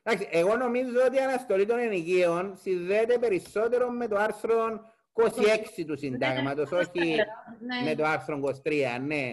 Εντάξει, 0.03 0.27
εγώ 0.31 0.55
νομίζω 0.55 1.05
ότι 1.05 1.15
η 1.15 1.19
αναστολή 1.19 1.65
των 1.65 1.77
ενοικίων 1.77 2.57
συνδέεται 2.57 3.17
περισσότερο 3.17 3.89
με 3.89 4.07
το 4.07 4.15
άρθρο 4.15 4.79
26 5.13 5.85
του 5.87 5.97
συντάγματος, 5.97 6.71
ναι, 6.71 6.77
όχι 6.77 7.15
ναι. 7.59 7.81
με 7.83 7.95
το 7.95 8.05
άρθρο 8.05 8.39
23, 8.63 8.97
ναι. 9.01 9.31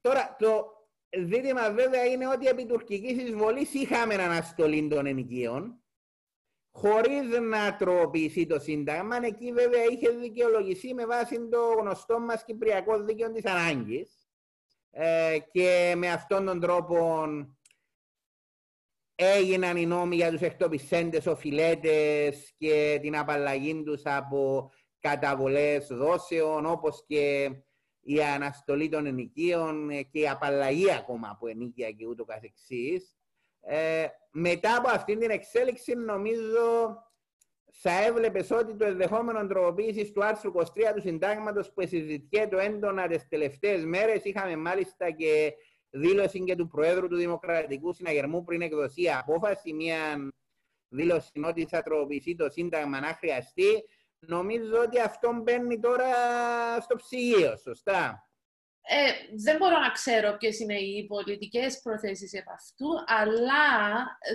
Τώρα, 0.00 0.36
το 0.38 0.66
ζήτημα 1.26 1.70
βέβαια 1.70 2.04
είναι 2.04 2.28
ότι 2.28 2.46
επί 2.46 2.66
τουρκικής 2.66 3.22
εισβολής 3.22 3.74
είχαμε 3.74 4.14
αναστολή 4.14 4.88
των 4.88 5.06
ενοικίων, 5.06 5.82
χωρίς 6.70 7.38
να 7.40 7.76
τροποποιηθεί 7.76 8.46
το 8.46 8.58
Σύνταγμα. 8.58 9.16
Εκεί 9.22 9.52
βέβαια 9.52 9.84
είχε 9.84 10.10
δικαιολογηθεί 10.10 10.94
με 10.94 11.06
βάση 11.06 11.48
το 11.48 11.74
γνωστό 11.78 12.20
μας 12.20 12.44
Κυπριακό 12.44 12.98
Δίκαιο 12.98 13.32
της 13.32 13.44
Ανάγκης 13.44 14.28
ε, 14.90 15.38
και 15.50 15.94
με 15.96 16.10
αυτόν 16.10 16.44
τον 16.44 16.60
τρόπο 16.60 17.26
έγιναν 19.14 19.76
οι 19.76 19.86
νόμοι 19.86 20.16
για 20.16 20.30
τους 20.30 20.40
εκτοπισέντες 20.40 21.26
οφειλέτες 21.26 22.54
και 22.58 22.98
την 23.02 23.16
απαλλαγή 23.16 23.82
τους 23.82 24.02
από 24.04 24.70
καταβολές 25.00 25.86
δόσεων 25.86 26.66
όπως 26.66 27.04
και 27.06 27.50
η 28.00 28.22
αναστολή 28.22 28.88
των 28.88 29.06
ενοικίων 29.06 29.88
και 30.10 30.20
η 30.20 30.28
απαλλαγή 30.28 30.92
ακόμα 30.92 31.28
από 31.30 31.46
ενίκεια 31.46 31.90
και 31.90 32.06
ούτω 32.06 32.24
καθεξής. 32.24 33.16
Ε, 33.60 34.06
μετά 34.30 34.76
από 34.76 34.88
αυτήν 34.90 35.18
την 35.18 35.30
εξέλιξη 35.30 35.94
νομίζω 35.94 36.96
θα 37.72 38.04
έβλεπες 38.04 38.50
ότι 38.50 38.76
το 38.76 38.84
ενδεχόμενο 38.84 39.46
τροποποίησης 39.46 40.12
του 40.12 40.24
άρθρου 40.24 40.52
23 40.54 40.62
του 40.94 41.00
συντάγματος 41.00 41.72
που 41.72 41.86
συζητιέται 41.86 42.64
έντονα 42.64 43.08
τις 43.08 43.28
τελευταίες 43.28 43.84
μέρες, 43.84 44.24
είχαμε 44.24 44.56
μάλιστα 44.56 45.10
και 45.10 45.54
δήλωση 45.90 46.44
και 46.44 46.56
του 46.56 46.68
Προέδρου 46.68 47.08
του 47.08 47.16
Δημοκρατικού 47.16 47.92
Συναγερμού 47.92 48.44
πριν 48.44 48.62
εκδοθεί 48.62 49.10
απόφαση, 49.10 49.72
μια 49.72 50.32
δήλωση 50.88 51.30
ότι 51.44 51.66
θα 51.66 51.82
τροποποιηθεί 51.82 52.34
το 52.34 52.50
Σύνταγμα 52.50 53.00
να 53.00 53.06
χρειαστεί. 53.06 53.84
Νομίζω 54.18 54.80
ότι 54.82 55.00
αυτό 55.00 55.32
μπαίνει 55.32 55.80
τώρα 55.80 56.06
στο 56.80 56.96
ψυγείο, 56.96 57.56
σωστά; 57.56 58.29
Ε, 58.82 59.12
δεν 59.44 59.56
μπορώ 59.56 59.78
να 59.78 59.90
ξέρω 59.90 60.36
ποιες 60.38 60.58
είναι 60.58 60.78
οι 60.78 61.06
πολιτικές 61.06 61.80
προθέσεις 61.82 62.32
επ' 62.32 62.50
αυτού, 62.50 62.88
αλλά 63.06 63.66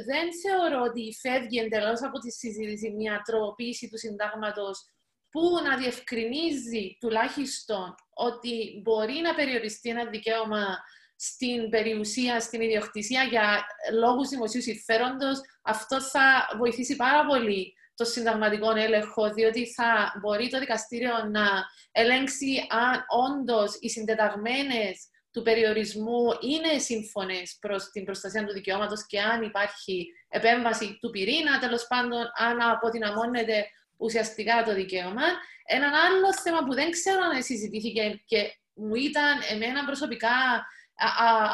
δεν 0.06 0.28
θεωρώ 0.42 0.84
ότι 0.84 1.16
φεύγει 1.22 1.60
εντελώς 1.60 2.04
από 2.04 2.20
τη 2.20 2.32
συζήτηση 2.32 2.90
μια 2.90 3.22
τροποποίηση 3.26 3.90
του 3.90 3.98
συντάγματος 3.98 4.90
που 5.30 5.60
να 5.64 5.78
διευκρινίζει 5.78 6.98
τουλάχιστον 7.00 7.96
ότι 8.14 8.82
μπορεί 8.84 9.20
να 9.24 9.36
περιοριστεί 9.36 9.90
ένα 9.90 10.06
δικαίωμα 10.06 10.78
στην 11.16 11.70
περιουσία, 11.70 12.40
στην 12.40 12.62
ιδιοκτησία 12.62 13.24
για 13.24 13.66
λόγους 13.94 14.30
δημοσίου 14.30 14.62
συμφέροντος. 14.62 15.40
Αυτό 15.62 16.02
θα 16.02 16.48
βοηθήσει 16.58 16.96
πάρα 16.96 17.26
πολύ 17.26 17.74
το 17.96 18.06
συνταγματικό 18.06 18.76
έλεγχο, 18.76 19.34
διότι 19.34 19.74
θα 19.74 20.14
μπορεί 20.22 20.50
το 20.50 20.60
δικαστήριο 20.60 21.14
να 21.32 21.48
ελέγξει 21.92 22.68
αν 22.70 23.06
όντως 23.08 23.78
οι 23.80 23.90
συντεταγμένες 23.90 25.10
του 25.32 25.42
περιορισμού 25.42 26.24
είναι 26.40 26.80
σύμφωνες 26.80 27.58
προς 27.60 27.90
την 27.90 28.06
προστασία 28.06 28.46
του 28.46 28.54
δικαιώματος 28.54 29.06
και 29.06 29.22
αν 29.22 29.42
υπάρχει 29.42 30.08
επέμβαση 30.30 30.98
του 31.02 31.10
πυρήνα, 31.10 31.60
τέλος 31.60 31.88
πάντων 31.88 32.22
αν 32.36 32.62
αποδυναμώνεται 32.62 33.66
ουσιαστικά 33.98 34.64
το 34.64 34.74
δικαίωμα. 34.74 35.24
Ένα 35.66 35.88
άλλο 35.88 36.34
θέμα 36.44 36.64
που 36.64 36.74
δεν 36.74 36.92
ξέρω 36.92 37.20
αν 37.34 37.44
συζητήθηκε 37.44 38.22
και 38.26 38.58
μου 38.74 38.96
ήταν 38.96 39.40
εμένα 39.50 39.86
προσωπικά 39.86 40.66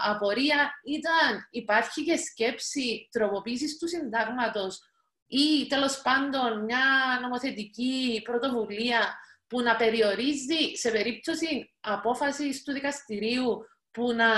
απορία 0.03 0.71
ήταν 0.83 1.47
υπάρχει 1.49 2.03
και 2.03 2.17
σκέψη 2.17 3.07
τροποποίησης 3.11 3.77
του 3.77 3.87
συντάγματος 3.87 4.79
ή 5.31 5.67
τέλος 5.67 6.01
πάντων 6.01 6.63
μια 6.63 6.85
νομοθετική 7.21 8.21
πρωτοβουλία 8.23 8.99
που 9.47 9.61
να 9.61 9.75
περιορίζει 9.75 10.75
σε 10.75 10.91
περίπτωση 10.91 11.73
απόφασης 11.81 12.63
του 12.63 12.71
δικαστηρίου 12.71 13.65
που 13.91 14.13
να 14.13 14.29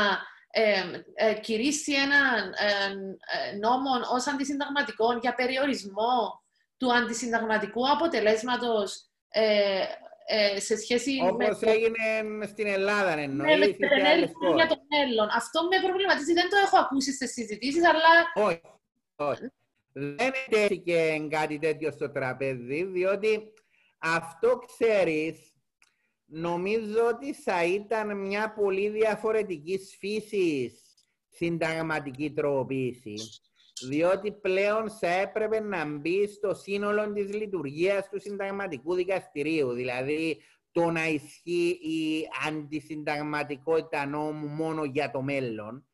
ε, 0.49 0.83
ε, 1.13 1.33
κηρύσσει 1.33 1.93
έναν 1.93 2.53
ε, 2.53 3.57
νόμο 3.57 3.89
ως 4.13 4.27
αντισυνταγματικό 4.27 5.17
για 5.21 5.35
περιορισμό 5.35 6.43
του 6.77 6.93
αντισυνταγματικού 6.93 7.89
αποτελέσματος 7.89 9.09
ε, 9.29 9.83
ε, 10.25 10.59
σε 10.59 10.77
σχέση 10.77 11.19
Όπως 11.21 11.37
με... 11.37 11.45
Όπως 11.45 11.61
έγινε 11.61 12.45
στην 12.45 12.67
Ελλάδα, 12.67 13.17
εννοείς, 13.17 13.49
ναι, 13.49 13.57
με 13.57 14.55
για 14.55 14.67
το 14.67 14.77
μέλλον. 14.89 15.29
Αυτό 15.35 15.63
με 15.63 15.87
προβληματίζει. 15.87 16.33
Δεν 16.33 16.49
το 16.49 16.57
έχω 16.65 16.77
ακούσει 16.77 17.13
στις 17.13 17.31
συζητήσεις, 17.31 17.85
αλλά... 17.85 18.47
Όχι, 18.47 18.61
όχι. 19.15 19.51
Δεν 19.93 20.31
τέθηκε 20.49 21.27
κάτι 21.29 21.59
τέτοιο 21.59 21.91
στο 21.91 22.11
τραπέζι, 22.11 22.83
διότι 22.83 23.53
αυτό 23.97 24.59
ξέρεις, 24.65 25.53
νομίζω 26.25 27.07
ότι 27.13 27.33
θα 27.33 27.65
ήταν 27.65 28.17
μια 28.17 28.53
πολύ 28.53 28.89
διαφορετικής 28.89 29.95
φύσης 29.99 30.81
συνταγματική 31.27 32.31
τροποποίηση 32.31 33.15
διότι 33.81 34.31
πλέον 34.31 34.89
θα 34.89 35.07
έπρεπε 35.07 35.59
να 35.59 35.85
μπει 35.85 36.27
στο 36.27 36.53
σύνολο 36.53 37.13
της 37.13 37.33
λειτουργίας 37.33 38.09
του 38.09 38.19
συνταγματικού 38.19 38.93
δικαστηρίου. 38.93 39.71
Δηλαδή, 39.71 40.41
το 40.71 40.91
να 40.91 41.07
ισχύει 41.07 41.79
η 41.81 42.27
αντισυνταγματικότητα 42.47 44.05
νόμου 44.05 44.47
μόνο 44.47 44.83
για 44.83 45.11
το 45.11 45.21
μέλλον. 45.21 45.87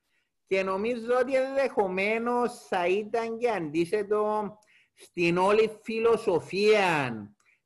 Και 0.50 0.64
νομίζω 0.64 1.18
ότι 1.20 1.36
ενδεχομένως 1.36 2.66
θα 2.68 2.88
ήταν 2.88 3.38
και 3.38 3.50
αντίθετο 3.50 4.58
στην 4.94 5.38
όλη 5.38 5.80
φιλοσοφία 5.84 7.14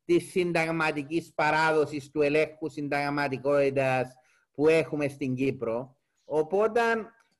της 0.04 0.30
συνταγματικής 0.30 1.32
παράδοσης 1.34 2.10
του 2.10 2.22
ελέγχου 2.22 2.70
συνταγματικότητας 2.70 4.14
που 4.52 4.68
έχουμε 4.68 5.08
στην 5.08 5.34
Κύπρο. 5.34 5.96
Οπότε 6.24 6.80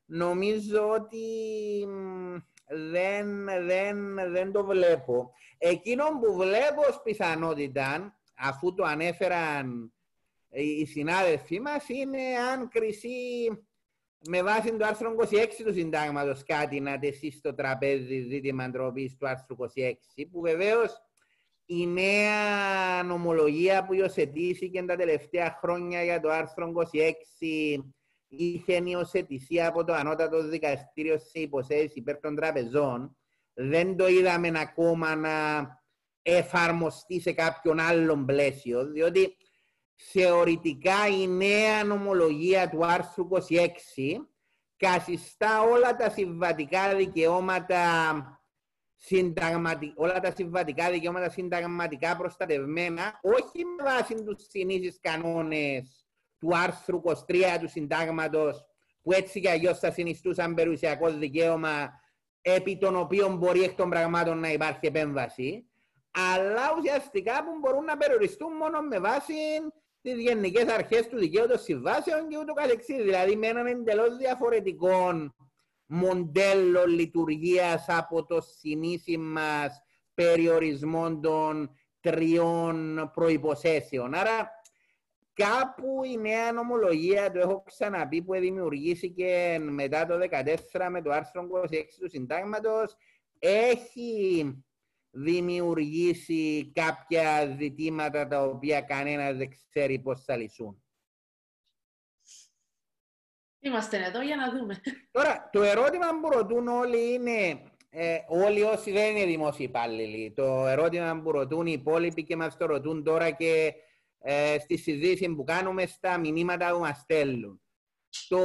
νομίζω 0.05 0.89
ότι 0.89 1.27
δεν, 2.91 3.45
δεν, 3.45 4.15
δεν 4.31 4.51
το 4.51 4.65
βλέπω. 4.65 5.31
Εκείνο 5.57 6.03
που 6.03 6.33
βλέπω 6.33 6.81
ως 6.89 7.01
πιθανότητα, 7.03 8.17
αφού 8.37 8.73
το 8.73 8.83
ανέφεραν 8.83 9.93
οι 10.49 10.85
συνάδελφοί 10.85 11.59
μας, 11.59 11.89
είναι 11.89 12.21
αν 12.51 12.67
κρισεί 12.67 13.09
με 14.27 14.43
βάση 14.43 14.77
το 14.77 14.85
άρθρο 14.85 15.15
26 15.19 15.25
του 15.65 15.73
συντάγματος 15.73 16.43
κάτι 16.43 16.79
να 16.79 16.99
τεθεί 16.99 17.31
στο 17.31 17.53
τραπέζι 17.53 18.21
ζήτημα 18.21 18.69
ντροπής 18.69 19.15
του 19.17 19.27
άρθρου 19.27 19.55
26, 19.55 20.27
που 20.31 20.41
βεβαίως 20.41 21.01
η 21.65 21.87
νέα 21.87 23.03
νομολογία 23.03 23.85
που 23.85 23.93
υιοθετήθηκε 23.93 24.83
τα 24.83 24.95
τελευταία 24.95 25.57
χρόνια 25.61 26.03
για 26.03 26.19
το 26.19 26.29
άρθρο 26.29 26.71
26 26.93 27.77
είχε 28.27 28.81
υιοθετηθεί 28.85 29.61
από 29.61 29.83
το 29.83 29.93
ανώτατο 29.93 30.47
δικαστήριο 30.47 31.17
σε 31.17 31.39
υποθέσει 31.39 31.93
υπέρ 31.93 32.19
των 32.19 32.35
τραπεζών, 32.35 33.17
δεν 33.53 33.95
το 33.95 34.07
είδαμε 34.07 34.51
ακόμα 34.55 35.15
να 35.15 35.67
εφαρμοστεί 36.21 37.21
σε 37.21 37.31
κάποιον 37.31 37.79
άλλον 37.79 38.25
πλαίσιο, 38.25 38.91
διότι 38.91 39.35
θεωρητικά 39.95 41.07
η 41.07 41.27
νέα 41.27 41.83
νομολογία 41.83 42.69
του 42.69 42.85
άρθρου 42.85 43.27
26 43.31 43.37
καθιστά 44.77 45.61
όλα 45.61 45.95
τα 45.95 46.09
συμβατικά 46.09 46.95
δικαιώματα 46.95 47.83
όλα 49.95 50.19
τα 50.19 50.33
συμβατικά 50.35 50.91
δικαιώματα 50.91 51.29
συνταγματικά 51.29 52.15
προστατευμένα, 52.15 53.19
όχι 53.21 53.65
με 53.65 53.83
βάση 53.83 54.23
τους 54.23 54.45
συνήθεις 54.49 54.99
κανόνες 55.01 56.05
του 56.39 56.57
άρθρου 56.57 57.01
23 57.03 57.57
του 57.59 57.69
συντάγματος, 57.69 58.65
που 59.01 59.11
έτσι 59.11 59.39
και 59.41 59.49
αλλιώς 59.49 59.79
θα 59.79 59.91
συνιστούσαν 59.91 60.53
περιουσιακό 60.53 61.09
δικαίωμα 61.09 61.91
επί 62.41 62.77
των 62.77 62.95
οποίων 62.95 63.37
μπορεί 63.37 63.63
εκ 63.63 63.75
των 63.75 63.89
πραγμάτων 63.89 64.39
να 64.39 64.51
υπάρχει 64.51 64.85
επέμβαση, 64.87 65.69
αλλά 66.11 66.61
ουσιαστικά 66.77 67.43
που 67.43 67.57
μπορούν 67.59 67.83
να 67.83 67.97
περιοριστούν 67.97 68.53
μόνο 68.53 68.81
με 68.81 68.99
βάση 68.99 69.33
τι 70.05 70.21
γενικές 70.21 70.67
αρχές 70.67 71.07
του 71.07 71.17
δικαίου 71.17 71.47
των 71.47 71.59
συμβάσεων 71.59 72.27
και 72.27 72.37
ούτω 72.37 72.53
καθεξής. 72.53 73.03
Δηλαδή 73.03 73.35
με 73.35 73.47
έναν 73.47 73.65
εντελώς 73.65 74.17
διαφορετικό 74.17 75.31
μοντέλο 75.85 76.85
λειτουργίας 76.85 77.85
από 77.87 78.25
το 78.25 78.41
συνήθι 78.41 79.17
μας 79.17 79.81
περιορισμό 80.13 81.19
των 81.19 81.69
τριών 81.99 83.11
προϋποθέσεων. 83.13 84.13
Άρα 84.13 84.49
Κάπου 85.33 86.03
η 86.03 86.17
νέα 86.17 86.51
νομολογία, 86.51 87.31
το 87.31 87.39
έχω 87.39 87.63
ξαναπεί, 87.65 88.21
που 88.21 88.33
δημιουργήθηκε 88.33 89.57
μετά 89.59 90.05
το 90.05 90.17
2014 90.71 90.89
με 90.89 91.01
το 91.01 91.11
άρθρο 91.11 91.41
26 91.41 91.67
του 91.99 92.09
συντάγματος, 92.09 92.95
έχει 93.39 94.43
δημιουργήσει 95.15 96.71
κάποια 96.73 97.55
ζητήματα 97.59 98.27
τα 98.27 98.43
οποία 98.43 98.81
κανένας 98.81 99.37
δεν 99.37 99.49
ξέρει 99.49 99.99
πώς 99.99 100.23
θα 100.23 100.35
λυσούν. 100.35 100.83
Είμαστε 103.59 104.03
εδώ 104.03 104.21
για 104.21 104.35
να 104.35 104.51
δούμε. 104.51 104.81
Τώρα, 105.11 105.49
το 105.51 105.61
ερώτημα 105.61 106.05
που 106.21 106.29
ρωτούν 106.29 106.67
όλοι 106.67 107.13
είναι, 107.13 107.63
ε, 107.89 108.17
όλοι 108.27 108.61
όσοι 108.61 108.91
δεν 108.91 109.15
είναι 109.15 109.25
δημόσιοι 109.25 109.65
υπάλληλοι, 109.69 110.33
το 110.33 110.67
ερώτημα 110.67 111.21
που 111.21 111.31
ρωτούν 111.31 111.67
οι 111.67 111.71
υπόλοιποι 111.71 112.23
και 112.23 112.35
μας 112.35 112.57
το 112.57 112.65
ρωτούν 112.65 113.03
τώρα 113.03 113.31
και 113.31 113.73
ε, 114.19 114.59
στη 114.59 114.77
συζήτηση 114.77 115.35
που 115.35 115.43
κάνουμε 115.43 115.85
στα 115.85 116.17
μηνύματα 116.17 116.71
που 116.71 116.79
μας 116.79 116.97
στέλνουν. 116.97 117.61
Το 118.27 118.39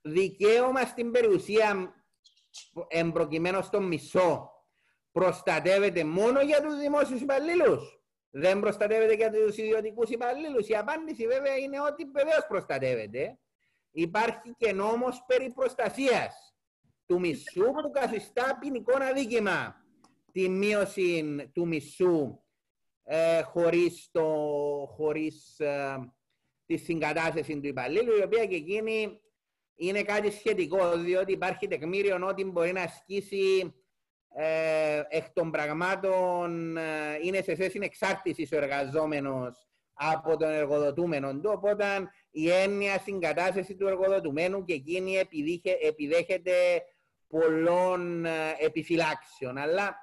δικαίωμα 0.00 0.80
στην 0.80 1.10
περιουσία 1.10 1.94
εμπροκειμένο 2.88 3.62
στο 3.62 3.80
μισό 3.80 4.57
προστατεύεται 5.18 6.04
μόνο 6.04 6.40
για 6.40 6.62
τους 6.62 6.78
δημόσιους 6.78 7.20
υπαλλήλους. 7.20 8.02
Δεν 8.30 8.60
προστατεύεται 8.60 9.14
για 9.14 9.30
τους 9.30 9.56
ιδιωτικούς 9.56 10.10
υπαλλήλους. 10.10 10.68
Η 10.68 10.76
απάντηση 10.76 11.26
βέβαια 11.26 11.56
είναι 11.56 11.80
ότι 11.80 12.04
βεβαίως 12.04 12.46
προστατεύεται. 12.48 13.38
Υπάρχει 13.90 14.54
και 14.56 14.72
νόμος 14.72 15.24
περί 15.26 15.50
προστασίας 15.50 16.56
του 17.06 17.20
μισού 17.20 17.64
που 17.82 17.90
καθιστά 17.90 18.58
ποινικό 18.60 18.96
αδίκημα 19.10 19.74
τη 20.32 20.48
μείωση 20.48 21.36
του 21.52 21.66
μισού 21.66 22.42
ε, 23.02 23.42
χωρίς, 23.42 24.08
το, 24.10 24.24
χωρίς 24.96 25.60
ε, 25.60 26.12
τη 26.66 26.76
συγκατάθεση 26.76 27.60
του 27.60 27.66
υπαλλήλου, 27.66 28.16
η 28.16 28.22
οποία 28.22 28.46
και 28.46 28.54
εκείνη 28.54 29.20
είναι 29.74 30.02
κάτι 30.02 30.30
σχετικό, 30.30 30.96
διότι 30.96 31.32
υπάρχει 31.32 31.66
τεκμήριο 31.66 32.26
ότι 32.26 32.44
μπορεί 32.44 32.72
να 32.72 32.82
ασκήσει 32.82 33.74
ε, 34.34 35.02
εκ 35.08 35.24
των 35.32 35.50
πραγμάτων, 35.50 36.76
ε, 36.76 36.82
είναι 37.22 37.42
σε 37.42 37.54
θέση 37.54 37.78
εξάρτησης 37.82 38.52
ο 38.52 38.56
εργαζόμενος 38.56 39.68
από 39.92 40.36
τον 40.36 40.50
εργοδοτούμενο 40.50 41.40
του, 41.40 41.50
οπότε 41.54 41.84
η 42.30 42.50
έννοια 42.50 42.98
συγκατάθεση 42.98 43.76
του 43.76 43.86
εργοδοτουμένου 43.86 44.64
και 44.64 44.72
εκείνη 44.72 45.16
επιδέχεται 45.86 46.52
πολλών 47.28 48.24
ε, 48.24 48.30
επιφυλάξεων. 48.58 49.58
Αλλά 49.58 49.96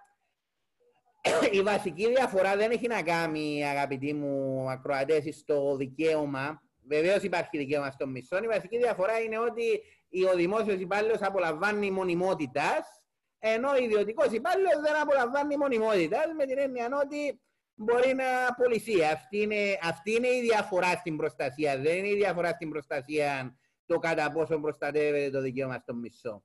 η 1.52 1.62
βασική 1.62 2.08
διαφορά 2.08 2.56
δεν 2.56 2.72
έχει 2.72 2.88
να 2.88 3.02
κάνει, 3.02 3.66
αγαπητοί 3.66 4.14
μου 4.14 4.66
ακροατές, 4.70 5.36
στο 5.36 5.76
δικαίωμα. 5.76 6.64
Βεβαίως 6.88 7.24
υπάρχει 7.24 7.58
δικαίωμα 7.58 7.92
στο 7.92 8.08
μισθό. 8.08 8.38
Η 8.44 8.48
βασική 8.48 8.78
διαφορά 8.78 9.20
είναι 9.20 9.40
ότι 9.40 9.82
ο 10.32 10.36
δημόσιος 10.36 10.80
υπάλληλος 10.80 11.22
απολαμβάνει 11.22 11.92
μονιμότητας, 11.92 13.04
ενώ 13.48 13.70
ο 13.70 13.76
ιδιωτικός 13.76 14.32
υπάλληλος 14.32 14.80
δεν 14.82 15.02
απολαμβάνει 15.02 15.58
μονιμότητα, 15.58 16.20
με 16.38 16.46
την 16.46 16.58
έννοια 16.58 16.90
ότι 17.04 17.42
μπορεί 17.76 18.14
να 18.14 18.48
απολυθεί. 18.48 19.04
Αυτή 19.04 19.42
είναι, 19.42 19.78
αυτή 19.82 20.12
είναι 20.12 20.28
η 20.28 20.42
διαφορά 20.42 20.92
στην 20.92 21.18
προστασία. 21.18 21.78
Δεν 21.78 21.98
είναι 21.98 22.08
η 22.08 22.16
διαφορά 22.16 22.50
στην 22.50 22.70
προστασία 22.70 23.58
το 23.86 24.00
κατά 24.00 24.32
πόσο 24.32 24.60
προστατεύεται 24.60 25.30
το 25.30 25.42
δικαίωμα 25.42 25.78
στο 25.78 25.94
μισθό. 25.94 26.44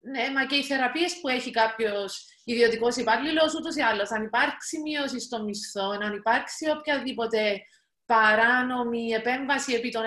Ναι, 0.00 0.30
μα 0.34 0.46
και 0.46 0.56
οι 0.56 0.62
θεραπείες 0.62 1.20
που 1.20 1.28
έχει 1.28 1.50
κάποιος 1.50 2.26
ιδιωτικός 2.44 2.96
υπάλληλος, 2.96 3.54
ούτως 3.54 3.76
ή 3.76 3.80
άλλως, 3.80 4.10
αν 4.10 4.22
υπάρξει 4.24 4.80
μείωση 4.80 5.20
στο 5.20 5.42
μισθό, 5.42 5.90
αν 6.02 6.14
υπάρξει 6.14 6.70
οποιαδήποτε 6.70 7.60
παράνομη 8.06 9.08
επέμβαση 9.10 9.72
επί 9.72 9.90
των 9.90 10.02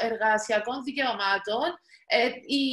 εργασιακών 0.00 0.82
δικαιωμάτων. 0.82 1.78
Ε, 2.06 2.26
οι, 2.26 2.64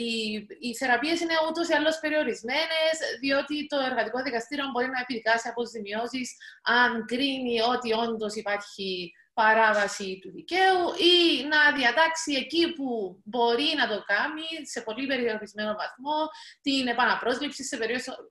οι, 0.00 0.46
οι 0.60 0.74
θεραπείες 0.76 1.20
είναι 1.20 1.34
ούτως 1.48 1.68
ή 1.68 1.74
άλλως 1.74 1.98
περιορισμένες, 1.98 2.94
διότι 3.20 3.66
το 3.66 3.76
εργατικό 3.78 4.22
δικαστήριο 4.22 4.66
μπορεί 4.72 4.86
να 4.86 5.00
επιδικάσει 5.00 5.48
αποζημιώσεις 5.48 6.36
αν 6.62 7.04
κρίνει 7.04 7.60
ότι 7.60 7.92
όντως 7.92 8.34
υπάρχει 8.34 9.12
παράβαση 9.40 10.18
του 10.22 10.30
δικαίου 10.30 10.82
ή 11.12 11.44
να 11.52 11.60
διατάξει 11.78 12.32
εκεί 12.32 12.72
που 12.72 13.20
μπορεί 13.24 13.68
να 13.76 13.86
το 13.88 14.04
κάνει 14.12 14.66
σε 14.72 14.80
πολύ 14.80 15.06
περιορισμένο 15.06 15.72
βαθμό 15.80 16.18
την 16.62 16.86
επαναπρόσληψη 16.86 17.64
σε 17.64 17.76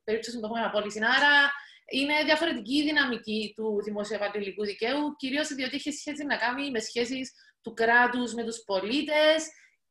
περίπτωση 0.04 0.40
που 0.40 0.46
έχουμε 0.46 0.62
απόλυση. 0.62 1.00
Άρα 1.18 1.52
είναι 1.86 2.24
διαφορετική 2.24 2.76
η 2.76 2.84
δυναμική 2.84 3.54
του 3.56 3.82
δημοσιοπατηλικού 3.84 4.64
δικαίου, 4.66 5.16
κυρίως 5.18 5.48
διότι 5.48 5.76
έχει 5.76 5.92
σχέση 5.92 6.24
να 6.26 6.38
κάνει 6.38 6.72
με 6.72 6.80
σχέσεις 6.80 7.32
του 7.62 7.74
κράτους 7.74 8.34
με 8.34 8.44
τους 8.44 8.64
πολίτες. 8.66 9.38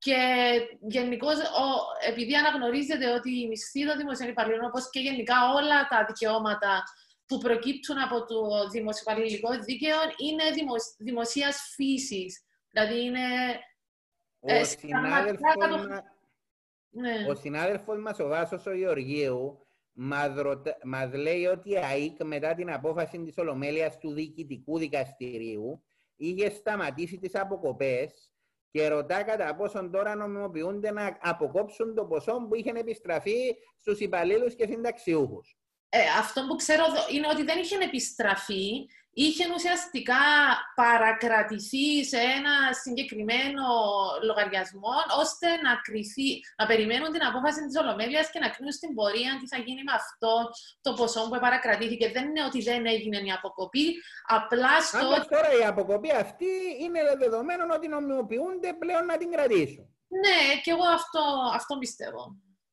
Και 0.04 0.18
γενικώς, 0.80 1.36
επειδή 2.08 2.34
αναγνωρίζεται 2.34 3.12
ότι 3.12 3.40
η 3.40 3.48
μισθή 3.48 3.86
των 3.86 3.96
δημοσίων 3.96 4.28
υπαλλήλων, 4.28 4.64
όπως 4.64 4.90
και 4.90 5.00
γενικά 5.00 5.34
όλα 5.54 5.88
τα 5.88 6.04
δικαιώματα 6.04 6.82
που 7.26 7.38
προκύπτουν 7.38 7.98
από 7.98 8.24
το 8.24 8.68
δημοσιοπαλληλικό 8.68 9.50
δίκαιο, 9.58 9.96
είναι 10.16 10.44
δημοσίας 10.98 11.72
φύσης. 11.74 12.44
Δηλαδή, 12.70 13.04
είναι. 13.04 13.20
Ο 14.40 14.52
ε, 14.54 14.64
συνάδελφος, 14.64 15.54
ναι. 16.90 17.26
ο 17.28 17.34
συνάδελφος 17.34 17.98
μας, 17.98 18.18
ο 18.18 18.28
Βάσος 18.28 18.66
ο 18.66 18.72
Γεωργίου, 18.72 19.66
μας 20.82 21.12
λέει 21.12 21.44
ότι 21.44 21.70
η 21.70 21.78
ΑΕΚ 21.78 22.24
μετά 22.24 22.54
την 22.54 22.72
απόφαση 22.72 23.18
της 23.18 23.38
Ολομέλειας 23.38 23.98
του 23.98 24.12
Διοικητικού 24.12 24.78
Δικαστηρίου 24.78 25.84
είχε 26.16 26.50
σταματήσει 26.50 27.18
τις 27.18 27.34
αποκοπές 27.34 28.33
και 28.74 28.88
ρωτά 28.88 29.22
κατά 29.22 29.54
πόσον 29.54 29.90
τώρα 29.90 30.14
νομιμοποιούνται 30.14 30.90
να 30.90 31.18
αποκόψουν 31.20 31.94
το 31.94 32.04
ποσό 32.04 32.46
που 32.48 32.54
είχε 32.54 32.72
επιστραφεί 32.74 33.56
στους 33.80 34.00
υπαλλήλους 34.00 34.54
και 34.54 34.66
συνταξιούχους. 34.66 35.56
Ε, 35.88 35.98
αυτό 36.18 36.46
που 36.48 36.56
ξέρω 36.56 36.84
είναι 37.12 37.26
ότι 37.32 37.42
δεν 37.42 37.58
είχε 37.58 37.76
επιστραφεί 37.84 38.88
είχε 39.14 39.44
ουσιαστικά 39.54 40.24
παρακρατηθεί 40.74 42.04
σε 42.04 42.16
ένα 42.36 42.54
συγκεκριμένο 42.82 43.66
λογαριασμό, 44.28 44.94
ώστε 45.22 45.48
να, 45.64 45.72
κρυθεί, 45.86 46.30
να 46.58 46.66
περιμένουν 46.66 47.12
την 47.12 47.24
απόφαση 47.24 47.60
της 47.66 47.76
Ολομέλειας 47.82 48.30
και 48.30 48.38
να 48.38 48.48
κρίνουν 48.48 48.72
στην 48.72 48.94
πορεία 48.94 49.30
τι 49.40 49.46
θα 49.52 49.58
γίνει 49.66 49.82
με 49.88 49.92
αυτό 49.92 50.34
το 50.80 50.92
ποσό 50.92 51.22
που 51.28 51.38
παρακρατήθηκε. 51.46 52.10
Δεν 52.14 52.24
είναι 52.28 52.44
ότι 52.44 52.60
δεν 52.62 52.86
έγινε 52.86 53.18
η 53.28 53.32
αποκοπή, 53.38 53.86
απλά 54.26 54.80
στο... 54.80 54.98
Αν 54.98 55.26
τώρα 55.28 55.50
η 55.60 55.64
αποκοπή 55.64 56.10
αυτή 56.24 56.50
είναι 56.80 57.00
δεδομένο 57.18 57.62
ότι 57.76 57.88
νομιμοποιούνται 57.88 58.72
πλέον 58.72 59.04
να 59.06 59.16
την 59.16 59.30
κρατήσουν. 59.30 59.84
Ναι, 60.24 60.60
και 60.62 60.70
εγώ 60.70 60.86
αυτό, 60.98 61.22
αυτό 61.54 61.78
πιστεύω. 61.78 62.22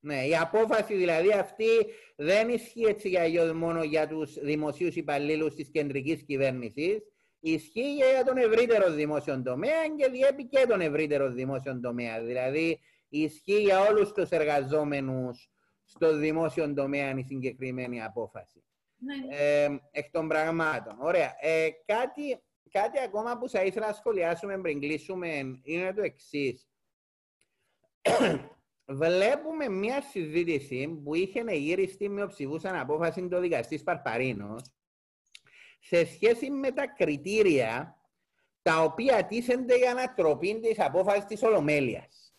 Ναι, 0.03 0.27
η 0.27 0.35
απόφαση 0.35 0.95
δηλαδή 0.95 1.31
αυτή 1.31 1.67
δεν 2.15 2.49
ισχύει 2.49 2.83
έτσι 2.83 3.09
για, 3.09 3.53
μόνο 3.53 3.83
για 3.83 4.07
τους 4.07 4.33
δημοσίους 4.33 4.95
υπαλλήλους 4.95 5.55
της 5.55 5.69
κεντρικής 5.71 6.23
κυβέρνησης, 6.23 7.01
ισχύει 7.39 7.95
για 7.95 8.23
τον 8.25 8.37
ευρύτερο 8.37 8.91
δημόσιο 8.91 9.41
τομέα 9.41 9.87
και 9.97 10.09
διέπει 10.09 10.47
και 10.47 10.65
τον 10.67 10.81
ευρύτερο 10.81 11.29
δημόσιο 11.29 11.79
τομέα. 11.79 12.21
Δηλαδή, 12.23 12.79
ισχύει 13.09 13.61
για 13.61 13.79
όλους 13.79 14.11
τους 14.11 14.29
εργαζόμενους 14.29 15.49
στο 15.83 16.17
δημόσιο 16.17 16.73
τομέα 16.73 17.17
η 17.17 17.23
συγκεκριμένη 17.23 18.03
απόφαση. 18.03 18.63
Ναι. 18.97 19.35
Ε, 19.37 19.79
εκ 19.91 20.11
των 20.11 20.27
πραγμάτων. 20.27 20.97
Ωραία. 20.99 21.35
Ε, 21.39 21.69
κάτι, 21.85 22.43
κάτι 22.71 22.99
ακόμα 22.99 23.37
που 23.37 23.49
θα 23.49 23.63
ήθελα 23.63 23.87
να 23.87 23.93
σχολιάσουμε 23.93 24.57
πριν 24.57 24.79
κλείσουμε 24.79 25.27
είναι 25.63 25.93
το 25.93 26.01
εξής 26.01 26.69
βλέπουμε 28.91 29.69
μια 29.69 30.01
συζήτηση 30.01 31.01
που 31.03 31.15
είχε 31.15 31.43
γύρει 31.51 31.87
στη 31.87 32.09
μειοψηφούσαν 32.09 32.75
απόφαση 32.75 33.27
του 33.27 33.37
δικαστή 33.37 33.79
Παρπαρίνο 33.83 34.55
σε 35.79 36.05
σχέση 36.05 36.49
με 36.49 36.71
τα 36.71 36.87
κριτήρια 36.87 37.95
τα 38.61 38.83
οποία 38.83 39.25
τίθενται 39.25 39.77
για 39.77 39.91
ανατροπή 39.91 40.59
της 40.59 40.79
απόφασης 40.79 41.25
της 41.25 41.43
Ολομέλειας. 41.43 42.35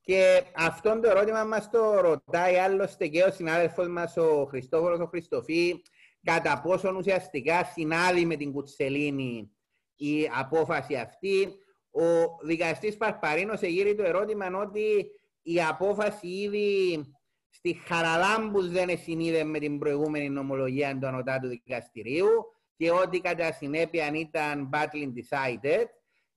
Και 0.00 0.42
αυτό 0.56 1.00
το 1.00 1.08
ερώτημα 1.08 1.44
μας 1.44 1.70
το 1.70 2.00
ρωτάει 2.00 2.56
άλλωστε 2.56 3.06
και 3.06 3.22
ο 3.22 3.30
συνάδελφος 3.30 3.88
μας 3.88 4.16
ο 4.16 4.46
Χριστόφορος 4.48 4.98
ο 5.00 5.06
Χριστοφή, 5.06 5.82
κατά 6.22 6.60
πόσον 6.60 6.96
ουσιαστικά 6.96 7.64
συνάδει 7.64 8.24
με 8.24 8.36
την 8.36 8.52
Κουτσελίνη 8.52 9.50
η 9.96 10.30
απόφαση 10.38 10.94
αυτή. 10.94 11.48
Ο 11.90 12.38
δικαστής 12.42 12.96
Παρπαρίνος 12.96 13.60
εγείρει 13.60 13.94
το 13.94 14.02
ερώτημα 14.02 14.46
ότι 14.46 15.10
η 15.48 15.62
απόφαση 15.62 16.26
ήδη 16.26 17.00
στη 17.48 17.74
Χαραλάμπους 17.74 18.70
δεν 18.70 18.98
συνείδε 18.98 19.44
με 19.44 19.58
την 19.58 19.78
προηγούμενη 19.78 20.28
νομολογία 20.28 20.98
του 20.98 21.06
Ανωτάτου 21.06 21.48
Δικαστηρίου 21.48 22.28
και 22.76 22.90
ότι 22.90 23.20
κατά 23.20 23.52
συνέπεια 23.52 24.10
ήταν 24.14 24.70
battling 24.72 25.12
decided 25.18 25.84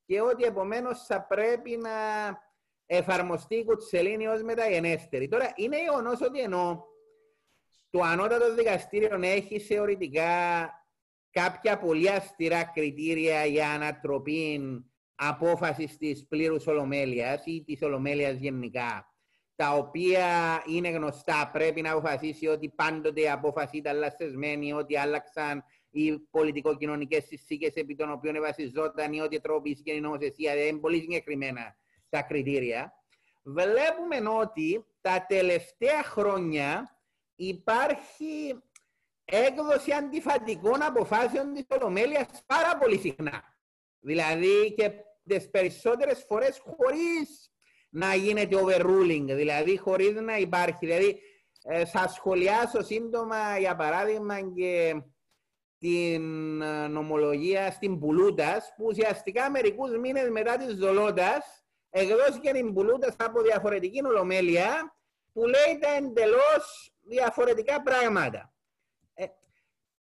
και 0.05 0.21
ότι 0.21 0.43
επομένως 0.43 1.05
θα 1.05 1.21
πρέπει 1.21 1.77
να 1.77 1.89
εφαρμοστεί 2.85 3.55
η 3.55 3.65
Κουτσελίνη 3.65 4.27
ως 4.27 4.41
μεταγενέστερη. 4.41 5.27
Τώρα 5.27 5.51
είναι 5.55 5.81
γεγονός 5.81 6.21
ότι 6.21 6.39
ενώ 6.39 6.85
το 7.89 8.01
Ανώτατο 8.01 8.55
Δικαστήριο 8.55 9.19
έχει 9.21 9.59
θεωρητικά 9.59 10.33
κάποια 11.29 11.79
πολύ 11.79 12.09
αυστηρά 12.09 12.63
κριτήρια 12.63 13.45
για 13.45 13.69
ανατροπή 13.69 14.61
απόφαση 15.19 15.97
τη 15.99 16.11
πλήρους 16.29 16.67
ολομέλειας 16.67 17.45
ή 17.45 17.63
της 17.65 17.81
ολομέλειας 17.81 18.37
γενικά, 18.37 19.13
τα 19.55 19.73
οποία 19.73 20.27
είναι 20.67 20.89
γνωστά, 20.89 21.49
πρέπει 21.53 21.81
να 21.81 21.91
αποφασίσει 21.91 22.47
ότι 22.47 22.69
πάντοτε 22.69 23.21
η 23.21 23.29
απόφαση 23.29 23.77
ήταν 23.77 23.97
λασσεσμένη, 23.97 24.73
ότι 24.73 24.97
άλλαξαν 24.97 25.63
οι 25.89 26.19
πολιτικο-κοινωνικές 26.19 27.23
συνθήκες 27.25 27.73
επί 27.73 27.95
των 27.95 28.11
οποίων 28.11 28.41
βασιζόταν 28.41 29.13
ή 29.13 29.19
ότι 29.19 29.39
τροποποιήθηκε 29.39 29.91
η 29.91 29.99
νομοθεσία. 29.99 30.53
Δεν 30.53 30.67
είναι 30.67 30.79
πολύ 30.79 30.99
συγκεκριμένα 30.99 31.75
τα 32.09 32.21
κριτήρια. 32.21 32.93
Βλέπουμε 33.43 34.29
ότι 34.29 34.85
τα 35.01 35.25
τελευταία 35.27 36.03
χρόνια 36.03 36.99
υπάρχει 37.35 38.61
έκδοση 39.25 39.91
αντιφατικών 39.91 40.83
αποφάσεων 40.83 41.53
της 41.53 41.65
Ολομέλειας 41.67 42.27
πάρα 42.45 42.77
πολύ 42.77 42.97
συχνά. 42.97 43.43
Δηλαδή 43.99 44.73
και 44.77 44.91
τις 45.37 45.49
περισσότερες 45.49 46.23
φορές 46.27 46.61
χωρίς 46.65 47.51
να 47.89 48.15
γίνεται 48.15 48.55
overruling, 48.63 49.25
δηλαδή 49.25 49.77
χωρίς 49.77 50.13
να 50.13 50.37
υπάρχει. 50.37 50.85
Δηλαδή, 50.85 51.19
ε, 51.63 51.85
θα 51.85 52.07
σχολιάσω 52.07 52.83
σύντομα, 52.83 53.57
για 53.59 53.75
παράδειγμα, 53.75 54.39
και 54.41 55.01
την 55.77 56.61
ε, 56.61 56.87
νομολογία 56.87 57.71
στην 57.71 57.99
Πουλούτας, 57.99 58.73
που 58.77 58.85
ουσιαστικά 58.85 59.49
μερικούς 59.49 59.97
μήνες 59.97 60.29
μετά 60.29 60.57
της 60.57 60.75
Δολότας 60.75 61.65
εκδόθηκε 61.89 62.51
την 62.51 62.73
Πουλούτας 62.73 63.15
από 63.17 63.41
διαφορετική 63.41 64.05
ολομέλεια, 64.05 64.95
που 65.33 65.41
λέει 65.41 65.79
τα 65.79 65.89
εντελώς 65.95 66.93
διαφορετικά 67.01 67.81
πράγματα. 67.81 68.53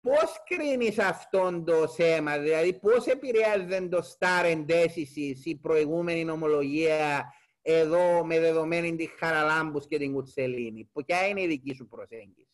Πώς 0.02 0.44
κρίνεις 0.46 1.00
αυτόν 1.00 1.66
το 1.66 1.88
θέμα, 1.88 2.38
δηλαδή 2.38 2.80
πώς 2.80 3.06
επηρεάζεται 3.06 3.88
το 3.88 4.04
star 4.18 4.44
εντέσιση 4.46 5.42
η 5.44 5.56
προηγούμενη 5.56 6.24
νομολογία 6.24 7.34
εδώ 7.62 8.26
με 8.26 8.40
δεδομένη 8.40 8.96
τη 8.96 9.06
Χαραλάμπους 9.06 9.88
και 9.88 9.98
την 9.98 10.14
Κουτσελίνη. 10.14 10.90
Ποια 11.06 11.28
είναι 11.28 11.42
η 11.42 11.48
δική 11.48 11.74
σου 11.74 11.88
προσέγγιση; 11.88 12.48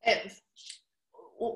Ε, 0.00 0.14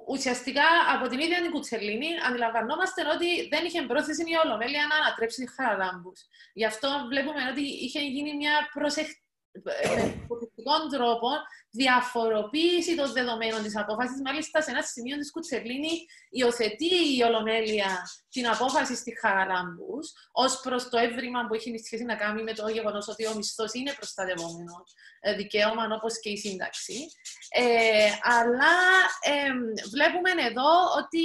ουσιαστικά 0.06 0.64
από 0.94 1.08
την 1.08 1.18
ίδια 1.18 1.42
την 1.42 1.50
Κουτσελίνη 1.50 2.06
αντιλαμβανόμαστε 2.28 3.02
ότι 3.14 3.48
δεν 3.48 3.64
είχε 3.64 3.82
πρόθεση 3.82 4.22
η 4.22 4.36
Ολομέλεια 4.44 4.86
να 4.86 4.96
ανατρέψει 4.96 5.44
τη 5.44 5.52
Χαραλάμπους. 5.52 6.20
Γι' 6.52 6.64
αυτό 6.64 6.88
βλέπουμε 7.08 7.48
ότι 7.50 7.62
είχε 7.62 8.00
γίνει 8.00 8.36
μια 8.36 8.70
προσεκτική 8.72 9.25
με 9.64 10.18
υποθετικών 10.24 10.80
τρόπο 10.90 11.28
διαφοροποίηση 11.70 12.96
των 12.96 13.12
δεδομένων 13.12 13.62
της 13.62 13.76
απόφασης. 13.76 14.20
Μάλιστα, 14.24 14.62
σε 14.62 14.70
ένα 14.70 14.82
σημείο 14.82 15.16
τη 15.18 15.30
Κουτσελίνη 15.30 16.06
υιοθετεί 16.30 17.16
η 17.16 17.22
Ολομέλεια 17.22 17.90
την 18.28 18.48
απόφαση 18.48 18.94
στη 18.96 19.18
Χαραλάμπου 19.20 19.98
ως 20.32 20.60
προς 20.60 20.88
το 20.88 20.98
έβριμα 20.98 21.46
που 21.46 21.54
έχει 21.54 21.78
σχέση 21.84 22.04
να 22.04 22.16
κάνει 22.16 22.42
με 22.42 22.52
το 22.52 22.68
γεγονός 22.68 23.08
ότι 23.08 23.26
ο 23.26 23.34
μισθός 23.36 23.72
είναι 23.72 23.92
προστατευόμενο 23.92 24.84
ε, 25.20 25.34
δικαίωμα, 25.34 25.84
όπως 25.90 26.20
και 26.20 26.30
η 26.30 26.36
σύνταξη. 26.36 27.06
Ε, 27.48 28.08
αλλά 28.22 28.74
ε, 29.20 29.52
βλέπουμε 29.94 30.30
εδώ 30.48 30.70
ότι 31.00 31.24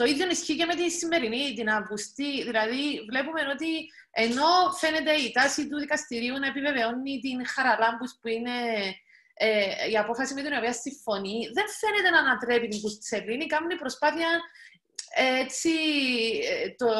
το 0.00 0.06
ίδιο 0.06 0.26
ισχύει 0.30 0.56
και 0.56 0.64
με 0.64 0.74
τη 0.74 0.90
σημερινή, 0.90 1.54
την 1.54 1.68
Αυγουστή. 1.70 2.42
Δηλαδή, 2.42 2.82
βλέπουμε 3.10 3.40
ότι 3.54 3.70
ενώ 4.10 4.50
φαίνεται 4.80 5.12
η 5.12 5.30
τάση 5.30 5.68
του 5.68 5.78
δικαστηρίου 5.78 6.38
να 6.38 6.46
επιβεβαιώνει 6.46 7.20
την 7.20 7.46
χαραλάμπους 7.46 8.10
που 8.20 8.28
είναι 8.28 8.56
ε, 9.34 9.90
η 9.90 9.96
απόφαση 9.98 10.34
με 10.34 10.42
την 10.42 10.56
οποία 10.56 10.72
συμφωνεί, 10.72 11.38
δεν 11.56 11.66
φαίνεται 11.80 12.10
να 12.10 12.18
ανατρέπει 12.18 12.68
την 12.68 12.80
Κουτσελίνη. 12.80 13.46
Κάνει 13.46 13.76
προσπάθεια 13.76 14.30
έτσι 15.42 15.72
το, 16.76 16.90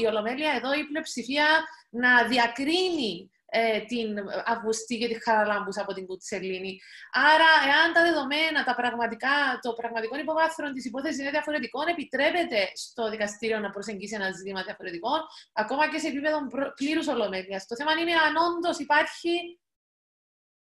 η 0.00 0.06
Ολομέλεια 0.06 0.52
εδώ, 0.58 0.72
η 0.72 0.84
πλειοψηφία 0.84 1.48
να 1.90 2.24
διακρίνει 2.24 3.30
ε, 3.50 3.80
την 3.80 4.08
Αυγουστή 4.44 4.98
και 4.98 5.08
τη 5.08 5.22
Χαραλάμπους 5.22 5.76
από 5.78 5.92
την 5.94 6.06
Κουτσελίνη. 6.06 6.80
Άρα, 7.12 7.50
εάν 7.70 7.92
τα 7.92 8.02
δεδομένα, 8.02 8.64
τα 8.64 8.74
πραγματικά, 8.74 9.34
το 9.60 9.72
πραγματικό 9.72 10.18
υποβάθρο 10.18 10.70
της 10.70 10.84
υπόθεσης 10.84 11.20
είναι 11.20 11.30
διαφορετικό, 11.30 11.80
επιτρέπεται 11.88 12.70
στο 12.74 13.10
δικαστήριο 13.10 13.58
να 13.58 13.70
προσεγγίσει 13.70 14.14
ένα 14.14 14.30
ζήτημα 14.30 14.62
διαφορετικό, 14.62 15.12
ακόμα 15.52 15.90
και 15.90 15.98
σε 15.98 16.08
επίπεδο 16.08 16.38
πλήρους 16.74 17.06
ολομέλειας. 17.06 17.66
Το 17.66 17.76
θέμα 17.76 17.92
είναι 17.92 18.12
αν 18.12 18.34
όντως 18.36 18.78
υπάρχει 18.78 19.60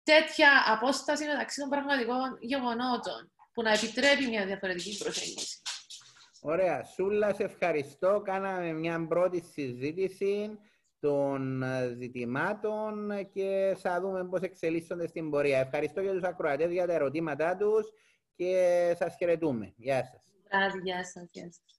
τέτοια 0.03 0.49
απόσταση 0.67 1.25
μεταξύ 1.25 1.59
των 1.61 1.69
πραγματικών 1.69 2.37
γεγονότων 2.39 3.31
που 3.53 3.61
να 3.61 3.71
επιτρέπει 3.71 4.27
μια 4.27 4.45
διαφορετική 4.45 4.97
προσέγγιση. 4.97 5.61
Ωραία. 6.41 6.83
Σούλα, 6.83 7.33
σε 7.33 7.43
ευχαριστώ. 7.43 8.21
Κάναμε 8.25 8.71
μια 8.73 9.07
πρώτη 9.07 9.43
συζήτηση 9.53 10.59
των 10.99 11.63
ε, 11.63 11.95
ζητημάτων 11.99 13.09
και 13.33 13.75
θα 13.79 14.01
δούμε 14.01 14.25
πώς 14.25 14.41
εξελίσσονται 14.41 15.07
στην 15.07 15.29
πορεία. 15.29 15.59
Ευχαριστώ 15.59 16.01
για 16.01 16.13
τους 16.13 16.23
ακροατές 16.23 16.71
για 16.71 16.87
τα 16.87 16.93
ερωτήματά 16.93 17.57
τους 17.57 17.87
και 18.35 18.93
σας 18.97 19.15
χαιρετούμε. 19.17 19.73
Γεια 19.77 20.03
σας. 20.03 20.33
Γεια 20.83 21.05
σας. 21.05 21.29
Γεια 21.31 21.51
σας. 21.51 21.76